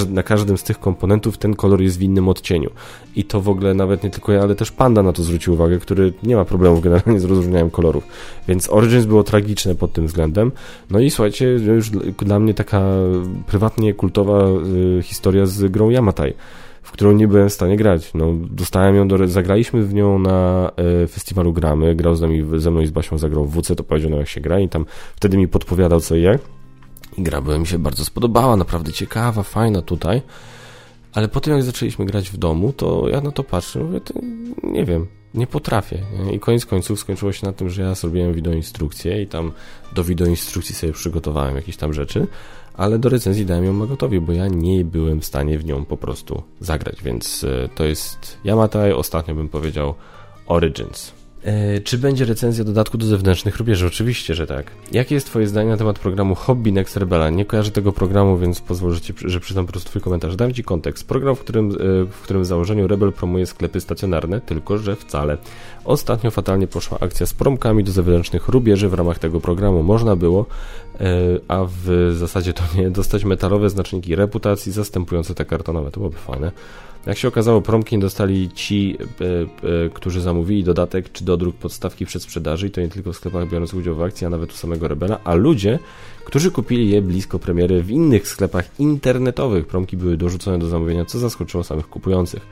na 0.08 0.22
każdym 0.22 0.58
z 0.58 0.62
tych 0.62 0.80
komponentów 0.80 1.38
ten 1.38 1.56
kolor 1.56 1.82
jest 1.82 1.98
w 1.98 2.02
innym 2.02 2.28
odcieniu. 2.28 2.70
I 3.16 3.24
to 3.24 3.40
w 3.40 3.48
ogóle 3.48 3.74
nawet 3.74 4.02
nie 4.02 4.10
tylko 4.10 4.32
ja, 4.32 4.42
ale 4.42 4.54
też 4.54 4.70
Panda 4.70 5.02
na 5.02 5.12
to 5.12 5.22
zwrócił 5.22 5.52
uwagę, 5.52 5.78
który 5.78 6.12
nie 6.22 6.36
ma 6.36 6.44
problemów 6.44 6.80
generalnie 6.80 7.20
z 7.24 7.24
rozróżnianiem 7.24 7.70
kolorów. 7.70 8.04
Więc 8.48 8.70
Origins 8.70 9.06
było 9.06 9.24
tragiczne 9.24 9.74
pod 9.74 9.92
tym 9.92 10.06
względem. 10.06 10.52
No 10.90 11.00
i 11.00 11.10
słuchajcie, 11.10 11.46
już 11.46 11.90
dla 12.16 12.38
mnie 12.38 12.54
taka 12.54 12.82
prywatnie 13.46 13.94
kultowa 13.94 14.44
y, 14.98 15.02
historia 15.02 15.46
z 15.46 15.72
grą 15.72 15.90
Yamatai 15.90 16.34
w 16.82 16.92
którą 16.92 17.12
nie 17.12 17.28
byłem 17.28 17.48
w 17.48 17.52
stanie 17.52 17.76
grać. 17.76 18.14
No, 18.14 18.32
dostałem 18.50 18.96
ją, 18.96 19.08
do, 19.08 19.28
zagraliśmy 19.28 19.82
w 19.82 19.94
nią 19.94 20.18
na 20.18 20.70
e, 21.02 21.06
festiwalu 21.06 21.52
Gramy, 21.52 21.94
grał 21.94 22.14
z 22.14 22.20
nami, 22.20 22.44
ze 22.56 22.70
mną 22.70 22.80
i 22.80 22.86
z 22.86 22.90
Basią 22.90 23.18
zagrał 23.18 23.44
w 23.44 23.60
WC, 23.60 23.76
to 23.76 23.84
powiedział, 23.84 24.10
no 24.10 24.16
jak 24.16 24.28
się 24.28 24.40
gra 24.40 24.60
i 24.60 24.68
tam 24.68 24.84
wtedy 25.16 25.36
mi 25.36 25.48
podpowiadał 25.48 26.00
co 26.00 26.16
i 26.16 26.22
jak. 26.22 26.40
I 27.18 27.22
gra 27.22 27.40
by 27.40 27.58
mi 27.58 27.66
się 27.66 27.78
bardzo 27.78 28.04
spodobała, 28.04 28.56
naprawdę 28.56 28.92
ciekawa, 28.92 29.42
fajna 29.42 29.82
tutaj. 29.82 30.22
Ale 31.12 31.28
po 31.28 31.40
tym 31.40 31.52
jak 31.52 31.62
zaczęliśmy 31.62 32.06
grać 32.06 32.30
w 32.30 32.36
domu, 32.36 32.72
to 32.72 33.08
ja 33.08 33.20
na 33.20 33.30
to 33.30 33.44
patrzę, 33.44 33.84
mówię, 33.84 34.00
to 34.00 34.14
nie 34.62 34.84
wiem, 34.84 35.06
nie 35.34 35.46
potrafię. 35.46 35.98
I 36.32 36.40
koniec 36.40 36.66
końców 36.66 37.00
skończyło 37.00 37.32
się 37.32 37.46
na 37.46 37.52
tym, 37.52 37.70
że 37.70 37.82
ja 37.82 37.94
zrobiłem 37.94 38.34
wideoinstrukcję 38.34 39.22
i 39.22 39.26
tam 39.26 39.52
do 39.94 40.04
wideoinstrukcji 40.04 40.74
sobie 40.74 40.92
przygotowałem 40.92 41.56
jakieś 41.56 41.76
tam 41.76 41.92
rzeczy, 41.92 42.26
ale 42.74 42.98
do 42.98 43.08
recenzji 43.08 43.46
dałem 43.46 43.64
ją 43.64 43.72
Magotowi, 43.72 44.20
bo 44.20 44.32
ja 44.32 44.48
nie 44.48 44.84
byłem 44.84 45.20
w 45.20 45.24
stanie 45.24 45.58
w 45.58 45.64
nią 45.64 45.84
po 45.84 45.96
prostu 45.96 46.42
zagrać, 46.60 47.02
więc 47.02 47.44
e, 47.44 47.68
to 47.74 47.84
jest 47.84 48.38
Yamatai, 48.44 48.92
ostatnio 48.92 49.34
bym 49.34 49.48
powiedział 49.48 49.94
Origins. 50.46 51.21
E, 51.44 51.80
czy 51.80 51.98
będzie 51.98 52.24
recenzja 52.24 52.64
dodatku 52.64 52.98
do 52.98 53.06
zewnętrznych 53.06 53.56
rubieży? 53.56 53.86
Oczywiście, 53.86 54.34
że 54.34 54.46
tak. 54.46 54.70
Jakie 54.92 55.14
jest 55.14 55.26
Twoje 55.26 55.46
zdanie 55.46 55.68
na 55.68 55.76
temat 55.76 55.98
programu 55.98 56.34
Hobby 56.34 56.72
Next 56.72 56.96
Rebela? 56.96 57.30
Nie 57.30 57.44
kojarzę 57.44 57.70
tego 57.70 57.92
programu, 57.92 58.38
więc 58.38 58.60
pozwól, 58.60 58.96
że, 59.24 59.40
przydam 59.40 59.66
po 59.66 59.72
prostu 59.72 59.90
Twój 59.90 60.02
komentarz. 60.02 60.36
Dam 60.36 60.54
Ci 60.54 60.64
kontekst. 60.64 61.08
Program, 61.08 61.36
w 61.36 61.40
którym, 61.40 61.70
e, 61.70 61.74
w 62.04 62.20
którym 62.22 62.44
założeniu 62.44 62.86
Rebel 62.86 63.12
promuje 63.12 63.46
sklepy 63.46 63.80
stacjonarne, 63.80 64.40
tylko 64.40 64.78
że 64.78 64.96
wcale. 64.96 65.38
Ostatnio 65.84 66.30
fatalnie 66.30 66.66
poszła 66.66 66.98
akcja 67.00 67.26
z 67.26 67.34
promkami 67.34 67.84
do 67.84 67.92
zewnętrznych 67.92 68.48
rubieży 68.48 68.88
w 68.88 68.94
ramach 68.94 69.18
tego 69.18 69.40
programu. 69.40 69.82
Można 69.82 70.16
było, 70.16 70.46
e, 71.00 71.06
a 71.48 71.64
w 71.64 72.12
zasadzie 72.14 72.52
to 72.52 72.62
nie, 72.76 72.90
dostać 72.90 73.24
metalowe 73.24 73.70
znaczniki 73.70 74.14
reputacji 74.14 74.72
zastępujące 74.72 75.34
te 75.34 75.44
kartonowe. 75.44 75.90
To 75.90 76.00
byłoby 76.00 76.16
fajne. 76.16 76.52
Jak 77.06 77.18
się 77.18 77.28
okazało, 77.28 77.62
promki 77.62 77.98
dostali 77.98 78.50
ci, 78.54 78.98
e, 79.00 79.84
e, 79.84 79.88
którzy 79.90 80.20
zamówili 80.20 80.64
dodatek 80.64 81.12
czy 81.12 81.24
dodruk 81.24 81.56
podstawki 81.56 82.06
przed 82.06 82.22
sprzedaży 82.22 82.66
i 82.66 82.70
to 82.70 82.80
nie 82.80 82.88
tylko 82.88 83.12
w 83.12 83.16
sklepach 83.16 83.48
biorących 83.48 83.78
udział 83.78 83.94
w 83.94 84.02
akcji, 84.02 84.26
a 84.26 84.30
nawet 84.30 84.52
u 84.52 84.56
samego 84.56 84.88
Rebela, 84.88 85.18
a 85.24 85.34
ludzie, 85.34 85.78
którzy 86.24 86.50
kupili 86.50 86.90
je 86.90 87.02
blisko 87.02 87.38
premiery 87.38 87.82
w 87.82 87.90
innych 87.90 88.28
sklepach 88.28 88.80
internetowych. 88.80 89.66
Promki 89.66 89.96
były 89.96 90.16
dorzucone 90.16 90.58
do 90.58 90.68
zamówienia, 90.68 91.04
co 91.04 91.18
zaskoczyło 91.18 91.64
samych 91.64 91.88
kupujących. 91.88 92.46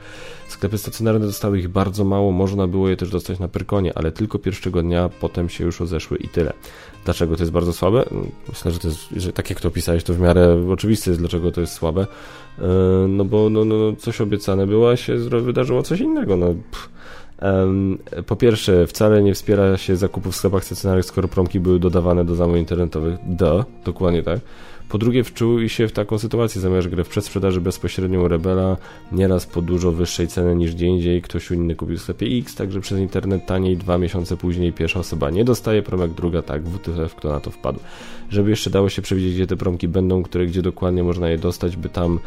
Sklepy 0.47 0.77
stacjonarne 0.77 1.25
dostały 1.25 1.59
ich 1.59 1.67
bardzo 1.67 2.03
mało, 2.03 2.31
można 2.31 2.67
było 2.67 2.89
je 2.89 2.97
też 2.97 3.09
dostać 3.09 3.39
na 3.39 3.47
Perkonie, 3.47 3.91
ale 3.95 4.11
tylko 4.11 4.39
pierwszego 4.39 4.81
dnia, 4.81 5.09
potem 5.19 5.49
się 5.49 5.63
już 5.63 5.79
rozeszły 5.79 6.17
i 6.17 6.27
tyle. 6.27 6.53
Dlaczego 7.05 7.35
to 7.35 7.43
jest 7.43 7.51
bardzo 7.51 7.73
słabe? 7.73 8.05
Myślę, 8.49 8.71
że 8.71 8.79
to 8.79 8.87
jest, 8.87 8.99
że 9.15 9.33
tak 9.33 9.49
jak 9.49 9.61
to 9.61 9.67
opisałeś, 9.67 10.03
to 10.03 10.13
w 10.13 10.19
miarę 10.19 10.65
oczywiste 10.71 11.11
jest, 11.11 11.21
dlaczego 11.21 11.51
to 11.51 11.61
jest 11.61 11.73
słabe. 11.73 12.07
E, 12.59 12.67
no 13.07 13.25
bo 13.25 13.49
no, 13.49 13.65
no, 13.65 13.75
coś 13.97 14.21
obiecane 14.21 14.67
było, 14.67 14.91
a 14.91 14.97
się 14.97 15.17
wydarzyło 15.17 15.83
coś 15.83 15.99
innego. 15.99 16.37
No, 16.37 16.47
pff 16.47 17.00
Po 18.27 18.35
pierwsze, 18.35 18.87
wcale 18.87 19.23
nie 19.23 19.33
wspiera 19.33 19.77
się 19.77 19.95
zakupów 19.95 20.33
w 20.33 20.35
sklepach 20.35 20.65
stacjonarnych, 20.65 21.05
skoro 21.05 21.27
promki 21.27 21.59
były 21.59 21.79
dodawane 21.79 22.25
do 22.25 22.35
zamówień 22.35 22.59
internetowych. 22.59 23.15
Da, 23.27 23.65
dokładnie 23.85 24.23
tak. 24.23 24.39
Po 24.89 24.97
drugie, 24.97 25.23
wczuł 25.23 25.69
się 25.69 25.87
w 25.87 25.91
taką 25.91 26.17
sytuację, 26.19 26.61
zamiast 26.61 26.87
grę 26.87 27.03
w 27.03 27.09
przedsprzedaży 27.09 27.61
bezpośrednio 27.61 28.21
u 28.21 28.27
Rebela, 28.27 28.77
nieraz 29.11 29.45
po 29.45 29.61
dużo 29.61 29.91
wyższej 29.91 30.27
cenie 30.27 30.55
niż 30.55 30.75
gdzie 30.75 30.85
indziej, 30.85 31.21
ktoś 31.21 31.51
inny 31.51 31.75
kupił 31.75 31.97
w 31.97 32.01
sklepie 32.01 32.25
X, 32.25 32.55
także 32.55 32.81
przez 32.81 32.99
internet 32.99 33.45
taniej, 33.45 33.77
dwa 33.77 33.97
miesiące 33.97 34.37
później 34.37 34.73
pierwsza 34.73 34.99
osoba 34.99 35.29
nie 35.29 35.45
dostaje 35.45 35.83
promek, 35.83 36.11
druga 36.11 36.41
tak, 36.41 36.63
WTF, 36.63 37.15
kto 37.15 37.29
na 37.29 37.39
to 37.39 37.51
wpadł. 37.51 37.79
Żeby 38.29 38.49
jeszcze 38.49 38.69
dało 38.69 38.89
się 38.89 39.01
przewidzieć, 39.01 39.33
gdzie 39.33 39.47
te 39.47 39.57
promki 39.57 39.87
będą, 39.87 40.23
które 40.23 40.45
gdzie 40.45 40.61
dokładnie 40.61 41.03
można 41.03 41.29
je 41.29 41.37
dostać, 41.37 41.77
by 41.77 41.89
tam 41.89 42.19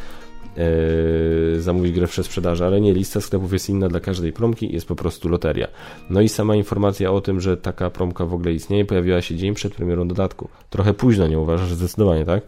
Yy, 0.56 1.60
zamówić 1.62 1.92
grę 1.92 2.06
w 2.06 2.10
przedsprzedaży, 2.10 2.64
ale 2.64 2.80
nie, 2.80 2.92
lista 2.92 3.20
sklepów 3.20 3.52
jest 3.52 3.68
inna 3.68 3.88
dla 3.88 4.00
każdej 4.00 4.32
promki, 4.32 4.72
jest 4.72 4.88
po 4.88 4.96
prostu 4.96 5.28
loteria. 5.28 5.68
No 6.10 6.20
i 6.20 6.28
sama 6.28 6.56
informacja 6.56 7.12
o 7.12 7.20
tym, 7.20 7.40
że 7.40 7.56
taka 7.56 7.90
promka 7.90 8.26
w 8.26 8.34
ogóle 8.34 8.52
istnieje, 8.52 8.84
pojawiła 8.84 9.22
się 9.22 9.36
dzień 9.36 9.54
przed 9.54 9.74
premierą 9.74 10.08
dodatku. 10.08 10.48
Trochę 10.70 10.94
późno, 10.94 11.26
nie 11.26 11.38
uważasz? 11.38 11.72
Zdecydowanie, 11.72 12.24
tak? 12.24 12.42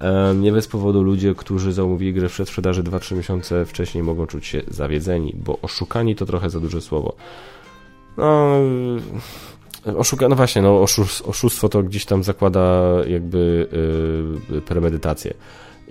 Yy, 0.00 0.34
nie 0.36 0.52
bez 0.52 0.68
powodu 0.68 1.02
ludzie, 1.02 1.34
którzy 1.34 1.72
zamówili 1.72 2.14
grę 2.14 2.28
w 2.28 2.32
przedsprzedaży 2.32 2.82
2-3 2.82 3.16
miesiące 3.16 3.64
wcześniej 3.64 4.04
mogą 4.04 4.26
czuć 4.26 4.46
się 4.46 4.62
zawiedzeni, 4.68 5.36
bo 5.44 5.58
oszukani 5.62 6.16
to 6.16 6.26
trochę 6.26 6.50
za 6.50 6.60
duże 6.60 6.80
słowo. 6.80 7.16
No, 8.16 8.58
oszuka, 9.96 10.28
no 10.28 10.36
właśnie, 10.36 10.62
no 10.62 10.80
oszustwo 11.26 11.68
to 11.68 11.82
gdzieś 11.82 12.04
tam 12.04 12.22
zakłada 12.22 12.92
jakby 13.06 13.68
yy, 14.50 14.60
premedytację 14.60 15.34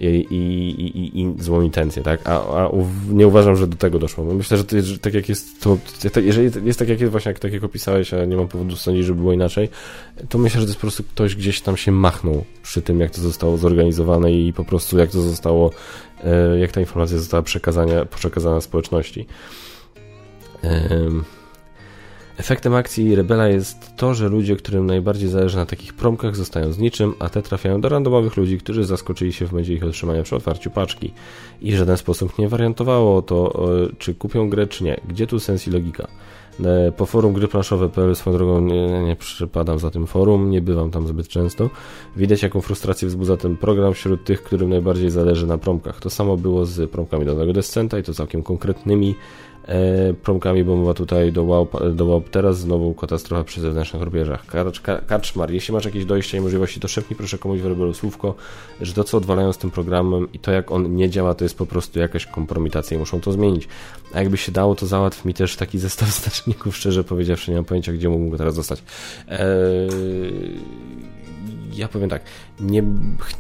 i, 0.10 0.36
i, 0.36 0.98
i, 0.98 1.22
i 1.22 1.34
złą 1.40 1.62
intencję, 1.62 2.04
tak? 2.04 2.20
A, 2.26 2.66
a 2.66 2.70
nie 3.10 3.28
uważam, 3.28 3.56
że 3.56 3.68
do 3.68 3.78
tego 3.78 4.00
doszło. 4.00 4.24
Myślę, 4.26 4.58
że, 4.58 4.64
to, 4.64 4.82
że 4.82 5.00
tak 5.00 5.14
jak 5.14 5.30
jest 5.30 5.62
to, 5.62 5.78
jeżeli 6.22 6.52
jest 6.66 6.80
tak 6.80 6.90
jak 6.90 7.00
jest 7.00 7.12
właśnie, 7.12 7.30
jak, 7.30 7.40
tak 7.40 7.54
jak 7.54 7.64
opisałeś, 7.64 8.14
a 8.14 8.26
nie 8.26 8.38
mam 8.38 8.48
powodu 8.48 8.76
sądzić, 8.76 9.06
że 9.06 9.14
było 9.14 9.34
inaczej, 9.34 9.70
to 10.30 10.38
myślę, 10.38 10.62
że 10.62 10.66
to 10.66 10.70
jest 10.70 10.80
po 10.80 10.82
prostu 10.82 11.04
ktoś 11.04 11.36
gdzieś 11.36 11.62
tam 11.62 11.78
się 11.78 11.92
machnął 11.92 12.44
przy 12.64 12.82
tym, 12.82 13.00
jak 13.00 13.12
to 13.12 13.22
zostało 13.22 13.58
zorganizowane 13.58 14.34
i 14.34 14.54
po 14.54 14.64
prostu 14.64 14.98
jak 14.98 15.12
to 15.12 15.22
zostało, 15.22 15.72
e, 16.24 16.60
jak 16.60 16.72
ta 16.72 16.80
informacja 16.80 17.18
została 17.18 17.44
przekazana, 17.44 18.06
przekazana 18.06 18.62
społeczności. 18.62 19.26
Um, 20.64 21.24
Efektem 22.38 22.76
akcji 22.76 23.16
Rebela 23.16 23.48
jest 23.48 23.96
to, 23.96 24.14
że 24.14 24.30
ludzie, 24.30 24.56
którym 24.56 24.86
najbardziej 24.86 25.30
zależy 25.30 25.58
na 25.58 25.66
takich 25.66 25.94
promkach, 25.94 26.36
zostają 26.36 26.72
z 26.72 26.78
niczym, 26.80 27.14
a 27.20 27.30
te 27.30 27.42
trafiają 27.42 27.82
do 27.82 27.90
randomowych 27.90 28.38
ludzi, 28.38 28.58
którzy 28.58 28.86
zaskoczyli 28.86 29.34
się 29.34 29.48
w 29.48 29.52
momencie 29.52 29.74
ich 29.74 29.84
otrzymania 29.84 30.24
przy 30.24 30.36
otwarciu 30.36 30.70
paczki. 30.70 31.14
I 31.62 31.72
w 31.72 31.76
żaden 31.76 31.98
sposób 31.98 32.40
nie 32.40 32.50
wariantowało 32.50 33.22
to, 33.22 33.68
czy 33.98 34.16
kupią 34.16 34.50
grę, 34.50 34.68
czy 34.68 34.84
nie. 34.84 35.02
Gdzie 35.08 35.28
tu 35.28 35.40
sens 35.40 35.68
i 35.68 35.72
logika? 35.72 36.08
E, 36.60 36.92
po 36.92 37.06
forum 37.06 37.34
gry 37.34 37.48
planszowe.pl 37.48 38.16
swoją 38.16 38.38
drogą 38.38 38.62
nie, 38.62 39.04
nie 39.04 39.16
przypadam 39.16 39.80
za 39.80 39.92
tym 39.92 40.08
forum, 40.08 40.50
nie 40.50 40.62
bywam 40.62 40.92
tam 40.92 41.08
zbyt 41.08 41.28
często. 41.28 41.70
Widać 42.16 42.44
jaką 42.44 42.62
frustrację 42.62 43.08
wzbudza 43.08 43.38
ten 43.38 43.58
program 43.58 43.94
wśród 43.94 44.24
tych, 44.24 44.44
którym 44.44 44.70
najbardziej 44.70 45.10
zależy 45.10 45.48
na 45.48 45.58
promkach. 45.58 46.00
To 46.00 46.10
samo 46.10 46.38
było 46.38 46.66
z 46.66 46.92
promkami 46.92 47.26
Dolnego 47.26 47.54
Descenta 47.54 48.00
i 48.00 48.04
to 48.04 48.14
całkiem 48.14 48.44
konkretnymi 48.44 49.16
e, 49.16 49.53
promkami, 50.24 50.64
bo 50.64 50.76
mowa 50.76 50.94
tutaj 50.94 51.32
do 51.32 51.44
wow, 51.44 51.68
do 51.94 52.06
wow 52.06 52.22
teraz 52.32 52.60
znowu 52.60 52.94
katastrofa 52.94 53.44
przy 53.44 53.62
zewnętrznych 53.62 54.02
rubieżach. 54.04 54.46
Kaczmar, 55.08 55.52
jeśli 55.52 55.74
masz 55.74 55.86
jakieś 55.86 56.06
dojście 56.06 56.38
i 56.38 56.42
możliwości, 56.42 56.80
to 56.80 56.88
szepnij 56.88 57.18
proszę 57.18 57.38
komuś 57.38 57.60
w 57.60 57.66
rebelu 57.66 57.94
słówko, 57.94 58.36
że 58.82 58.94
to 58.94 59.04
co 59.04 59.18
odwalają 59.18 59.54
z 59.54 59.58
tym 59.58 59.72
programem 59.72 60.28
i 60.34 60.40
to 60.40 60.52
jak 60.52 60.72
on 60.72 60.96
nie 60.96 61.10
działa, 61.10 61.34
to 61.34 61.46
jest 61.46 61.58
po 61.58 61.66
prostu 61.66 62.00
jakaś 62.00 62.26
kompromitacja 62.26 62.98
i 62.98 63.00
muszą 63.00 63.22
to 63.22 63.32
zmienić. 63.32 63.68
A 64.14 64.20
jakby 64.20 64.38
się 64.38 64.52
dało, 64.52 64.76
to 64.76 64.88
załatw 64.88 65.26
mi 65.26 65.34
też 65.34 65.56
taki 65.56 65.80
zestaw 65.80 66.10
znaczników, 66.22 66.78
szczerze 66.78 67.04
powiedziawszy, 67.04 67.52
nie 67.52 67.58
mam 67.58 67.66
pojęcia, 67.66 67.94
gdzie 67.94 68.10
mógłbym 68.10 68.30
go 68.30 68.38
teraz 68.38 68.56
dostać. 68.56 68.84
Eee 69.30 70.93
ja 71.76 71.88
powiem 71.88 72.10
tak, 72.10 72.22
nie, 72.60 72.84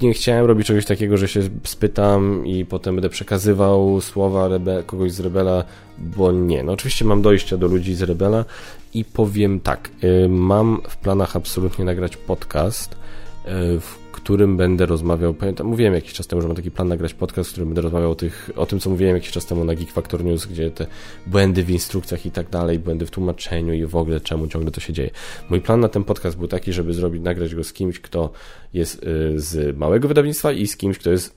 nie 0.01 0.13
chciałem 0.13 0.45
robić 0.45 0.67
czegoś 0.67 0.85
takiego, 0.85 1.17
że 1.17 1.27
się 1.27 1.41
spytam 1.63 2.45
i 2.45 2.65
potem 2.65 2.95
będę 2.95 3.09
przekazywał 3.09 4.01
słowa 4.01 4.47
rebe, 4.47 4.83
kogoś 4.85 5.11
z 5.11 5.19
Rebela, 5.19 5.63
bo 5.97 6.31
nie. 6.31 6.63
No 6.63 6.71
oczywiście 6.71 7.05
mam 7.05 7.21
dojścia 7.21 7.57
do 7.57 7.67
ludzi 7.67 7.95
z 7.95 8.01
Rebela 8.01 8.45
i 8.93 9.05
powiem 9.05 9.59
tak, 9.59 9.91
y, 10.03 10.29
mam 10.29 10.81
w 10.89 10.97
planach 10.97 11.35
absolutnie 11.35 11.85
nagrać 11.85 12.17
podcast, 12.17 12.93
y, 12.93 13.79
w 13.79 14.02
którym 14.23 14.57
będę 14.57 14.85
rozmawiał, 14.85 15.33
pamiętam, 15.33 15.67
mówiłem 15.67 15.93
jakiś 15.93 16.13
czas 16.13 16.27
temu, 16.27 16.41
że 16.41 16.47
mam 16.47 16.57
taki 16.57 16.71
plan 16.71 16.87
nagrać 16.87 17.13
podcast, 17.13 17.49
w 17.49 17.51
którym 17.51 17.69
będę 17.69 17.81
rozmawiał 17.81 18.11
o, 18.11 18.15
tych, 18.15 18.49
o 18.55 18.65
tym, 18.65 18.79
co 18.79 18.89
mówiłem 18.89 19.15
jakiś 19.15 19.31
czas 19.31 19.45
temu 19.45 19.65
na 19.65 19.75
Geek 19.75 19.91
Factor 19.91 20.23
News, 20.23 20.45
gdzie 20.45 20.71
te 20.71 20.87
błędy 21.27 21.63
w 21.63 21.69
instrukcjach 21.69 22.25
i 22.25 22.31
tak 22.31 22.49
dalej, 22.49 22.79
błędy 22.79 23.05
w 23.05 23.11
tłumaczeniu 23.11 23.73
i 23.73 23.85
w 23.85 23.95
ogóle 23.95 24.19
czemu 24.19 24.47
ciągle 24.47 24.71
to 24.71 24.81
się 24.81 24.93
dzieje. 24.93 25.09
Mój 25.49 25.61
plan 25.61 25.79
na 25.79 25.89
ten 25.89 26.03
podcast 26.03 26.37
był 26.37 26.47
taki, 26.47 26.73
żeby 26.73 26.93
zrobić, 26.93 27.23
nagrać 27.23 27.55
go 27.55 27.63
z 27.63 27.73
kimś, 27.73 27.99
kto 27.99 28.31
jest 28.73 29.03
y, 29.03 29.39
z 29.39 29.77
małego 29.77 30.07
wydawnictwa 30.07 30.51
i 30.51 30.67
z 30.67 30.77
kimś, 30.77 30.97
kto 30.97 31.11
jest 31.11 31.35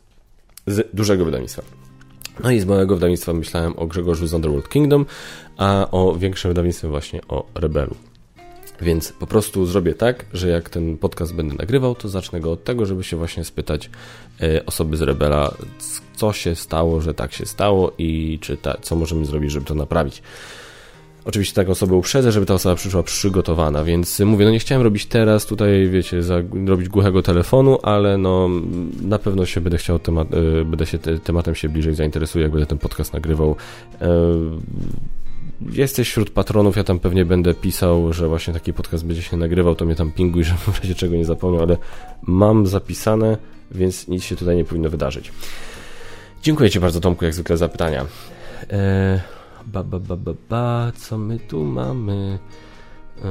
z 0.67 0.89
dużego 0.95 1.25
wydawnictwa. 1.25 1.63
No 2.45 2.51
i 2.51 2.61
z 2.61 2.65
małego 2.65 2.95
wydawnictwa 2.95 3.33
myślałem 3.33 3.79
o 3.79 3.87
Grzegorzu 3.87 4.27
z 4.27 4.35
Underworld 4.35 4.69
Kingdom, 4.69 5.07
a 5.57 5.89
o 5.91 6.15
większym 6.15 6.51
wydawnictwie 6.51 6.89
właśnie 6.89 7.21
o 7.29 7.47
Rebelu. 7.55 7.95
Więc 8.81 9.13
po 9.13 9.27
prostu 9.27 9.67
zrobię 9.67 9.95
tak, 9.95 10.25
że 10.33 10.49
jak 10.49 10.71
ten 10.71 10.99
podcast 10.99 11.35
będę 11.35 11.55
nagrywał, 11.55 11.95
to 11.95 12.09
zacznę 12.09 12.41
go 12.41 12.53
od 12.53 12.65
tego, 12.65 12.87
żeby 12.87 13.05
się 13.05 13.17
właśnie 13.17 13.45
spytać 13.45 13.91
e, 14.41 14.67
osoby 14.67 14.97
z 14.97 15.03
Rebela, 15.03 15.55
co 16.17 16.33
się 16.33 16.55
stało, 16.55 17.01
że 17.01 17.15
tak 17.15 17.33
się 17.33 17.47
stało 17.47 17.93
i 17.99 18.39
czy 18.41 18.57
ta, 18.57 18.77
co 18.83 18.97
możemy 18.97 19.27
zrobić, 19.27 19.51
żeby 19.51 19.67
to 19.67 19.75
naprawić. 19.75 20.23
Oczywiście 21.25 21.55
taką 21.55 21.73
osobę 21.73 21.95
uprzedzę, 21.95 22.33
żeby 22.33 22.47
ta 22.47 22.55
osoba 22.55 22.75
przyszła 22.75 23.03
przygotowana, 23.03 23.85
więc 23.85 24.21
mówię, 24.21 24.45
no 24.45 24.51
nie 24.51 24.59
chciałem 24.59 24.83
robić 24.83 25.07
teraz 25.07 25.47
tutaj, 25.47 25.89
wiecie, 25.89 26.23
za, 26.23 26.43
robić 26.67 26.89
głuchego 26.89 27.23
telefonu, 27.23 27.79
ale 27.83 28.19
no 28.19 28.51
na 29.03 29.19
pewno 29.19 29.47
się 29.47 29.61
będę 29.61 29.79
chciał, 29.79 29.99
temat, 29.99 30.29
e, 30.35 30.65
będę 30.65 30.87
się 30.87 30.99
te, 30.99 31.19
tematem 31.19 31.55
się 31.55 31.69
bliżej 31.69 31.95
zainteresuję, 31.95 32.43
jak 32.43 32.53
będę 32.53 32.67
ten 32.67 32.79
podcast 32.79 33.13
nagrywał. 33.13 33.57
Jesteś 35.61 36.09
wśród 36.09 36.31
patronów, 36.31 36.77
ja 36.77 36.85
tam 36.85 36.99
pewnie 36.99 37.25
będę 37.25 37.55
pisał, 37.55 38.13
że 38.13 38.29
właśnie 38.29 38.55
taki 38.55 38.73
podcast 38.73 39.07
będzie 39.07 39.23
się 39.23 39.37
nagrywał, 39.37 39.75
to 39.75 39.85
mnie 39.85 39.95
tam 39.95 40.13
pinguj, 40.13 40.45
że 40.49 40.55
w 40.55 40.81
razie 40.81 40.95
czego 40.95 41.17
nie 41.17 41.25
zapomniał, 41.25 41.63
ale 41.63 41.77
mam 42.23 42.67
zapisane, 42.67 43.37
więc 43.71 44.09
nic 44.09 44.25
się 44.25 44.37
tutaj 44.37 44.57
nie 44.57 44.65
powinno 44.65 44.91
wydarzyć. 44.91 45.33
Dziękuję 46.43 46.71
Ci 46.71 46.81
bardzo, 46.81 47.01
Tomku, 47.01 47.25
jak 47.25 47.35
zwykle 47.35 47.57
za 47.57 47.69
pytania. 47.69 48.07
Eee, 48.71 49.21
ba, 49.67 49.83
ba, 49.83 49.99
ba, 49.99 50.17
ba, 50.17 50.33
ba, 50.49 50.93
co 50.97 51.19
my 51.19 51.39
tu 51.39 51.65
mamy? 51.65 52.39
Eee, 53.25 53.27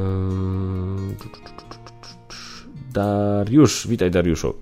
Dariusz, 2.94 3.88
witaj 3.88 4.12
Dariuszu. 4.12 4.54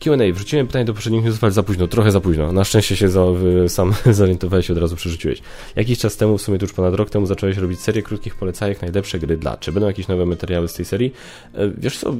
Q&A. 0.00 0.32
Wrzuciłem 0.32 0.66
pytanie 0.66 0.84
do 0.84 0.94
poprzednich 0.94 1.24
newsów, 1.24 1.44
ale 1.44 1.52
za 1.52 1.62
późno, 1.62 1.88
trochę 1.88 2.10
za 2.10 2.20
późno. 2.20 2.52
Na 2.52 2.64
szczęście 2.64 2.96
się 2.96 3.08
za, 3.08 3.24
sam 3.68 3.94
zorientowałeś 4.12 4.68
i 4.68 4.72
od 4.72 4.78
razu 4.78 4.96
przerzuciłeś. 4.96 5.42
Jakiś 5.76 5.98
czas 5.98 6.16
temu, 6.16 6.38
w 6.38 6.42
sumie 6.42 6.58
już 6.62 6.72
ponad 6.72 6.94
rok 6.94 7.10
temu, 7.10 7.26
zacząłeś 7.26 7.56
robić 7.56 7.80
serię 7.80 8.02
krótkich 8.02 8.34
polecajek 8.34 8.82
najlepsze 8.82 9.18
gry 9.18 9.36
dla. 9.36 9.56
Czy 9.56 9.72
będą 9.72 9.86
jakieś 9.86 10.08
nowe 10.08 10.26
materiały 10.26 10.68
z 10.68 10.74
tej 10.74 10.84
serii? 10.84 11.12
E, 11.54 11.70
wiesz 11.78 11.98
co... 11.98 12.14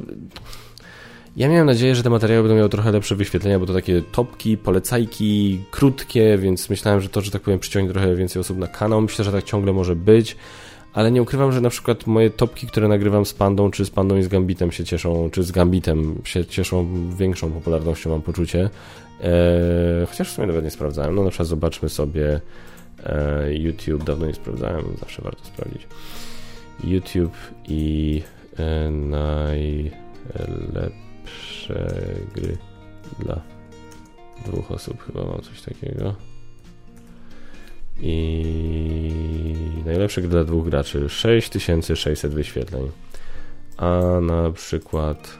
Ja 1.37 1.49
miałem 1.49 1.65
nadzieję, 1.65 1.95
że 1.95 2.03
te 2.03 2.09
materiały 2.09 2.43
będą 2.43 2.55
miały 2.55 2.69
trochę 2.69 2.91
lepsze 2.91 3.15
wyświetlenia, 3.15 3.59
bo 3.59 3.65
to 3.65 3.73
takie 3.73 4.01
topki, 4.01 4.57
polecajki, 4.57 5.59
krótkie, 5.71 6.37
więc 6.37 6.69
myślałem, 6.69 7.01
że 7.01 7.09
to, 7.09 7.21
że 7.21 7.31
tak 7.31 7.41
powiem, 7.41 7.59
przyciągnie 7.59 7.93
trochę 7.93 8.15
więcej 8.15 8.39
osób 8.39 8.57
na 8.57 8.67
kanał. 8.67 9.01
Myślę, 9.01 9.25
że 9.25 9.31
tak 9.31 9.43
ciągle 9.43 9.73
może 9.73 9.95
być 9.95 10.35
ale 10.95 11.11
nie 11.11 11.21
ukrywam, 11.21 11.51
że 11.51 11.61
na 11.61 11.69
przykład 11.69 12.07
moje 12.07 12.29
topki, 12.29 12.67
które 12.67 12.87
nagrywam 12.87 13.25
z 13.25 13.33
Pandą, 13.33 13.71
czy 13.71 13.85
z 13.85 13.89
Pandą 13.89 14.17
i 14.17 14.23
z 14.23 14.27
Gambitem 14.27 14.71
się 14.71 14.83
cieszą, 14.83 15.29
czy 15.31 15.43
z 15.43 15.51
Gambitem 15.51 16.21
się 16.23 16.45
cieszą 16.45 17.09
większą 17.17 17.51
popularnością, 17.51 18.09
mam 18.09 18.21
poczucie. 18.21 18.69
Eee, 19.23 20.05
chociaż 20.07 20.29
w 20.29 20.31
sumie 20.31 20.47
nawet 20.47 20.63
nie 20.63 20.71
sprawdzałem. 20.71 21.15
No 21.15 21.23
na 21.23 21.29
przykład 21.29 21.47
zobaczmy 21.47 21.89
sobie 21.89 22.41
e, 23.03 23.53
YouTube, 23.53 24.03
dawno 24.03 24.27
nie 24.27 24.33
sprawdzałem, 24.33 24.85
zawsze 24.99 25.21
warto 25.21 25.45
sprawdzić. 25.45 25.87
YouTube 26.83 27.35
i 27.67 28.21
e, 28.57 28.89
najlepsze 28.91 29.91
gry 32.35 32.57
dla 33.19 33.41
dwóch 34.45 34.71
osób, 34.71 35.03
chyba 35.03 35.23
mam 35.23 35.41
coś 35.41 35.61
takiego. 35.61 36.15
I 38.01 38.43
najlepsze 39.85 40.21
gry 40.21 40.29
dla 40.29 40.43
dwóch 40.43 40.69
graczy 40.69 41.09
6600 41.09 42.33
wyświetleń. 42.33 42.91
A 43.77 44.01
na 44.21 44.51
przykład 44.51 45.37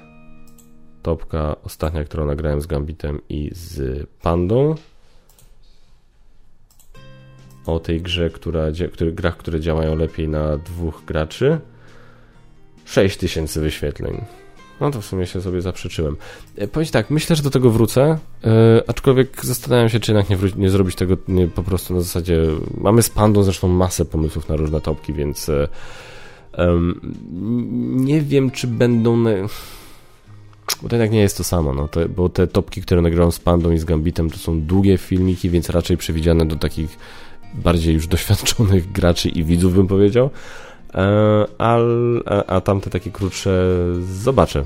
topka 1.03 1.55
ostatnia, 1.63 2.03
którą 2.03 2.25
nagrałem 2.25 2.61
z 2.61 2.67
Gambitem 2.67 3.21
i 3.29 3.49
z 3.53 4.07
Pandą 4.21 4.75
o 7.65 7.79
tej 7.79 8.01
grze, 8.01 8.29
która, 8.29 8.63
który, 8.93 9.11
grach, 9.11 9.37
które 9.37 9.59
działają 9.59 9.95
lepiej 9.95 10.27
na 10.27 10.57
dwóch 10.57 11.05
graczy 11.05 11.59
6000 12.85 13.61
wyświetleń. 13.61 14.25
No 14.81 14.91
to 14.91 15.01
w 15.01 15.05
sumie 15.05 15.25
się 15.25 15.41
sobie 15.41 15.61
zaprzeczyłem. 15.61 16.15
E, 16.57 16.67
Powiedz 16.67 16.91
tak, 16.91 17.09
myślę, 17.09 17.35
że 17.35 17.43
do 17.43 17.49
tego 17.49 17.69
wrócę, 17.69 18.17
yy, 18.43 18.51
aczkolwiek 18.87 19.45
zastanawiam 19.45 19.89
się, 19.89 19.99
czy 19.99 20.11
jednak 20.11 20.29
nie, 20.29 20.37
nie 20.57 20.69
zrobić 20.69 20.95
tego 20.95 21.17
nie, 21.27 21.47
po 21.47 21.63
prostu 21.63 21.93
na 21.93 22.01
zasadzie... 22.01 22.41
Mamy 22.77 23.03
z 23.03 23.09
Pandą 23.09 23.43
zresztą 23.43 23.67
masę 23.67 24.05
pomysłów 24.05 24.49
na 24.49 24.55
różne 24.55 24.81
topki, 24.81 25.13
więc 25.13 25.47
yy, 25.47 25.67
nie 27.95 28.21
wiem, 28.21 28.51
czy 28.51 28.67
będą... 28.67 29.17
Na... 29.17 29.29
Bo 30.81 30.89
to 30.89 30.95
jednak 30.95 31.11
nie 31.11 31.19
jest 31.19 31.37
to 31.37 31.43
samo, 31.43 31.73
no, 31.73 31.87
to, 31.87 32.09
bo 32.09 32.29
te 32.29 32.47
topki, 32.47 32.81
które 32.81 33.01
nagrałem 33.01 33.31
z 33.31 33.39
Pandą 33.39 33.71
i 33.71 33.77
z 33.77 33.85
Gambitem, 33.85 34.29
to 34.29 34.37
są 34.37 34.61
długie 34.61 34.97
filmiki, 34.97 35.49
więc 35.49 35.69
raczej 35.69 35.97
przewidziane 35.97 36.45
do 36.45 36.55
takich 36.55 36.97
bardziej 37.53 37.93
już 37.93 38.07
doświadczonych 38.07 38.91
graczy 38.91 39.29
i 39.29 39.43
widzów, 39.43 39.75
bym 39.75 39.87
powiedział. 39.87 40.29
E, 40.93 41.45
a, 41.57 41.77
a 42.47 42.61
tamte 42.61 42.89
takie 42.89 43.11
krótsze 43.11 43.65
zobaczę. 43.99 44.65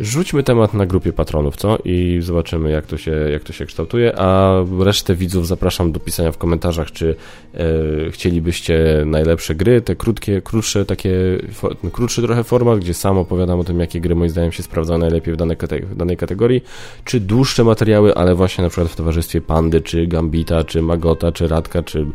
Rzućmy 0.00 0.42
temat 0.42 0.74
na 0.74 0.86
grupie 0.86 1.12
patronów, 1.12 1.56
co? 1.56 1.78
I 1.84 2.18
zobaczymy, 2.22 2.70
jak 2.70 2.86
to 2.86 2.96
się, 2.96 3.10
jak 3.10 3.42
to 3.42 3.52
się 3.52 3.66
kształtuje. 3.66 4.18
A 4.18 4.54
resztę 4.78 5.14
widzów 5.14 5.46
zapraszam 5.46 5.92
do 5.92 6.00
pisania 6.00 6.32
w 6.32 6.38
komentarzach, 6.38 6.92
czy 6.92 7.16
e, 7.54 8.10
chcielibyście 8.10 9.02
najlepsze 9.06 9.54
gry, 9.54 9.80
te 9.80 9.96
krótkie, 9.96 10.42
krótsze, 10.42 10.84
takie, 10.84 11.12
for, 11.52 11.76
krótszy 11.92 12.22
trochę 12.22 12.44
format, 12.44 12.78
gdzie 12.78 12.94
sam 12.94 13.18
opowiadam 13.18 13.60
o 13.60 13.64
tym, 13.64 13.80
jakie 13.80 14.00
gry 14.00 14.14
moim 14.14 14.30
zdaniem 14.30 14.52
się 14.52 14.62
sprawdzają 14.62 14.98
najlepiej 14.98 15.34
w 15.34 15.36
danej, 15.36 15.56
w 15.82 15.96
danej 15.96 16.16
kategorii, 16.16 16.64
czy 17.04 17.20
dłuższe 17.20 17.64
materiały, 17.64 18.14
ale 18.14 18.34
właśnie 18.34 18.64
na 18.64 18.70
przykład 18.70 18.92
w 18.92 18.96
towarzystwie 18.96 19.40
Pandy, 19.40 19.80
czy 19.80 20.06
Gambita, 20.06 20.64
czy 20.64 20.82
Magota, 20.82 21.32
czy 21.32 21.48
Radka, 21.48 21.82
czy 21.82 22.06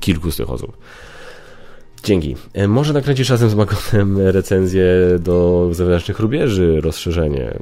kilku 0.00 0.30
z 0.30 0.36
tych 0.36 0.50
osób. 0.50 0.76
Dzięki. 2.04 2.36
E, 2.52 2.68
może 2.68 2.92
nakręcisz 2.92 3.30
razem 3.30 3.50
z 3.50 3.54
Magotem 3.54 4.18
recenzję 4.18 4.84
do 5.18 5.68
zewnętrznych 5.72 6.20
rubieży, 6.20 6.80
rozszerzenie. 6.80 7.58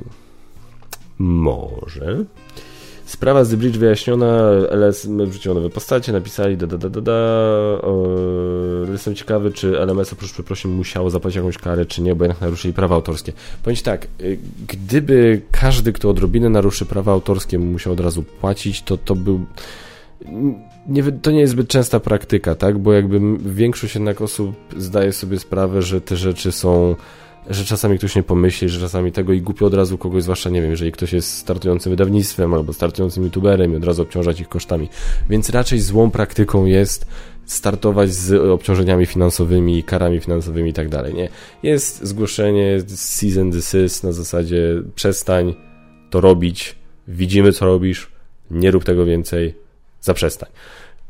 Może. 1.19 2.25
Sprawa 3.05 3.45
z 3.45 3.51
The 3.51 3.57
Bridge 3.57 3.77
wyjaśniona, 3.77 4.51
LS 4.71 5.07
wrzuciło 5.07 5.55
nowe 5.55 5.71
postacie, 5.71 6.13
napisali 6.13 6.57
da 6.57 6.67
da 6.67 6.79
da 6.79 6.89
da 6.89 7.01
da. 7.01 7.41
Jestem 8.93 9.15
ciekawy, 9.15 9.53
czy 9.53 9.79
LMS 9.79 10.13
oprócz 10.13 10.33
przeprosin 10.33 10.71
musiało 10.71 11.11
zapłacić 11.11 11.37
jakąś 11.37 11.59
karę, 11.59 11.87
czy 11.87 12.03
nie, 12.03 12.15
bo 12.15 12.25
jednak 12.25 12.41
naruszyli 12.41 12.75
prawa 12.75 12.95
autorskie. 12.95 13.33
Powiem 13.63 13.77
tak, 13.85 14.07
y, 14.21 14.39
gdyby 14.69 15.43
każdy, 15.51 15.93
kto 15.93 16.11
odrobinę 16.11 16.49
naruszy 16.49 16.87
prawa 16.87 17.13
autorskie, 17.13 17.59
musiał 17.59 17.93
od 17.93 18.01
razu 18.01 18.23
płacić, 18.23 18.83
to 18.83 18.97
to 18.97 19.15
był 19.15 19.47
nie, 20.89 21.13
to 21.13 21.31
nie 21.31 21.41
jest 21.41 21.53
zbyt 21.53 21.69
częsta 21.69 22.01
praktyka, 22.01 22.55
tak? 22.55 22.79
Bo 22.79 22.93
jakby 22.93 23.21
większość 23.39 23.95
jednak 23.95 24.21
osób 24.21 24.57
zdaje 24.77 25.13
sobie 25.13 25.39
sprawę, 25.39 25.83
że 25.83 26.01
te 26.01 26.17
rzeczy 26.17 26.53
są 26.53 26.97
że 27.51 27.65
czasami 27.65 27.99
ktoś 27.99 28.17
nie 28.17 28.23
pomyśli, 28.23 28.69
że 28.69 28.81
czasami 28.81 29.13
tego 29.13 29.33
i 29.33 29.41
głupio 29.41 29.67
od 29.67 29.75
razu 29.75 29.99
kogoś, 29.99 30.23
zwłaszcza 30.23 30.51
nie 30.51 30.63
wiem, 30.63 30.71
jeżeli 30.71 30.93
ktoś 30.93 31.13
jest 31.13 31.37
startującym 31.37 31.91
wydawnictwem 31.91 32.55
albo 32.55 32.73
startującym 32.73 33.25
youtuberem 33.25 33.73
i 33.73 33.77
od 33.77 33.85
razu 33.85 34.03
obciążać 34.03 34.41
ich 34.41 34.49
kosztami. 34.49 34.89
Więc 35.31 35.51
raczej 35.51 35.81
złą 35.81 36.11
praktyką 36.11 36.65
jest 36.65 37.07
startować 37.47 38.15
z 38.15 38.33
obciążeniami 38.33 39.07
finansowymi, 39.07 39.85
karami 39.85 40.21
finansowymi 40.21 40.71
i 40.71 40.73
tak 40.73 40.89
dalej, 40.89 41.15
nie? 41.15 41.29
Jest 41.63 42.05
zgłoszenie 42.05 42.81
season 42.87 43.51
desist 43.51 44.05
na 44.05 44.13
zasadzie 44.13 44.83
przestań 44.95 45.55
to 46.11 46.21
robić, 46.21 46.75
widzimy 47.09 47.53
co 47.53 47.67
robisz, 47.67 48.11
nie 48.51 48.71
rób 48.71 48.85
tego 48.85 49.05
więcej, 49.05 49.55
zaprzestań. 50.01 50.49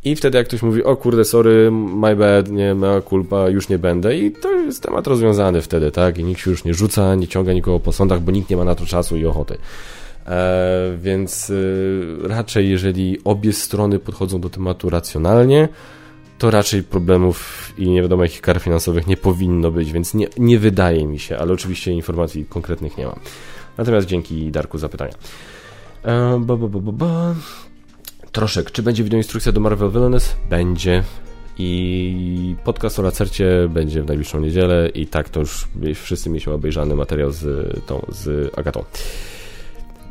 I 0.04 0.16
wtedy 0.16 0.38
jak 0.38 0.46
ktoś 0.46 0.62
mówi, 0.62 0.84
o 0.84 0.96
kurde, 0.96 1.24
sorry, 1.24 1.70
my 1.70 2.16
bad, 2.16 2.50
nie, 2.50 2.74
mea 2.74 3.00
culpa, 3.00 3.48
już 3.48 3.68
nie 3.68 3.78
będę 3.78 4.18
i 4.18 4.32
to 4.32 4.52
jest 4.52 4.82
temat 4.82 5.06
rozwiązany 5.06 5.62
wtedy, 5.62 5.90
tak? 5.90 6.18
I 6.18 6.24
nikt 6.24 6.40
się 6.40 6.50
już 6.50 6.64
nie 6.64 6.74
rzuca, 6.74 7.14
nie 7.14 7.28
ciąga 7.28 7.52
nikogo 7.52 7.80
po 7.80 7.92
sądach, 7.92 8.20
bo 8.20 8.32
nikt 8.32 8.50
nie 8.50 8.56
ma 8.56 8.64
na 8.64 8.74
to 8.74 8.86
czasu 8.86 9.16
i 9.16 9.26
ochoty. 9.26 9.58
E, 10.26 10.96
więc 11.02 11.50
y, 11.50 12.16
raczej, 12.22 12.70
jeżeli 12.70 13.18
obie 13.24 13.52
strony 13.52 13.98
podchodzą 13.98 14.40
do 14.40 14.50
tematu 14.50 14.90
racjonalnie, 14.90 15.68
to 16.38 16.50
raczej 16.50 16.82
problemów 16.82 17.72
i 17.78 17.90
nie 17.90 18.02
wiadomo 18.02 18.22
jakich 18.22 18.40
kar 18.40 18.60
finansowych 18.60 19.06
nie 19.06 19.16
powinno 19.16 19.70
być, 19.70 19.92
więc 19.92 20.14
nie, 20.14 20.28
nie 20.38 20.58
wydaje 20.58 21.06
mi 21.06 21.18
się, 21.18 21.38
ale 21.38 21.52
oczywiście 21.52 21.92
informacji 21.92 22.44
konkretnych 22.44 22.98
nie 22.98 23.06
mam. 23.06 23.20
Natomiast 23.78 24.06
dzięki 24.06 24.50
Darku 24.50 24.78
za 24.78 24.88
pytania. 24.88 25.14
E, 26.02 26.40
ba, 26.40 26.56
ba, 26.56 26.68
ba, 26.68 26.92
ba, 26.92 27.34
Troszek, 28.32 28.70
czy 28.70 28.82
będzie 28.82 29.04
wideoinstrukcja 29.04 29.52
do 29.52 29.60
Marvel 29.60 29.90
Villainous? 29.90 30.36
Będzie. 30.50 31.02
I 31.58 32.56
podcast 32.64 32.98
o 32.98 33.02
Lacercie 33.02 33.68
będzie 33.70 34.02
w 34.02 34.06
najbliższą 34.06 34.40
niedzielę 34.40 34.88
i 34.88 35.06
tak 35.06 35.28
to 35.28 35.40
już 35.40 35.68
wszyscy 35.94 36.30
mieliśmy 36.30 36.52
obejrzany 36.52 36.94
materiał 36.94 37.32
z 37.32 37.46
tą, 37.86 38.06
z 38.08 38.52
Agatą. 38.58 38.84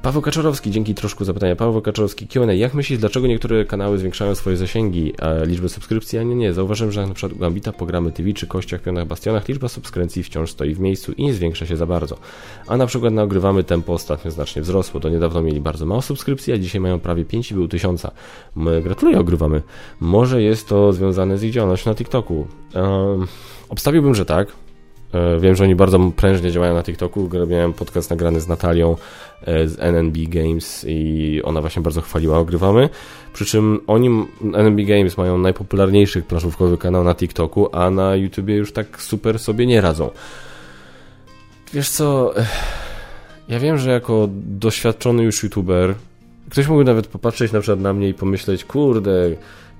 Paweł 0.01 0.21
Kaczorowski, 0.21 0.71
dzięki 0.71 0.95
troszkę 0.95 1.25
zapytania. 1.25 1.55
Paweł 1.55 1.81
Kaczorowski, 1.81 2.27
Q&A. 2.27 2.53
Jak 2.53 2.73
myślisz, 2.73 2.99
dlaczego 2.99 3.27
niektóre 3.27 3.65
kanały 3.65 3.97
zwiększają 3.97 4.35
swoje 4.35 4.57
zasięgi, 4.57 5.13
a 5.21 5.43
liczbę 5.43 5.69
subskrypcji, 5.69 6.19
a 6.19 6.23
nie 6.23 6.35
nie? 6.35 6.53
Zauważyłem, 6.53 6.91
że 6.91 7.07
na 7.07 7.13
przykład 7.13 7.39
Gambita, 7.39 7.71
Programy 7.71 8.11
TV 8.11 8.33
czy 8.33 8.47
Kościach, 8.47 8.81
Pionach, 8.81 9.07
Bastionach 9.07 9.47
liczba 9.47 9.67
subskrypcji 9.67 10.23
wciąż 10.23 10.51
stoi 10.51 10.73
w 10.73 10.79
miejscu 10.79 11.11
i 11.11 11.23
nie 11.23 11.33
zwiększa 11.33 11.65
się 11.65 11.77
za 11.77 11.85
bardzo. 11.85 12.17
A 12.67 12.77
na 12.77 12.85
przykład 12.85 13.13
na 13.13 13.23
Ogrywamy 13.23 13.63
tempo 13.63 13.93
ostatnio 13.93 14.31
znacznie 14.31 14.61
wzrosło. 14.61 14.99
Do 14.99 15.09
niedawno 15.09 15.41
mieli 15.41 15.61
bardzo 15.61 15.85
mało 15.85 16.01
subskrypcji, 16.01 16.53
a 16.53 16.57
dzisiaj 16.57 16.81
mają 16.81 16.99
prawie 16.99 17.25
5,5 17.25 17.67
tysiąca. 17.67 18.11
Gratuluję, 18.83 19.19
Ogrywamy. 19.19 19.61
Może 19.99 20.41
jest 20.41 20.67
to 20.67 20.93
związane 20.93 21.37
z 21.37 21.43
ich 21.43 21.51
działalnością 21.51 21.91
na 21.91 21.95
TikToku. 21.95 22.47
Um, 22.75 23.27
obstawiłbym, 23.69 24.15
że 24.15 24.25
tak. 24.25 24.66
E, 25.13 25.39
wiem, 25.39 25.55
że 25.55 25.63
oni 25.63 25.75
bardzo 25.75 25.99
prężnie 26.15 26.51
działają 26.51 26.73
na 26.73 26.83
TikToku. 26.83 27.29
Miałem 27.47 27.73
podcast 27.73 28.09
nagrany 28.09 28.41
z 28.41 28.47
Natalią 28.47 28.95
e, 29.41 29.67
z 29.67 29.79
NNB 29.79 30.17
Games 30.17 30.85
i 30.87 31.41
ona 31.43 31.61
właśnie 31.61 31.81
bardzo 31.81 32.01
chwaliła 32.01 32.37
Ogrywamy. 32.37 32.89
Przy 33.33 33.45
czym 33.45 33.79
oni, 33.87 34.25
NNB 34.41 34.85
Games, 34.85 35.17
mają 35.17 35.37
najpopularniejszy 35.37 36.21
planszówkowy 36.21 36.77
kanał 36.77 37.03
na 37.03 37.15
TikToku, 37.15 37.75
a 37.75 37.89
na 37.89 38.15
YouTubie 38.15 38.55
już 38.55 38.71
tak 38.73 39.01
super 39.01 39.39
sobie 39.39 39.65
nie 39.65 39.81
radzą. 39.81 40.09
Wiesz 41.73 41.89
co, 41.89 42.33
ja 43.47 43.59
wiem, 43.59 43.77
że 43.77 43.91
jako 43.91 44.27
doświadczony 44.31 45.23
już 45.23 45.43
YouTuber, 45.43 45.95
ktoś 46.49 46.67
mógłby 46.67 46.85
nawet 46.85 47.07
popatrzeć 47.07 47.51
na 47.51 47.59
przykład 47.59 47.79
na 47.79 47.93
mnie 47.93 48.09
i 48.09 48.13
pomyśleć, 48.13 48.65
kurde, 48.65 49.29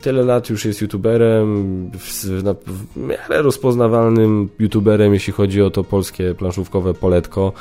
tyle 0.01 0.23
lat 0.23 0.49
już 0.49 0.65
jest 0.65 0.81
youtuberem, 0.81 1.91
w, 1.93 2.25
w 2.67 2.97
miarę 2.97 3.41
rozpoznawalnym 3.41 4.49
youtuberem, 4.59 5.13
jeśli 5.13 5.33
chodzi 5.33 5.61
o 5.61 5.69
to 5.69 5.83
polskie 5.83 6.35
planszówkowe 6.35 6.93
poletko, 6.93 7.53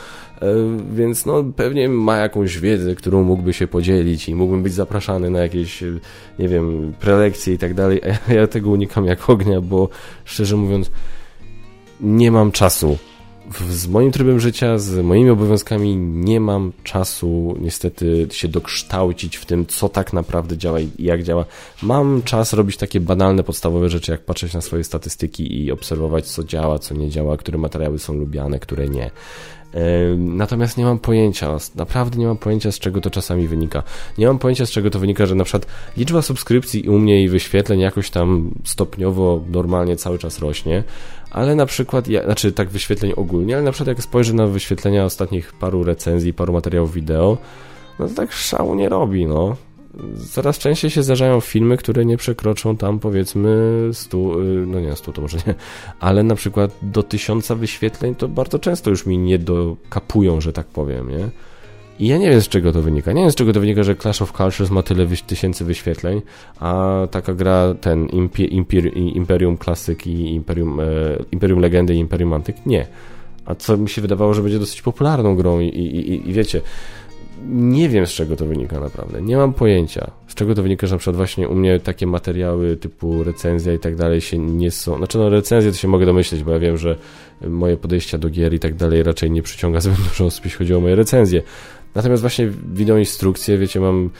e, 0.43 0.47
więc 0.93 1.26
no 1.26 1.45
pewnie 1.57 1.89
ma 1.89 2.16
jakąś 2.16 2.59
wiedzę, 2.59 2.95
którą 2.95 3.22
mógłby 3.22 3.53
się 3.53 3.66
podzielić 3.66 4.28
i 4.28 4.34
mógłbym 4.34 4.62
być 4.62 4.72
zapraszany 4.72 5.30
na 5.30 5.39
jakieś, 5.39 5.84
nie 6.39 6.49
wiem, 6.49 6.93
prelekcje 7.01 7.55
i 7.55 7.59
tak 7.59 7.74
dalej, 7.74 8.01
a 8.28 8.32
ja 8.32 8.47
tego 8.47 8.70
unikam 8.70 9.05
jak 9.05 9.30
ognia, 9.30 9.61
bo 9.61 9.89
szczerze 10.24 10.57
mówiąc 10.57 10.91
nie 12.01 12.30
mam 12.30 12.53
czasu 12.53 12.99
z 13.71 13.87
moim 13.89 14.13
trybem 14.13 14.41
życia, 14.41 14.79
z 14.79 15.05
moimi 15.05 15.31
obowiązkami 15.31 15.97
nie 15.97 16.41
mam 16.41 16.73
czasu 16.85 17.57
niestety 17.61 18.29
się 18.31 18.49
dokształcić 18.49 19.37
w 19.37 19.47
tym, 19.47 19.67
co 19.67 19.89
tak 19.89 20.13
naprawdę 20.13 20.59
działa 20.59 20.81
i 20.81 20.91
jak 20.99 21.23
działa. 21.23 21.45
Mam 21.83 22.23
czas 22.23 22.53
robić 22.53 22.77
takie 22.77 23.01
banalne, 23.01 23.43
podstawowe 23.43 23.89
rzeczy, 23.89 24.13
jak 24.13 24.25
patrzeć 24.25 24.55
na 24.55 24.61
swoje 24.61 24.85
statystyki 24.85 25.65
i 25.65 25.73
obserwować, 25.73 26.27
co 26.27 26.45
działa, 26.45 26.79
co 26.79 26.95
nie 26.95 27.11
działa, 27.11 27.37
które 27.37 27.59
materiały 27.59 27.99
są 27.99 28.15
lubiane, 28.15 28.59
które 28.59 28.89
nie. 28.89 29.11
Natomiast 30.17 30.79
nie 30.79 30.85
mam 30.85 30.99
pojęcia, 30.99 31.57
naprawdę 31.75 32.19
nie 32.19 32.27
mam 32.27 32.37
pojęcia, 32.37 32.73
z 32.73 32.79
czego 32.79 33.01
to 33.01 33.11
czasami 33.11 33.49
wynika. 33.49 33.83
Nie 34.19 34.27
mam 34.27 34.39
pojęcia, 34.39 34.67
z 34.67 34.71
czego 34.71 34.91
to 34.91 34.99
wynika, 34.99 35.27
że 35.27 35.35
na 35.35 35.45
przykład 35.45 35.67
liczba 35.97 36.23
subskrypcji 36.23 36.89
u 36.89 36.99
mnie 36.99 37.23
i 37.23 37.29
wyświetleń 37.29 37.81
jakoś 37.81 38.11
tam 38.11 38.51
stopniowo, 38.65 39.41
normalnie 39.51 39.97
cały 39.97 40.19
czas 40.19 40.39
rośnie, 40.39 40.85
ale 41.37 41.55
na 41.55 41.66
przykład, 41.66 42.09
ja, 42.09 42.24
znaczy 42.24 42.53
tak 42.53 42.68
wyświetleń 42.68 43.12
ogólnie, 43.16 43.55
ale 43.55 43.64
na 43.64 43.72
przykład 43.72 43.89
jak 43.89 44.03
spojrzę 44.03 44.32
na 44.32 44.47
wyświetlenia 44.47 45.05
ostatnich 45.05 45.53
paru 45.53 45.84
recenzji, 45.84 46.34
paru 46.34 46.53
materiałów 46.53 46.93
wideo, 46.93 47.39
no 47.99 48.09
to 48.09 48.14
tak 48.14 48.32
szału 48.32 48.74
nie 48.74 48.89
robi, 48.89 49.26
no 49.26 49.57
coraz 50.30 50.59
częściej 50.59 50.91
się 50.91 51.03
zdarzają 51.03 51.41
filmy, 51.41 51.76
które 51.76 52.05
nie 52.05 52.16
przekroczą 52.16 52.76
tam 52.76 52.99
powiedzmy 52.99 53.80
100, 53.93 54.16
y, 54.16 54.66
no 54.66 54.80
nie 54.80 54.97
100 54.97 55.12
to 55.12 55.22
może 55.22 55.39
nie, 55.47 55.55
ale 56.01 56.22
na 56.22 56.34
przykład 56.34 56.70
do 56.82 57.03
tysiąca 57.03 57.55
wyświetleń 57.55 58.14
to 58.14 58.28
bardzo 58.28 58.59
często 58.59 58.91
już 58.91 59.07
mi 59.07 59.18
nie 59.18 59.39
dokapują, 59.39 60.41
że 60.41 60.53
tak 60.53 60.66
powiem, 60.66 61.11
nie? 61.11 61.28
I 61.99 62.07
ja 62.07 62.19
nie 62.19 62.31
wiem 62.31 62.41
z 62.41 62.49
czego 62.49 62.73
to 62.73 62.83
wynika. 62.83 63.13
Nie 63.13 63.23
wiem 63.23 63.31
z 63.31 63.35
czego 63.35 63.53
to 63.53 63.61
wynika, 63.61 63.83
że 63.83 63.97
Clash 63.97 64.23
of 64.23 64.33
Cultures 64.33 64.71
ma 64.71 64.83
tyle 64.83 65.07
wyś 65.07 65.23
tysięcy 65.23 65.65
wyświetleń, 65.65 66.23
a 66.61 66.99
taka 67.11 67.35
gra, 67.35 67.75
ten 67.81 68.09
Imper 68.51 68.97
Imperium 68.97 69.59
Classic 69.59 70.07
i 70.07 70.35
Imperium, 70.35 70.81
e, 70.81 70.85
Imperium 71.33 71.61
Legendy 71.61 71.95
i 71.95 71.99
Imperium 71.99 72.33
Antyk 72.33 72.67
nie. 72.67 72.87
A 73.45 73.55
co 73.55 73.77
mi 73.77 73.89
się 73.89 74.03
wydawało, 74.03 74.35
że 74.35 74.43
będzie 74.43 74.59
dosyć 74.59 74.83
popularną 74.83 75.37
grą 75.37 75.61
i, 75.61 75.67
i, 75.67 76.11
i, 76.13 76.31
i 76.31 76.33
wiecie, 76.33 76.61
nie 77.49 77.89
wiem 77.89 78.07
z 78.07 78.11
czego 78.11 78.37
to 78.37 78.47
wynika 78.47 78.81
naprawdę. 78.81 79.23
Nie 79.23 79.37
mam 79.37 79.53
pojęcia. 79.53 80.11
Z 80.27 80.35
czego 80.35 80.55
to 80.55 80.63
wynika, 80.63 80.87
że 80.87 80.95
na 80.95 80.99
przykład 80.99 81.17
właśnie 81.17 81.49
u 81.49 81.55
mnie 81.55 81.81
takie 81.81 82.07
materiały 82.07 82.77
typu 82.77 83.25
recenzja 83.25 83.75
i 83.75 83.79
tak 83.79 83.97
dalej 83.97 84.21
się 84.21 84.39
nie 84.39 84.71
są. 84.71 84.97
Znaczy, 84.97 85.19
no 85.19 85.31
recenzje 85.31 85.71
to 85.71 85.77
się 85.77 85.89
mogę 85.89 86.07
domyśleć, 86.07 86.45
bo 86.45 86.53
ja 86.53 86.59
wiem, 86.59 86.79
że 86.79 86.97
moje 87.49 87.77
podejścia 87.77 88.19
do 88.19 88.31
gier 88.31 88.55
i 88.55 88.59
tak 88.59 88.75
dalej 88.75 89.03
raczej 89.03 89.31
nie 89.31 89.43
przyciąga 89.43 89.81
zbyt 89.81 89.97
dużo 90.09 90.25
osób, 90.25 90.45
jeśli 90.45 90.59
chodzi 90.59 90.75
o 90.75 90.81
moje 90.81 90.95
recenzje. 90.95 91.43
Natomiast 91.97 92.23
właśnie 92.23 92.51
wideoinstrukcje, 92.73 93.59
wiecie, 93.59 93.81
mam. 93.81 94.11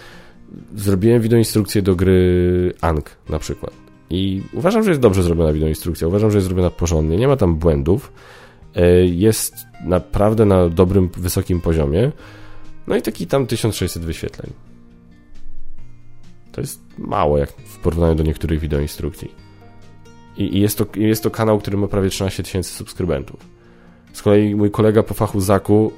Zrobiłem 0.77 1.22
wideoinstrukcję 1.22 1.83
do 1.83 1.97
gry 1.97 2.74
Ank 2.81 3.11
na 3.29 3.39
przykład. 3.39 3.72
I 4.11 4.43
uważam, 4.53 4.83
że 4.83 4.91
jest 4.91 5.01
dobrze 5.01 5.22
zrobiona 5.22 5.53
wideoinstrukcja. 5.53 6.09
Uważam, 6.09 6.31
że 6.31 6.37
jest 6.37 6.47
zrobiona 6.47 6.70
porządnie. 6.70 7.16
Nie 7.16 7.29
ma 7.29 7.37
tam 7.37 7.57
błędów. 7.57 8.12
E, 8.74 9.07
jest 9.07 9.55
naprawdę 9.85 10.45
na 10.45 10.68
dobrym, 10.68 11.09
wysokim 11.16 11.61
poziomie. 11.61 12.12
No 12.87 12.97
i 12.97 13.03
taki 13.03 13.27
tam 13.27 13.47
1600 13.47 14.05
wyświetleń. 14.05 14.53
To 16.53 16.61
jest 16.61 16.81
mało 16.99 17.39
jak 17.39 17.53
w 17.53 17.79
porównaniu 17.79 18.14
do 18.14 18.22
niektórych 18.22 18.61
wideoinstrukcji. 18.61 19.31
I, 20.37 20.57
i 20.57 20.61
jest, 20.61 20.79
to, 20.79 20.87
jest 20.97 21.22
to 21.22 21.31
kanał, 21.31 21.59
który 21.59 21.77
ma 21.77 21.89
prawie 21.89 22.11
13 22.11 22.43
tysięcy 22.43 22.70
subskrybentów. 22.74 23.41
Z 24.12 24.22
kolei 24.22 24.55
mój 24.55 24.70
kolega 24.70 25.03
po 25.03 25.14
fachu 25.14 25.41
Zaku, 25.41 25.93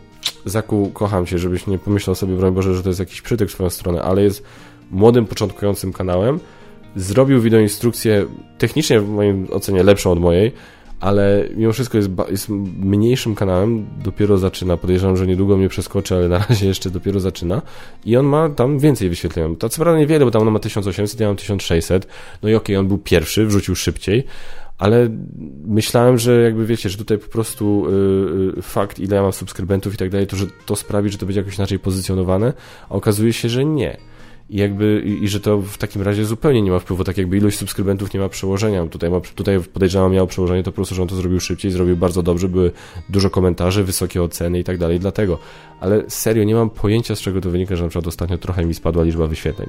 Zaku, 0.45 0.91
kocham 0.95 1.27
cię, 1.27 1.39
żebyś 1.39 1.67
nie 1.67 1.79
pomyślał 1.79 2.17
sobie, 2.17 2.37
broń 2.37 2.55
Boże, 2.55 2.75
że 2.75 2.83
to 2.83 2.89
jest 2.89 3.01
jakiś 3.01 3.23
przytyk 3.23 3.49
w 3.49 3.53
swoją 3.53 3.71
stronę, 3.71 4.03
ale 4.03 4.23
jest 4.23 4.43
młodym, 4.91 5.27
początkującym 5.27 5.93
kanałem. 5.93 6.41
Zrobił 6.97 7.41
wideoinstrukcję 7.41 8.27
technicznie 8.59 9.01
w 9.01 9.09
moim 9.09 9.47
ocenie 9.51 9.83
lepszą 9.83 10.13
od 10.13 10.21
mojej, 10.21 10.53
ale 11.01 11.49
mimo 11.57 11.73
wszystko 11.73 11.99
jest, 11.99 12.11
jest 12.31 12.49
mniejszym 12.79 13.35
kanałem, 13.35 13.87
dopiero 14.05 14.39
zaczyna, 14.39 14.77
podejrzewam, 14.77 15.17
że 15.17 15.27
niedługo 15.27 15.57
mnie 15.57 15.69
przeskoczy, 15.69 16.15
ale 16.15 16.29
na 16.29 16.39
razie 16.49 16.67
jeszcze 16.67 16.91
dopiero 16.91 17.21
zaczyna 17.21 17.63
i 18.05 18.17
on 18.17 18.27
ma 18.27 18.49
tam 18.49 18.79
więcej 18.79 19.09
wyświetleń. 19.09 19.57
To 19.57 19.69
co 19.69 19.83
prawda 19.83 20.01
niewiele, 20.01 20.25
bo 20.25 20.31
tam 20.31 20.43
on 20.43 20.51
ma 20.51 20.59
1800, 20.59 21.21
ja 21.21 21.27
mam 21.27 21.37
1600, 21.37 22.07
no 22.43 22.49
i 22.49 22.55
okej, 22.55 22.77
okay, 22.77 22.79
on 22.79 22.89
był 22.89 22.99
pierwszy, 22.99 23.47
wrzucił 23.47 23.75
szybciej, 23.75 24.25
ale 24.79 25.09
myślałem, 25.67 26.19
że 26.19 26.43
jakby 26.43 26.67
wiecie, 26.67 26.89
że 26.89 26.99
tutaj 26.99 27.19
po 27.19 27.29
prostu 27.29 27.87
yy, 28.57 28.63
fakt, 28.63 28.99
ile 28.99 29.17
ja 29.17 29.23
mam 29.23 29.33
subskrybentów 29.33 29.95
i 29.95 29.97
tak 29.97 30.11
dalej, 30.11 30.27
to 30.27 30.37
że 30.37 30.47
to 30.67 30.77
sprawi, 30.77 31.11
że 31.11 31.19
to 31.19 31.27
będzie 31.27 31.41
jakoś 31.41 31.59
inaczej 31.59 31.79
pozycjonowane, 31.79 32.53
a 32.89 32.95
okazuje 32.95 33.33
się, 33.33 33.49
że 33.49 33.65
nie 33.65 33.97
i 34.51 34.57
jakby, 34.57 35.03
i, 35.05 35.25
i, 35.25 35.29
że 35.29 35.41
to 35.41 35.61
w 35.61 35.79
takim 35.79 36.03
razie 36.03 36.25
zupełnie 36.25 36.63
nie 36.63 36.71
ma 36.71 36.79
wpływu, 36.79 37.05
tak 37.05 37.19
jakby 37.19 37.37
ilość 37.37 37.59
subskrybentów 37.59 38.15
nie 38.15 38.21
ma 38.21 38.29
przełożenia. 38.29 38.87
Tutaj, 38.87 39.11
ma, 39.11 39.21
tutaj 39.21 39.61
podejrzewam 39.61 40.27
przełożenie 40.27 40.63
to 40.63 40.71
po 40.71 40.75
prostu, 40.75 40.95
że 40.95 41.03
on 41.03 41.09
to 41.09 41.17
zrobił 41.17 41.41
szybciej, 41.41 41.71
zrobił 41.71 41.97
bardzo 41.97 42.23
dobrze, 42.23 42.49
były 42.49 42.73
dużo 43.09 43.31
komentarzy, 43.31 43.85
wysokie 43.85 44.23
oceny 44.23 44.59
i 44.59 44.65
tak 44.65 44.79
dalej, 44.79 45.01
dlatego. 45.01 45.39
Ale 45.81 46.03
serio, 46.09 46.45
nie 46.45 46.55
mam 46.55 46.71
pojęcia 46.71 47.17
z 47.17 47.21
czego 47.21 47.41
to 47.41 47.51
wynika, 47.51 47.77
że 47.77 47.83
na 47.83 47.89
przykład 47.89 48.07
ostatnio 48.07 48.39
trochę 48.39 48.65
mi 48.65 48.75
spadła 48.75 49.05
liczba 49.05 49.27
wyświetleń. 49.27 49.69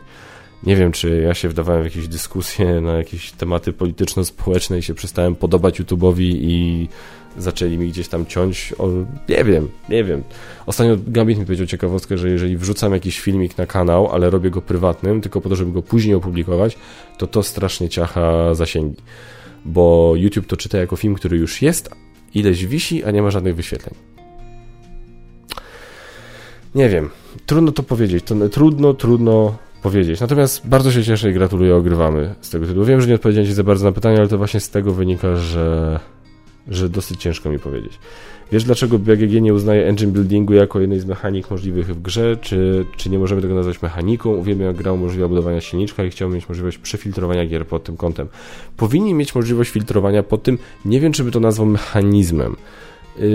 Nie 0.63 0.75
wiem, 0.75 0.91
czy 0.91 1.21
ja 1.21 1.33
się 1.33 1.49
wdawałem 1.49 1.81
w 1.81 1.85
jakieś 1.85 2.07
dyskusje 2.07 2.81
na 2.81 2.93
jakieś 2.93 3.31
tematy 3.31 3.73
polityczno-społeczne 3.73 4.79
i 4.79 4.83
się 4.83 4.93
przestałem 4.93 5.35
podobać 5.35 5.81
YouTube'owi 5.81 6.31
i 6.31 6.87
zaczęli 7.37 7.77
mi 7.77 7.89
gdzieś 7.89 8.07
tam 8.07 8.25
ciąć. 8.25 8.73
O, 8.77 8.87
nie 9.29 9.43
wiem, 9.43 9.69
nie 9.89 10.03
wiem. 10.03 10.23
Ostatnio 10.65 10.97
Gambit 11.07 11.39
mi 11.39 11.45
powiedział 11.45 11.67
ciekawostkę, 11.67 12.17
że 12.17 12.29
jeżeli 12.29 12.57
wrzucam 12.57 12.93
jakiś 12.93 13.19
filmik 13.19 13.57
na 13.57 13.65
kanał, 13.65 14.11
ale 14.11 14.29
robię 14.29 14.49
go 14.49 14.61
prywatnym, 14.61 15.21
tylko 15.21 15.41
po 15.41 15.49
to, 15.49 15.55
żeby 15.55 15.71
go 15.71 15.81
później 15.81 16.15
opublikować, 16.15 16.77
to 17.17 17.27
to 17.27 17.43
strasznie 17.43 17.89
ciacha 17.89 18.55
zasięgi. 18.55 18.97
Bo 19.65 20.13
YouTube 20.15 20.47
to 20.47 20.57
czyta 20.57 20.77
jako 20.77 20.95
film, 20.95 21.15
który 21.15 21.37
już 21.37 21.61
jest, 21.61 21.89
ileś 22.33 22.65
wisi, 22.65 23.03
a 23.03 23.11
nie 23.11 23.21
ma 23.21 23.31
żadnych 23.31 23.55
wyświetleń. 23.55 23.95
Nie 26.75 26.89
wiem. 26.89 27.09
Trudno 27.45 27.71
to 27.71 27.83
powiedzieć. 27.83 28.25
Trudno, 28.51 28.93
trudno 28.93 29.57
powiedzieć. 29.81 30.19
Natomiast 30.19 30.67
bardzo 30.67 30.91
się 30.91 31.03
cieszę 31.03 31.29
i 31.29 31.33
gratuluję, 31.33 31.75
ogrywamy 31.75 32.35
z 32.41 32.49
tego 32.49 32.65
tytułu. 32.65 32.85
Wiem, 32.85 33.01
że 33.01 33.07
nie 33.07 33.15
odpowiedziałem 33.15 33.47
Ci 33.47 33.53
za 33.53 33.63
bardzo 33.63 33.85
na 33.85 33.91
pytanie, 33.91 34.17
ale 34.17 34.27
to 34.27 34.37
właśnie 34.37 34.59
z 34.59 34.69
tego 34.69 34.93
wynika, 34.93 35.35
że 35.35 35.99
że 36.69 36.89
dosyć 36.89 37.21
ciężko 37.21 37.49
mi 37.49 37.59
powiedzieć. 37.59 37.99
Wiesz, 38.51 38.63
dlaczego 38.63 38.99
BGG 38.99 39.41
nie 39.41 39.53
uznaje 39.53 39.87
engine 39.87 40.11
buildingu 40.11 40.53
jako 40.53 40.79
jednej 40.79 40.99
z 40.99 41.05
mechanik 41.05 41.51
możliwych 41.51 41.87
w 41.87 42.01
grze? 42.01 42.37
Czy, 42.41 42.85
czy 42.97 43.09
nie 43.09 43.19
możemy 43.19 43.41
tego 43.41 43.55
nazwać 43.55 43.81
mechaniką? 43.81 44.29
Uwielbiam, 44.29 44.67
jak 44.67 44.75
gra 44.75 44.91
umożliwia 44.91 45.27
budowania 45.27 45.61
silniczka 45.61 46.03
i 46.03 46.09
chciałbym 46.09 46.35
mieć 46.35 46.49
możliwość 46.49 46.77
przefiltrowania 46.77 47.45
gier 47.45 47.67
pod 47.67 47.83
tym 47.83 47.97
kątem. 47.97 48.27
Powinni 48.77 49.13
mieć 49.13 49.35
możliwość 49.35 49.71
filtrowania 49.71 50.23
pod 50.23 50.43
tym, 50.43 50.57
nie 50.85 50.99
wiem, 50.99 51.11
czy 51.11 51.23
by 51.23 51.31
to 51.31 51.39
nazwał 51.39 51.67
mechanizmem. 51.67 52.55
Yy, 53.19 53.25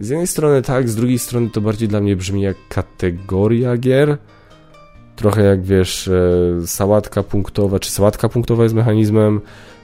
z 0.00 0.08
jednej 0.08 0.26
strony 0.26 0.62
tak, 0.62 0.88
z 0.88 0.96
drugiej 0.96 1.18
strony 1.18 1.50
to 1.50 1.60
bardziej 1.60 1.88
dla 1.88 2.00
mnie 2.00 2.16
brzmi 2.16 2.42
jak 2.42 2.56
kategoria 2.68 3.76
gier. 3.76 4.18
Trochę 5.16 5.42
jak 5.42 5.62
wiesz, 5.62 6.08
e, 6.08 6.66
sałatka 6.66 7.22
punktowa, 7.22 7.78
czy 7.78 7.90
sałatka 7.90 8.28
punktowa 8.28 8.62
jest 8.62 8.74
mechanizmem, 8.74 9.40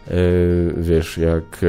E, 0.08 0.14
wiesz, 0.76 1.18
jak 1.18 1.60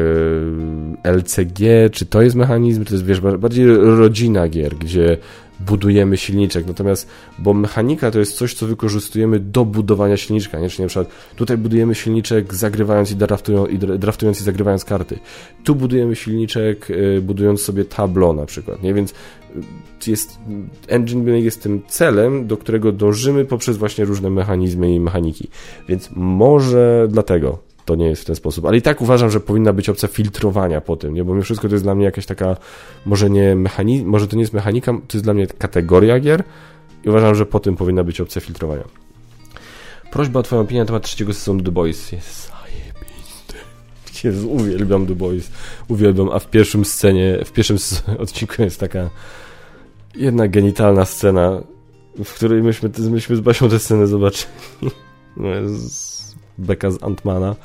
e, 1.04 1.12
LCG, 1.12 1.90
czy 1.92 2.06
to 2.06 2.22
jest 2.22 2.36
mechanizm, 2.36 2.86
to 2.86 2.94
jest, 2.94 3.06
wiesz, 3.06 3.22
bardziej 3.22 3.68
rodzina 3.78 4.48
gier, 4.48 4.76
gdzie 4.76 5.18
budujemy 5.66 6.18
silniczek, 6.18 6.68
natomiast, 6.68 7.10
bo 7.40 7.54
mechanika 7.54 8.12
to 8.12 8.20
jest 8.20 8.38
coś, 8.38 8.54
co 8.54 8.68
wykorzystujemy 8.68 9.40
do 9.40 9.66
budowania 9.66 10.18
silniczka, 10.18 10.60
nie? 10.60 10.70
Czyli 10.70 10.84
na 10.84 10.88
przykład 10.88 11.10
tutaj 11.36 11.58
budujemy 11.58 11.96
silniczek 11.96 12.54
zagrywając 12.54 13.12
i, 13.12 13.16
draftują, 13.16 13.66
i 13.66 13.78
draftując 13.78 14.42
i 14.42 14.44
zagrywając 14.44 14.86
karty. 14.86 15.20
Tu 15.64 15.76
budujemy 15.76 16.16
silniczek 16.16 16.88
e, 16.92 17.22
budując 17.22 17.62
sobie 17.62 17.86
tablo 17.86 18.34
na 18.34 18.46
przykład, 18.46 18.84
nie? 18.84 18.94
Więc 18.94 19.14
jest, 20.08 20.40
engine 20.88 21.24
building 21.24 21.46
jest 21.46 21.64
tym 21.64 21.82
celem, 21.88 22.48
do 22.48 22.58
którego 22.58 22.92
dążymy 22.92 23.46
poprzez 23.46 23.78
właśnie 23.78 24.06
różne 24.06 24.30
mechanizmy 24.30 24.94
i 24.94 25.00
mechaniki. 25.00 25.50
Więc 25.90 26.10
może 26.16 27.08
dlatego 27.10 27.73
to 27.86 27.96
nie 27.96 28.08
jest 28.08 28.22
w 28.22 28.26
ten 28.26 28.36
sposób. 28.36 28.66
Ale 28.66 28.78
i 28.78 28.82
tak 28.82 29.02
uważam, 29.02 29.30
że 29.30 29.40
powinna 29.40 29.74
być 29.74 29.90
opcja 29.90 30.08
filtrowania 30.08 30.82
po 30.82 30.96
tym, 30.96 31.14
nie? 31.14 31.24
bo 31.24 31.36
mi 31.36 31.42
wszystko 31.42 31.68
to 31.68 31.76
jest 31.76 31.86
dla 31.86 31.96
mnie 31.96 32.06
jakaś 32.06 32.26
taka, 32.26 32.58
może 33.06 33.30
nie 33.30 33.56
mechani 33.56 34.06
może 34.06 34.28
to 34.28 34.36
nie 34.36 34.42
jest 34.42 34.54
mechanika, 34.54 34.94
to 34.94 35.18
jest 35.18 35.24
dla 35.24 35.34
mnie 35.34 35.48
kategoria 35.48 36.20
gier 36.20 36.44
i 37.04 37.10
uważam, 37.10 37.36
że 37.36 37.46
po 37.46 37.60
tym 37.60 37.76
powinna 37.76 38.04
być 38.04 38.22
opcja 38.22 38.42
filtrowania. 38.42 38.84
Prośba 40.12 40.40
o 40.40 40.44
twoją 40.44 40.62
opinię 40.62 40.80
na 40.80 40.86
temat 40.86 41.04
trzeciego 41.04 41.34
sezonu 41.34 41.64
The 41.64 41.72
Boys. 41.72 42.12
Jest 42.12 42.50
zajebisty. 42.50 43.54
Jezu, 44.24 44.52
uwielbiam 44.52 45.08
The 45.08 45.16
Boys. 45.16 45.52
Uwielbiam, 45.88 46.30
a 46.30 46.40
w 46.40 46.50
pierwszym 46.50 46.86
scenie, 46.86 47.40
w 47.46 47.52
pierwszym 47.52 47.78
odcinku 48.24 48.62
jest 48.62 48.80
taka 48.80 49.10
jedna 50.16 50.48
genitalna 50.48 51.06
scena, 51.06 51.64
w 52.26 52.34
której 52.34 52.64
myśmy, 52.64 52.90
myśmy 53.10 53.36
z 53.36 53.40
Basią 53.40 53.70
tę 53.70 53.80
scenę 53.80 54.08
zobaczyli. 54.08 54.52
No 55.38 55.48
jest 55.48 56.33
beka 56.58 56.92
z 56.92 57.04
Antmana. 57.04 57.56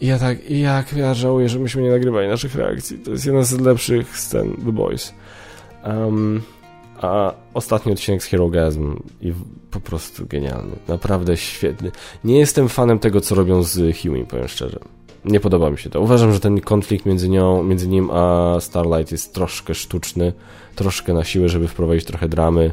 I 0.00 0.06
ja 0.06 0.18
tak, 0.18 0.50
jak 0.50 0.92
ja 0.92 1.14
żałuję, 1.14 1.48
że 1.48 1.58
myśmy 1.58 1.82
nie 1.82 1.90
nagrywali 1.90 2.28
naszych 2.28 2.54
reakcji. 2.54 2.98
To 2.98 3.10
jest 3.10 3.26
jedna 3.26 3.42
z 3.42 3.60
lepszych 3.60 4.18
scen 4.18 4.56
The 4.64 4.72
Boys. 4.72 5.14
Um, 5.84 6.42
a 7.00 7.34
ostatni 7.54 7.92
odcinek 7.92 8.22
z 8.22 8.26
Hero 8.26 8.48
Gasm 8.48 8.96
i 9.20 9.32
po 9.70 9.80
prostu 9.80 10.26
genialny. 10.26 10.76
Naprawdę 10.88 11.36
świetny. 11.36 11.90
Nie 12.24 12.38
jestem 12.38 12.68
fanem 12.68 12.98
tego, 12.98 13.20
co 13.20 13.34
robią 13.34 13.62
z 13.62 13.96
Huey, 13.96 14.24
powiem 14.24 14.48
szczerze. 14.48 14.78
Nie 15.24 15.40
podoba 15.40 15.70
mi 15.70 15.78
się 15.78 15.90
to. 15.90 16.00
Uważam, 16.00 16.32
że 16.32 16.40
ten 16.40 16.60
konflikt 16.60 17.06
między 17.06 17.28
nią, 17.28 17.62
między 17.62 17.88
nim 17.88 18.10
a 18.10 18.56
Starlight 18.60 19.12
jest 19.12 19.34
troszkę 19.34 19.74
sztuczny, 19.74 20.32
troszkę 20.74 21.14
na 21.14 21.24
siłę, 21.24 21.48
żeby 21.48 21.68
wprowadzić 21.68 22.04
trochę 22.04 22.28
dramy 22.28 22.72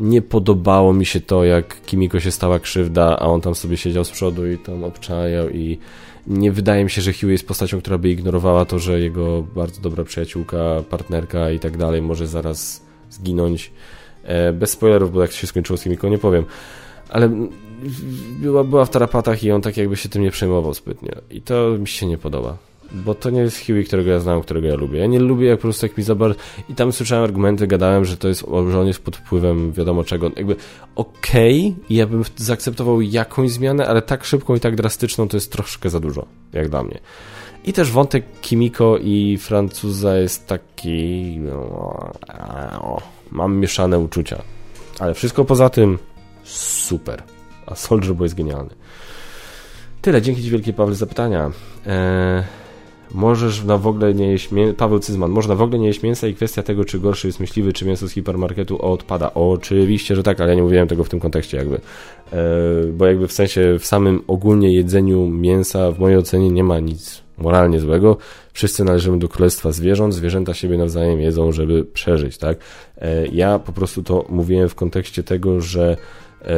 nie 0.00 0.22
podobało 0.22 0.92
mi 0.92 1.06
się 1.06 1.20
to, 1.20 1.44
jak 1.44 1.80
Kimiko 1.86 2.20
się 2.20 2.30
stała 2.30 2.58
krzywda, 2.58 3.16
a 3.18 3.26
on 3.26 3.40
tam 3.40 3.54
sobie 3.54 3.76
siedział 3.76 4.04
z 4.04 4.10
przodu 4.10 4.50
i 4.50 4.58
tam 4.58 4.84
obczajał 4.84 5.50
i 5.50 5.78
nie 6.26 6.52
wydaje 6.52 6.84
mi 6.84 6.90
się, 6.90 7.02
że 7.02 7.12
Hugh 7.12 7.30
jest 7.30 7.48
postacią, 7.48 7.80
która 7.80 7.98
by 7.98 8.10
ignorowała 8.10 8.64
to, 8.64 8.78
że 8.78 9.00
jego 9.00 9.42
bardzo 9.42 9.80
dobra 9.80 10.04
przyjaciółka, 10.04 10.58
partnerka 10.90 11.50
i 11.50 11.58
tak 11.58 11.76
dalej 11.76 12.02
może 12.02 12.26
zaraz 12.26 12.82
zginąć. 13.10 13.72
E, 14.24 14.52
bez 14.52 14.70
spoilerów, 14.70 15.12
bo 15.12 15.22
jak 15.22 15.32
się 15.32 15.46
skończyło 15.46 15.76
z 15.76 15.82
Kimiko, 15.82 16.08
nie 16.08 16.18
powiem. 16.18 16.44
Ale 17.08 17.30
była, 18.40 18.64
była 18.64 18.84
w 18.84 18.90
tarapatach 18.90 19.44
i 19.44 19.50
on 19.50 19.62
tak 19.62 19.76
jakby 19.76 19.96
się 19.96 20.08
tym 20.08 20.22
nie 20.22 20.30
przejmował 20.30 20.74
zbytnio. 20.74 21.12
I 21.30 21.42
to 21.42 21.76
mi 21.78 21.88
się 21.88 22.06
nie 22.06 22.18
podoba 22.18 22.56
bo 23.04 23.14
to 23.14 23.30
nie 23.30 23.40
jest 23.40 23.66
Huey, 23.66 23.84
którego 23.84 24.10
ja 24.10 24.20
znam, 24.20 24.40
którego 24.40 24.66
ja 24.66 24.74
lubię. 24.74 24.98
Ja 24.98 25.06
nie 25.06 25.18
lubię, 25.18 25.46
jak 25.46 25.58
po 25.58 25.62
prostu 25.62 25.86
jak 25.86 25.98
mi 25.98 26.04
za. 26.04 26.16
I 26.68 26.74
tam 26.74 26.92
słyszałem 26.92 27.24
argumenty, 27.24 27.66
gadałem, 27.66 28.04
że 28.04 28.16
to 28.16 28.28
jest, 28.28 28.44
że 28.70 28.80
on 28.80 28.86
jest 28.86 29.02
pod 29.02 29.16
wpływem 29.16 29.72
wiadomo 29.72 30.04
czego. 30.04 30.30
Jakby 30.36 30.56
okej, 30.94 31.74
okay, 31.76 31.96
ja 31.96 32.06
bym 32.06 32.24
zaakceptował 32.36 33.00
jakąś 33.00 33.50
zmianę, 33.50 33.88
ale 33.88 34.02
tak 34.02 34.24
szybką 34.24 34.54
i 34.54 34.60
tak 34.60 34.76
drastyczną 34.76 35.28
to 35.28 35.36
jest 35.36 35.52
troszkę 35.52 35.90
za 35.90 36.00
dużo, 36.00 36.26
jak 36.52 36.68
dla 36.68 36.82
mnie. 36.82 36.98
I 37.64 37.72
też 37.72 37.90
wątek 37.90 38.24
Kimiko 38.40 38.98
i 38.98 39.38
Francuza 39.38 40.16
jest 40.16 40.46
taki... 40.46 41.38
No, 41.38 42.10
mam 43.30 43.56
mieszane 43.56 43.98
uczucia. 43.98 44.42
Ale 44.98 45.14
wszystko 45.14 45.44
poza 45.44 45.70
tym 45.70 45.98
super. 46.44 47.22
A 47.66 47.74
Soldier 47.74 48.14
Boy 48.14 48.24
jest 48.24 48.34
genialny. 48.34 48.70
Tyle, 50.02 50.22
dzięki 50.22 50.42
Ci 50.42 50.50
wielkie 50.50 50.72
Paweł 50.72 50.94
za 50.94 51.06
pytania. 51.06 51.50
Eee... 51.86 52.65
Możesz 53.14 53.64
na 53.64 53.78
w 53.78 53.86
ogóle 53.86 54.14
nie 54.14 54.30
jeść 54.30 54.52
mięsa, 54.52 54.74
Paweł 54.74 54.98
Cyzman, 54.98 55.30
można 55.30 55.54
w 55.54 55.62
ogóle 55.62 55.78
nie 55.78 55.86
jeść 55.86 56.02
mięsa 56.02 56.26
i 56.26 56.34
kwestia 56.34 56.62
tego, 56.62 56.84
czy 56.84 56.98
gorszy 56.98 57.26
jest 57.26 57.40
myśliwy, 57.40 57.72
czy 57.72 57.84
mięso 57.84 58.08
z 58.08 58.12
hipermarketu 58.12 58.82
odpada. 58.82 59.34
Oczywiście, 59.34 60.16
że 60.16 60.22
tak, 60.22 60.40
ale 60.40 60.50
ja 60.50 60.56
nie 60.56 60.62
mówiłem 60.62 60.88
tego 60.88 61.04
w 61.04 61.08
tym 61.08 61.20
kontekście 61.20 61.56
jakby. 61.56 61.76
E, 61.76 61.80
bo 62.92 63.06
jakby 63.06 63.28
w 63.28 63.32
sensie 63.32 63.78
w 63.78 63.86
samym 63.86 64.22
ogólnie 64.26 64.74
jedzeniu 64.74 65.26
mięsa 65.26 65.92
w 65.92 65.98
mojej 65.98 66.18
ocenie 66.18 66.50
nie 66.50 66.64
ma 66.64 66.80
nic 66.80 67.22
moralnie 67.38 67.80
złego. 67.80 68.16
Wszyscy 68.52 68.84
należymy 68.84 69.18
do 69.18 69.28
królestwa 69.28 69.72
zwierząt, 69.72 70.14
zwierzęta 70.14 70.54
siebie 70.54 70.78
nawzajem 70.78 71.20
jedzą, 71.20 71.52
żeby 71.52 71.84
przeżyć, 71.84 72.38
tak? 72.38 72.58
E, 72.98 73.26
ja 73.26 73.58
po 73.58 73.72
prostu 73.72 74.02
to 74.02 74.24
mówiłem 74.28 74.68
w 74.68 74.74
kontekście 74.74 75.22
tego, 75.22 75.60
że 75.60 75.96
e, 76.42 76.56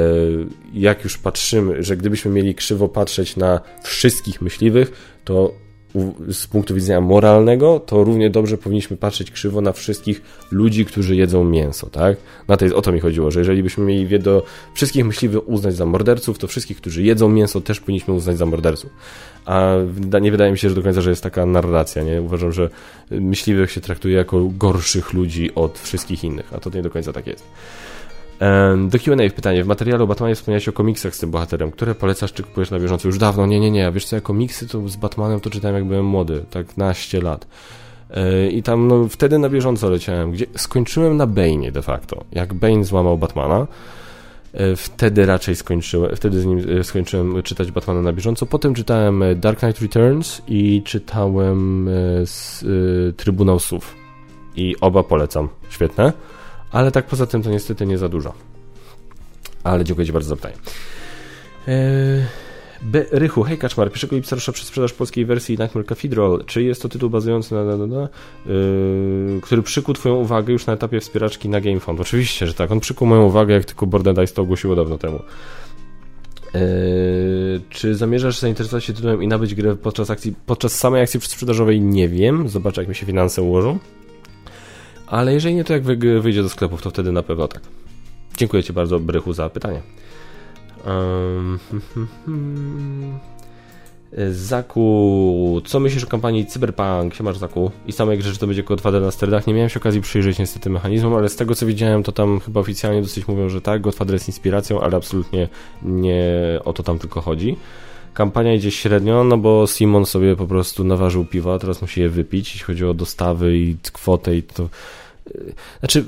jak 0.74 1.04
już 1.04 1.18
patrzymy, 1.18 1.82
że 1.82 1.96
gdybyśmy 1.96 2.30
mieli 2.30 2.54
krzywo 2.54 2.88
patrzeć 2.88 3.36
na 3.36 3.60
wszystkich 3.82 4.42
myśliwych, 4.42 5.18
to 5.24 5.52
z 6.32 6.46
punktu 6.46 6.74
widzenia 6.74 7.00
moralnego, 7.00 7.80
to 7.80 8.04
równie 8.04 8.30
dobrze 8.30 8.58
powinniśmy 8.58 8.96
patrzeć 8.96 9.30
krzywo 9.30 9.60
na 9.60 9.72
wszystkich 9.72 10.22
ludzi, 10.50 10.84
którzy 10.84 11.16
jedzą 11.16 11.44
mięso, 11.44 11.86
tak? 11.90 12.16
Na 12.48 12.56
tej, 12.56 12.74
o 12.74 12.82
to 12.82 12.92
mi 12.92 13.00
chodziło, 13.00 13.30
że 13.30 13.38
jeżeli 13.38 13.62
byśmy 13.62 13.84
mieli 13.84 14.20
do 14.20 14.42
wszystkich 14.74 15.04
myśliwych 15.04 15.48
uznać 15.48 15.74
za 15.74 15.86
morderców, 15.86 16.38
to 16.38 16.46
wszystkich, 16.46 16.76
którzy 16.76 17.02
jedzą 17.02 17.28
mięso, 17.28 17.60
też 17.60 17.80
powinniśmy 17.80 18.14
uznać 18.14 18.38
za 18.38 18.46
morderców. 18.46 18.90
A 19.44 19.74
nie 20.20 20.30
wydaje 20.30 20.52
mi 20.52 20.58
się, 20.58 20.68
że 20.68 20.74
do 20.74 20.82
końca, 20.82 21.00
że 21.00 21.10
jest 21.10 21.22
taka 21.22 21.46
narracja, 21.46 22.02
nie? 22.02 22.22
Uważam, 22.22 22.52
że 22.52 22.70
myśliwych 23.10 23.70
się 23.70 23.80
traktuje 23.80 24.16
jako 24.16 24.44
gorszych 24.44 25.12
ludzi 25.12 25.54
od 25.54 25.78
wszystkich 25.78 26.24
innych, 26.24 26.54
a 26.54 26.60
to 26.60 26.70
nie 26.70 26.82
do 26.82 26.90
końca 26.90 27.12
tak 27.12 27.26
jest. 27.26 27.44
Do 28.88 28.98
Q&A 28.98 29.30
pytanie. 29.30 29.64
W 29.64 29.66
materiale 29.66 30.04
o 30.04 30.06
Batmanie 30.06 30.34
wspomniałeś 30.34 30.68
o 30.68 30.72
komiksach 30.72 31.14
z 31.14 31.18
tym 31.18 31.30
bohaterem. 31.30 31.70
Które 31.70 31.94
polecasz, 31.94 32.32
czy 32.32 32.42
kupujesz 32.42 32.70
na 32.70 32.80
bieżąco? 32.80 33.08
Już 33.08 33.18
dawno, 33.18 33.46
nie, 33.46 33.60
nie, 33.60 33.70
nie. 33.70 33.92
Wiesz 33.92 34.04
co, 34.04 34.16
ja 34.16 34.22
komiksy 34.22 34.68
to 34.68 34.88
z 34.88 34.96
Batmanem 34.96 35.40
to 35.40 35.50
czytałem 35.50 35.76
jak 35.76 35.84
byłem 35.84 36.04
młody, 36.04 36.44
tak 36.50 36.76
naście 36.76 37.20
lat. 37.20 37.46
E, 38.10 38.48
I 38.48 38.62
tam 38.62 38.88
no, 38.88 39.08
wtedy 39.08 39.38
na 39.38 39.48
bieżąco 39.48 39.90
leciałem. 39.90 40.32
Gdzie 40.32 40.46
skończyłem 40.56 41.16
na 41.16 41.26
Bane'ie 41.26 41.72
de 41.72 41.82
facto. 41.82 42.24
Jak 42.32 42.54
Bane 42.54 42.84
złamał 42.84 43.18
Batmana, 43.18 43.66
e, 44.52 44.76
wtedy 44.76 45.26
raczej 45.26 45.56
skończyłem, 45.56 46.16
wtedy 46.16 46.40
z 46.40 46.46
nim 46.46 46.80
e, 46.80 46.84
skończyłem 46.84 47.42
czytać 47.42 47.70
Batmana 47.70 48.02
na 48.02 48.12
bieżąco. 48.12 48.46
Potem 48.46 48.74
czytałem 48.74 49.24
Dark 49.36 49.58
Knight 49.58 49.82
Returns 49.82 50.42
i 50.48 50.82
czytałem 50.84 51.88
z, 52.24 52.64
Trybunał 53.16 53.58
Słów. 53.58 53.94
I 54.56 54.76
oba 54.80 55.02
polecam. 55.02 55.48
Świetne 55.68 56.12
ale 56.72 56.92
tak 56.92 57.06
poza 57.06 57.26
tym 57.26 57.42
to 57.42 57.50
niestety 57.50 57.86
nie 57.86 57.98
za 57.98 58.08
dużo. 58.08 58.34
Ale 59.64 59.84
dziękuję 59.84 60.06
Ci 60.06 60.12
bardzo 60.12 60.28
za 60.28 60.36
pytanie. 60.36 60.54
Eee, 61.68 62.24
B. 62.82 63.04
Rychu, 63.10 63.42
hej 63.42 63.58
Kaczmar, 63.58 63.90
1 64.02 64.10
lipca 64.18 64.36
rusza 64.36 64.52
sprzedaż 64.52 64.92
polskiej 64.92 65.24
wersji 65.24 65.58
Nightmare 65.58 65.86
Cathedral. 65.86 66.44
Czy 66.46 66.62
jest 66.62 66.82
to 66.82 66.88
tytuł 66.88 67.10
bazujący 67.10 67.54
na, 67.54 67.64
na, 67.64 67.76
na, 67.76 67.86
na 67.86 68.08
yy, 68.46 69.40
który 69.42 69.62
przykuł 69.62 69.94
Twoją 69.94 70.14
uwagę 70.14 70.52
już 70.52 70.66
na 70.66 70.72
etapie 70.72 71.00
wspieraczki 71.00 71.48
na 71.48 71.60
GameFound? 71.60 72.00
Oczywiście, 72.00 72.46
że 72.46 72.54
tak. 72.54 72.70
On 72.70 72.80
przykuł 72.80 73.08
moją 73.08 73.24
uwagę, 73.24 73.54
jak 73.54 73.64
tylko 73.64 73.86
Board 73.86 74.08
Dice 74.08 74.34
to 74.34 74.42
ogłosiło 74.42 74.76
dawno 74.76 74.98
temu. 74.98 75.18
Eee, 76.54 76.60
czy 77.70 77.94
zamierzasz 77.94 78.38
zainteresować 78.38 78.84
się 78.84 78.92
tytułem 78.92 79.22
i 79.22 79.28
nabyć 79.28 79.54
grę 79.54 79.76
podczas 79.76 80.10
akcji, 80.10 80.34
podczas 80.46 80.74
samej 80.74 81.02
akcji 81.02 81.20
sprzedażowej? 81.20 81.80
Nie 81.80 82.08
wiem. 82.08 82.48
Zobaczę, 82.48 82.80
jak 82.80 82.88
mi 82.88 82.94
się 82.94 83.06
finanse 83.06 83.42
ułożą. 83.42 83.78
Ale 85.10 85.34
jeżeli 85.34 85.54
nie, 85.54 85.64
to 85.64 85.72
jak 85.72 85.82
wyjdzie 86.20 86.42
do 86.42 86.48
sklepów, 86.48 86.82
to 86.82 86.90
wtedy 86.90 87.12
na 87.12 87.22
pewno 87.22 87.48
tak. 87.48 87.62
Dziękuję 88.36 88.62
Ci 88.62 88.72
bardzo, 88.72 89.00
Brychu, 89.00 89.32
za 89.32 89.50
pytanie. 89.50 89.82
Um, 90.86 91.58
Zaku, 94.30 95.62
co 95.64 95.80
myślisz 95.80 96.04
o 96.04 96.06
kampanii 96.06 96.46
Cyberpunk? 96.46 97.14
Siemasz 97.14 97.38
Zaku. 97.38 97.70
I 97.86 97.92
samej 97.92 98.18
grze, 98.18 98.32
że 98.32 98.38
to 98.38 98.46
będzie 98.46 98.62
kod 98.62 98.82
2D 98.82 99.00
na 99.00 99.10
sterydach. 99.10 99.46
Nie 99.46 99.54
miałem 99.54 99.68
się 99.68 99.80
okazji 99.80 100.00
przyjrzeć 100.00 100.38
niestety 100.38 100.70
mechanizmom, 100.70 101.14
ale 101.14 101.28
z 101.28 101.36
tego 101.36 101.54
co 101.54 101.66
widziałem, 101.66 102.02
to 102.02 102.12
tam 102.12 102.40
chyba 102.40 102.60
oficjalnie 102.60 103.02
dosyć 103.02 103.28
mówią, 103.28 103.48
że 103.48 103.60
tak, 103.60 103.80
Godfather 103.80 104.14
jest 104.14 104.28
inspiracją, 104.28 104.80
ale 104.80 104.96
absolutnie 104.96 105.48
nie 105.82 106.32
o 106.64 106.72
to 106.72 106.82
tam 106.82 106.98
tylko 106.98 107.20
chodzi. 107.20 107.56
Kampania 108.14 108.54
idzie 108.54 108.70
średnio, 108.70 109.24
no 109.24 109.38
bo 109.38 109.66
Simon 109.66 110.06
sobie 110.06 110.36
po 110.36 110.46
prostu 110.46 110.84
naważył 110.84 111.24
piwa, 111.24 111.58
teraz 111.58 111.82
musi 111.82 112.00
je 112.00 112.08
wypić, 112.08 112.52
jeśli 112.52 112.64
chodzi 112.64 112.84
o 112.84 112.94
dostawy 112.94 113.58
i 113.58 113.76
kwotę 113.92 114.36
i 114.36 114.42
to... 114.42 114.68
Znaczy, 115.78 116.04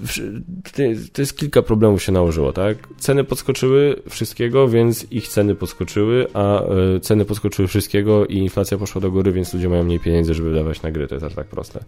to 1.13 1.23
jest 1.23 1.37
kilka 1.37 1.63
problemów 1.63 2.03
się 2.03 2.13
nałożyło, 2.13 2.53
tak? 2.53 2.77
Ceny 2.99 3.25
podskoczyły 3.25 4.03
wszystkiego, 4.09 4.69
więc 4.69 5.07
ich 5.13 5.29
ceny 5.29 5.55
podskoczyły, 5.55 6.27
a 6.35 6.63
e, 6.63 7.01
ceny 7.01 7.25
podskoczyły 7.25 7.69
wszystkiego 7.69 8.27
i 8.27 8.37
inflacja 8.37 8.79
poszła 8.79 9.01
do 9.01 9.11
góry, 9.11 9.33
więc 9.33 9.55
ludzie 9.55 9.69
mają 9.69 9.85
mniej 9.85 10.01
pieniędzy, 10.01 10.35
żeby 10.35 10.51
wydawać 10.51 10.83
na 10.83 10.91
gry, 10.91 11.09
to 11.09 11.15
jest 11.15 11.27
aż 11.27 11.35
tak 11.35 11.47
proste. 11.47 11.85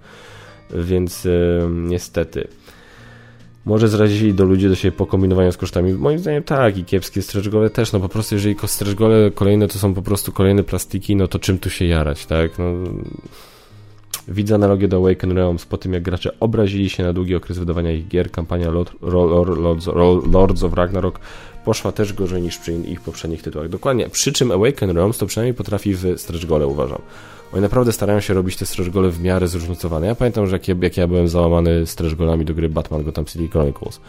Więc 0.75 1.27
e, 1.27 1.31
niestety. 1.71 2.49
Może 3.65 3.89
zrazili 3.89 4.35
do 4.35 4.45
ludzi 4.45 4.69
do 4.69 4.75
siebie 4.75 4.97
po 4.97 5.07
kombinowaniu 5.07 5.53
z 5.53 5.57
kosztami? 5.57 5.93
Moim 5.93 6.19
zdaniem 6.19 6.43
tak 6.43 6.79
i 6.79 6.85
kiepskie 6.85 7.23
stretch 7.23 7.49
gole 7.49 7.71
też, 7.71 7.93
no 7.93 8.01
po 8.01 8.09
prostu 8.09 8.35
jeżeli 8.35 8.57
stretch 8.67 8.95
gole 8.95 9.31
kolejne 9.31 9.69
to 9.69 9.79
są 9.79 9.95
po 9.95 10.03
prostu 10.03 10.33
kolejne 10.33 10.63
plastiki, 10.63 11.17
no 11.17 11.29
to 11.29 11.39
czym 11.39 11.59
tu 11.59 11.71
się 11.71 11.85
jarać, 11.85 12.27
tak? 12.27 12.59
No, 12.59 12.65
widzę 14.29 14.55
analogię 14.55 14.89
do 14.89 14.97
Awaken 14.97 15.33
Realms 15.33 15.67
po 15.67 15.79
tym 15.79 15.93
jak 15.93 16.03
gracze 16.03 16.31
obrazili 16.41 16.91
się 16.91 17.03
na 17.03 17.13
długi 17.13 17.35
okres 17.35 17.59
wydawania 17.59 17.93
ich 17.93 18.09
gier, 18.09 18.31
kampania 18.31 18.71
Lord, 18.71 18.93
Lords, 19.03 19.87
Lords 20.33 20.63
of 20.63 20.75
Ragnarok 20.75 21.21
poszła 21.65 21.93
też 21.93 22.13
gorzej 22.13 22.43
niż 22.43 22.59
przy 22.59 22.73
ich 22.73 23.01
poprzednich 23.01 23.43
tytułach. 23.43 23.69
Dokładnie, 23.69 24.09
przy 24.09 24.33
czym 24.33 24.51
Awaken 24.51 24.91
Realms 24.91 25.19
to 25.19 25.27
przynajmniej 25.27 25.55
potrafi 25.55 25.95
w 25.95 26.15
stretch 26.17 26.47
gole 26.47 26.67
uważam. 26.67 27.03
Oni 27.53 27.63
naprawdę 27.63 27.93
starają 27.93 28.21
się 28.21 28.35
robić 28.35 28.57
te 28.57 28.67
stretch 28.67 28.91
gole 28.91 29.11
w 29.11 29.23
miarę 29.23 29.49
zróżnicowane. 29.49 30.07
Ja 30.07 30.15
pamiętam, 30.15 30.47
że 30.47 30.53
jak, 30.57 30.83
jak 30.83 30.97
ja 30.97 31.07
byłem 31.07 31.29
załamany 31.29 31.87
stretch 31.87 32.17
golami 32.17 32.45
do 32.45 32.55
gry 32.55 32.69
Batman 32.69 33.03
Gotham 33.03 33.25
City 33.25 33.49
Chronicles. 33.49 34.01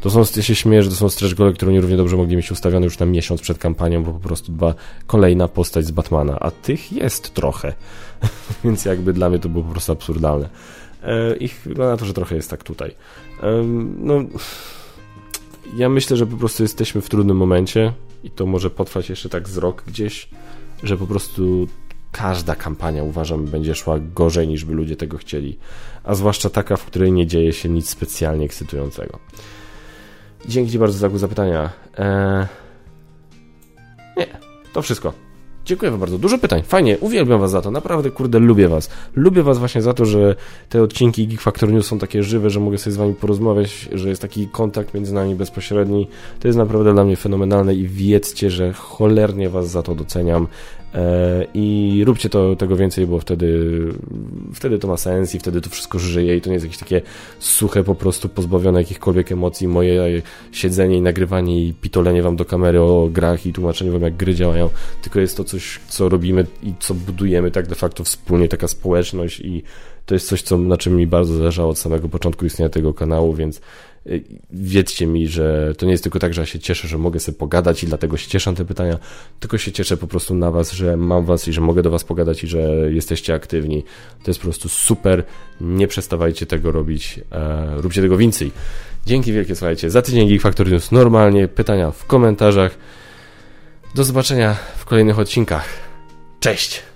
To 0.00 0.10
są, 0.10 0.22
ja 0.36 0.42
się 0.42 0.54
śmieję, 0.54 0.82
że 0.82 0.90
to 0.90 0.96
są 0.96 1.08
stretch 1.08 1.34
gole, 1.34 1.52
które 1.52 1.70
oni 1.70 1.80
równie 1.80 1.96
dobrze 1.96 2.16
mogli 2.16 2.36
mieć 2.36 2.50
ustawione 2.50 2.84
już 2.84 2.98
na 2.98 3.06
miesiąc 3.06 3.40
przed 3.40 3.58
kampanią, 3.58 4.04
bo 4.04 4.12
po 4.12 4.20
prostu 4.20 4.52
dwa 4.52 4.74
kolejna 5.06 5.48
postać 5.48 5.86
z 5.86 5.90
Batmana, 5.90 6.38
a 6.40 6.50
tych 6.50 6.92
jest 6.92 7.34
trochę. 7.34 7.74
Więc 8.64 8.84
jakby 8.84 9.12
dla 9.12 9.28
mnie 9.28 9.38
to 9.38 9.48
było 9.48 9.64
po 9.64 9.70
prostu 9.70 9.92
absurdalne. 9.92 10.48
E, 11.02 11.36
I 11.36 11.48
wygląda 11.48 11.92
na 11.92 11.96
to, 11.96 12.04
że 12.04 12.14
trochę 12.14 12.36
jest 12.36 12.50
tak 12.50 12.64
tutaj. 12.64 12.94
No, 13.98 14.14
ja 15.76 15.88
myślę, 15.88 16.16
że 16.16 16.26
po 16.26 16.36
prostu 16.36 16.62
jesteśmy 16.62 17.00
w 17.00 17.08
trudnym 17.08 17.36
momencie 17.36 17.92
i 18.24 18.30
to 18.30 18.46
może 18.46 18.70
potrwać 18.70 19.10
jeszcze 19.10 19.28
tak 19.28 19.48
z 19.48 19.56
rok 19.56 19.84
gdzieś, 19.86 20.28
że 20.82 20.96
po 20.96 21.06
prostu 21.06 21.68
każda 22.18 22.54
kampania 22.54 23.02
uważam 23.02 23.44
będzie 23.44 23.74
szła 23.74 23.98
gorzej 24.14 24.48
niż 24.48 24.64
by 24.64 24.74
ludzie 24.74 24.96
tego 24.96 25.18
chcieli, 25.18 25.58
a 26.04 26.14
zwłaszcza 26.14 26.50
taka, 26.50 26.76
w 26.76 26.84
której 26.84 27.12
nie 27.12 27.26
dzieje 27.26 27.52
się 27.52 27.68
nic 27.68 27.88
specjalnie 27.88 28.44
ekscytującego. 28.44 29.18
Dzięki 30.48 30.72
Ci 30.72 30.78
bardzo 30.78 30.98
za 30.98 31.18
zapytania. 31.18 31.70
Eee... 31.98 32.46
Nie, 34.16 34.26
to 34.72 34.82
wszystko. 34.82 35.12
Dziękuję 35.66 35.90
Wam 35.90 36.00
bardzo. 36.00 36.18
Dużo 36.18 36.38
pytań. 36.38 36.62
Fajnie, 36.62 36.98
uwielbiam 36.98 37.40
Was 37.40 37.50
za 37.50 37.62
to. 37.62 37.70
Naprawdę, 37.70 38.10
kurde, 38.10 38.38
lubię 38.38 38.68
Was. 38.68 38.90
Lubię 39.14 39.42
Was 39.42 39.58
właśnie 39.58 39.82
za 39.82 39.94
to, 39.94 40.04
że 40.04 40.34
te 40.68 40.82
odcinki 40.82 41.26
Geek 41.26 41.40
Factor 41.40 41.72
News 41.72 41.86
są 41.86 41.98
takie 41.98 42.22
żywe, 42.22 42.50
że 42.50 42.60
mogę 42.60 42.78
sobie 42.78 42.94
z 42.94 42.96
Wami 42.96 43.14
porozmawiać, 43.14 43.88
że 43.92 44.08
jest 44.08 44.22
taki 44.22 44.48
kontakt 44.48 44.94
między 44.94 45.14
nami 45.14 45.34
bezpośredni. 45.34 46.08
To 46.40 46.48
jest 46.48 46.58
naprawdę 46.58 46.92
dla 46.92 47.04
mnie 47.04 47.16
fenomenalne 47.16 47.74
i 47.74 47.88
wiedzcie, 47.88 48.50
że 48.50 48.72
cholernie 48.72 49.48
Was 49.48 49.70
za 49.70 49.82
to 49.82 49.94
doceniam. 49.94 50.46
E, 50.96 51.46
I 51.54 52.02
róbcie 52.06 52.28
to 52.28 52.56
tego 52.56 52.76
więcej, 52.76 53.06
bo 53.06 53.20
wtedy, 53.20 53.70
wtedy 54.54 54.78
to 54.78 54.88
ma 54.88 54.96
sens 54.96 55.34
i 55.34 55.38
wtedy 55.38 55.60
to 55.60 55.70
wszystko 55.70 55.98
żyje 55.98 56.36
i 56.36 56.40
to 56.40 56.48
nie 56.48 56.54
jest 56.54 56.64
jakieś 56.64 56.78
takie 56.78 57.02
suche, 57.38 57.84
po 57.84 57.94
prostu 57.94 58.28
pozbawione 58.28 58.80
jakichkolwiek 58.80 59.32
emocji. 59.32 59.68
Moje 59.68 60.22
siedzenie 60.52 60.96
i 60.96 61.00
nagrywanie 61.00 61.66
i 61.66 61.74
pitolenie 61.74 62.22
wam 62.22 62.36
do 62.36 62.44
kamery 62.44 62.80
o 62.80 63.08
grach 63.12 63.46
i 63.46 63.52
tłumaczenie 63.52 63.90
wam, 63.90 64.02
jak 64.02 64.16
gry 64.16 64.34
działają, 64.34 64.70
tylko 65.02 65.20
jest 65.20 65.36
to 65.36 65.44
coś, 65.44 65.80
co 65.88 66.08
robimy 66.08 66.46
i 66.62 66.72
co 66.80 66.94
budujemy 66.94 67.50
tak 67.50 67.66
de 67.66 67.74
facto 67.74 68.04
wspólnie, 68.04 68.48
taka 68.48 68.68
społeczność 68.68 69.40
i 69.40 69.62
to 70.06 70.14
jest 70.14 70.28
coś, 70.28 70.42
co, 70.42 70.58
na 70.58 70.76
czym 70.76 70.96
mi 70.96 71.06
bardzo 71.06 71.34
zależało 71.34 71.70
od 71.70 71.78
samego 71.78 72.08
początku 72.08 72.46
istnienia 72.46 72.68
tego 72.68 72.94
kanału, 72.94 73.34
więc 73.34 73.60
wiedzcie 74.50 75.06
mi, 75.06 75.28
że 75.28 75.72
to 75.78 75.86
nie 75.86 75.92
jest 75.92 76.02
tylko 76.02 76.18
tak, 76.18 76.34
że 76.34 76.42
ja 76.42 76.46
się 76.46 76.58
cieszę, 76.58 76.88
że 76.88 76.98
mogę 76.98 77.20
sobie 77.20 77.38
pogadać 77.38 77.82
i 77.82 77.86
dlatego 77.86 78.16
się 78.16 78.28
cieszę 78.28 78.50
na 78.50 78.56
te 78.56 78.64
pytania, 78.64 78.98
tylko 79.40 79.58
się 79.58 79.72
cieszę 79.72 79.96
po 79.96 80.06
prostu 80.06 80.34
na 80.34 80.50
was, 80.50 80.72
że 80.72 80.96
mam 80.96 81.24
was 81.24 81.48
i 81.48 81.52
że 81.52 81.60
mogę 81.60 81.82
do 81.82 81.90
was 81.90 82.04
pogadać 82.04 82.44
i 82.44 82.46
że 82.46 82.60
jesteście 82.92 83.34
aktywni. 83.34 83.84
To 84.22 84.30
jest 84.30 84.40
po 84.40 84.44
prostu 84.44 84.68
super. 84.68 85.24
Nie 85.60 85.88
przestawajcie 85.88 86.46
tego 86.46 86.72
robić. 86.72 87.20
E, 87.32 87.66
róbcie 87.76 88.02
tego 88.02 88.16
więcej. 88.16 88.52
Dzięki 89.06 89.32
wielkie, 89.32 89.56
słuchajcie. 89.56 89.90
Za 89.90 90.02
tydzień 90.02 90.28
Geek 90.28 90.40
Factory 90.40 90.70
News 90.70 90.92
normalnie. 90.92 91.48
Pytania 91.48 91.90
w 91.90 92.06
komentarzach. 92.06 92.78
Do 93.94 94.04
zobaczenia 94.04 94.56
w 94.76 94.84
kolejnych 94.84 95.18
odcinkach. 95.18 95.68
Cześć! 96.40 96.95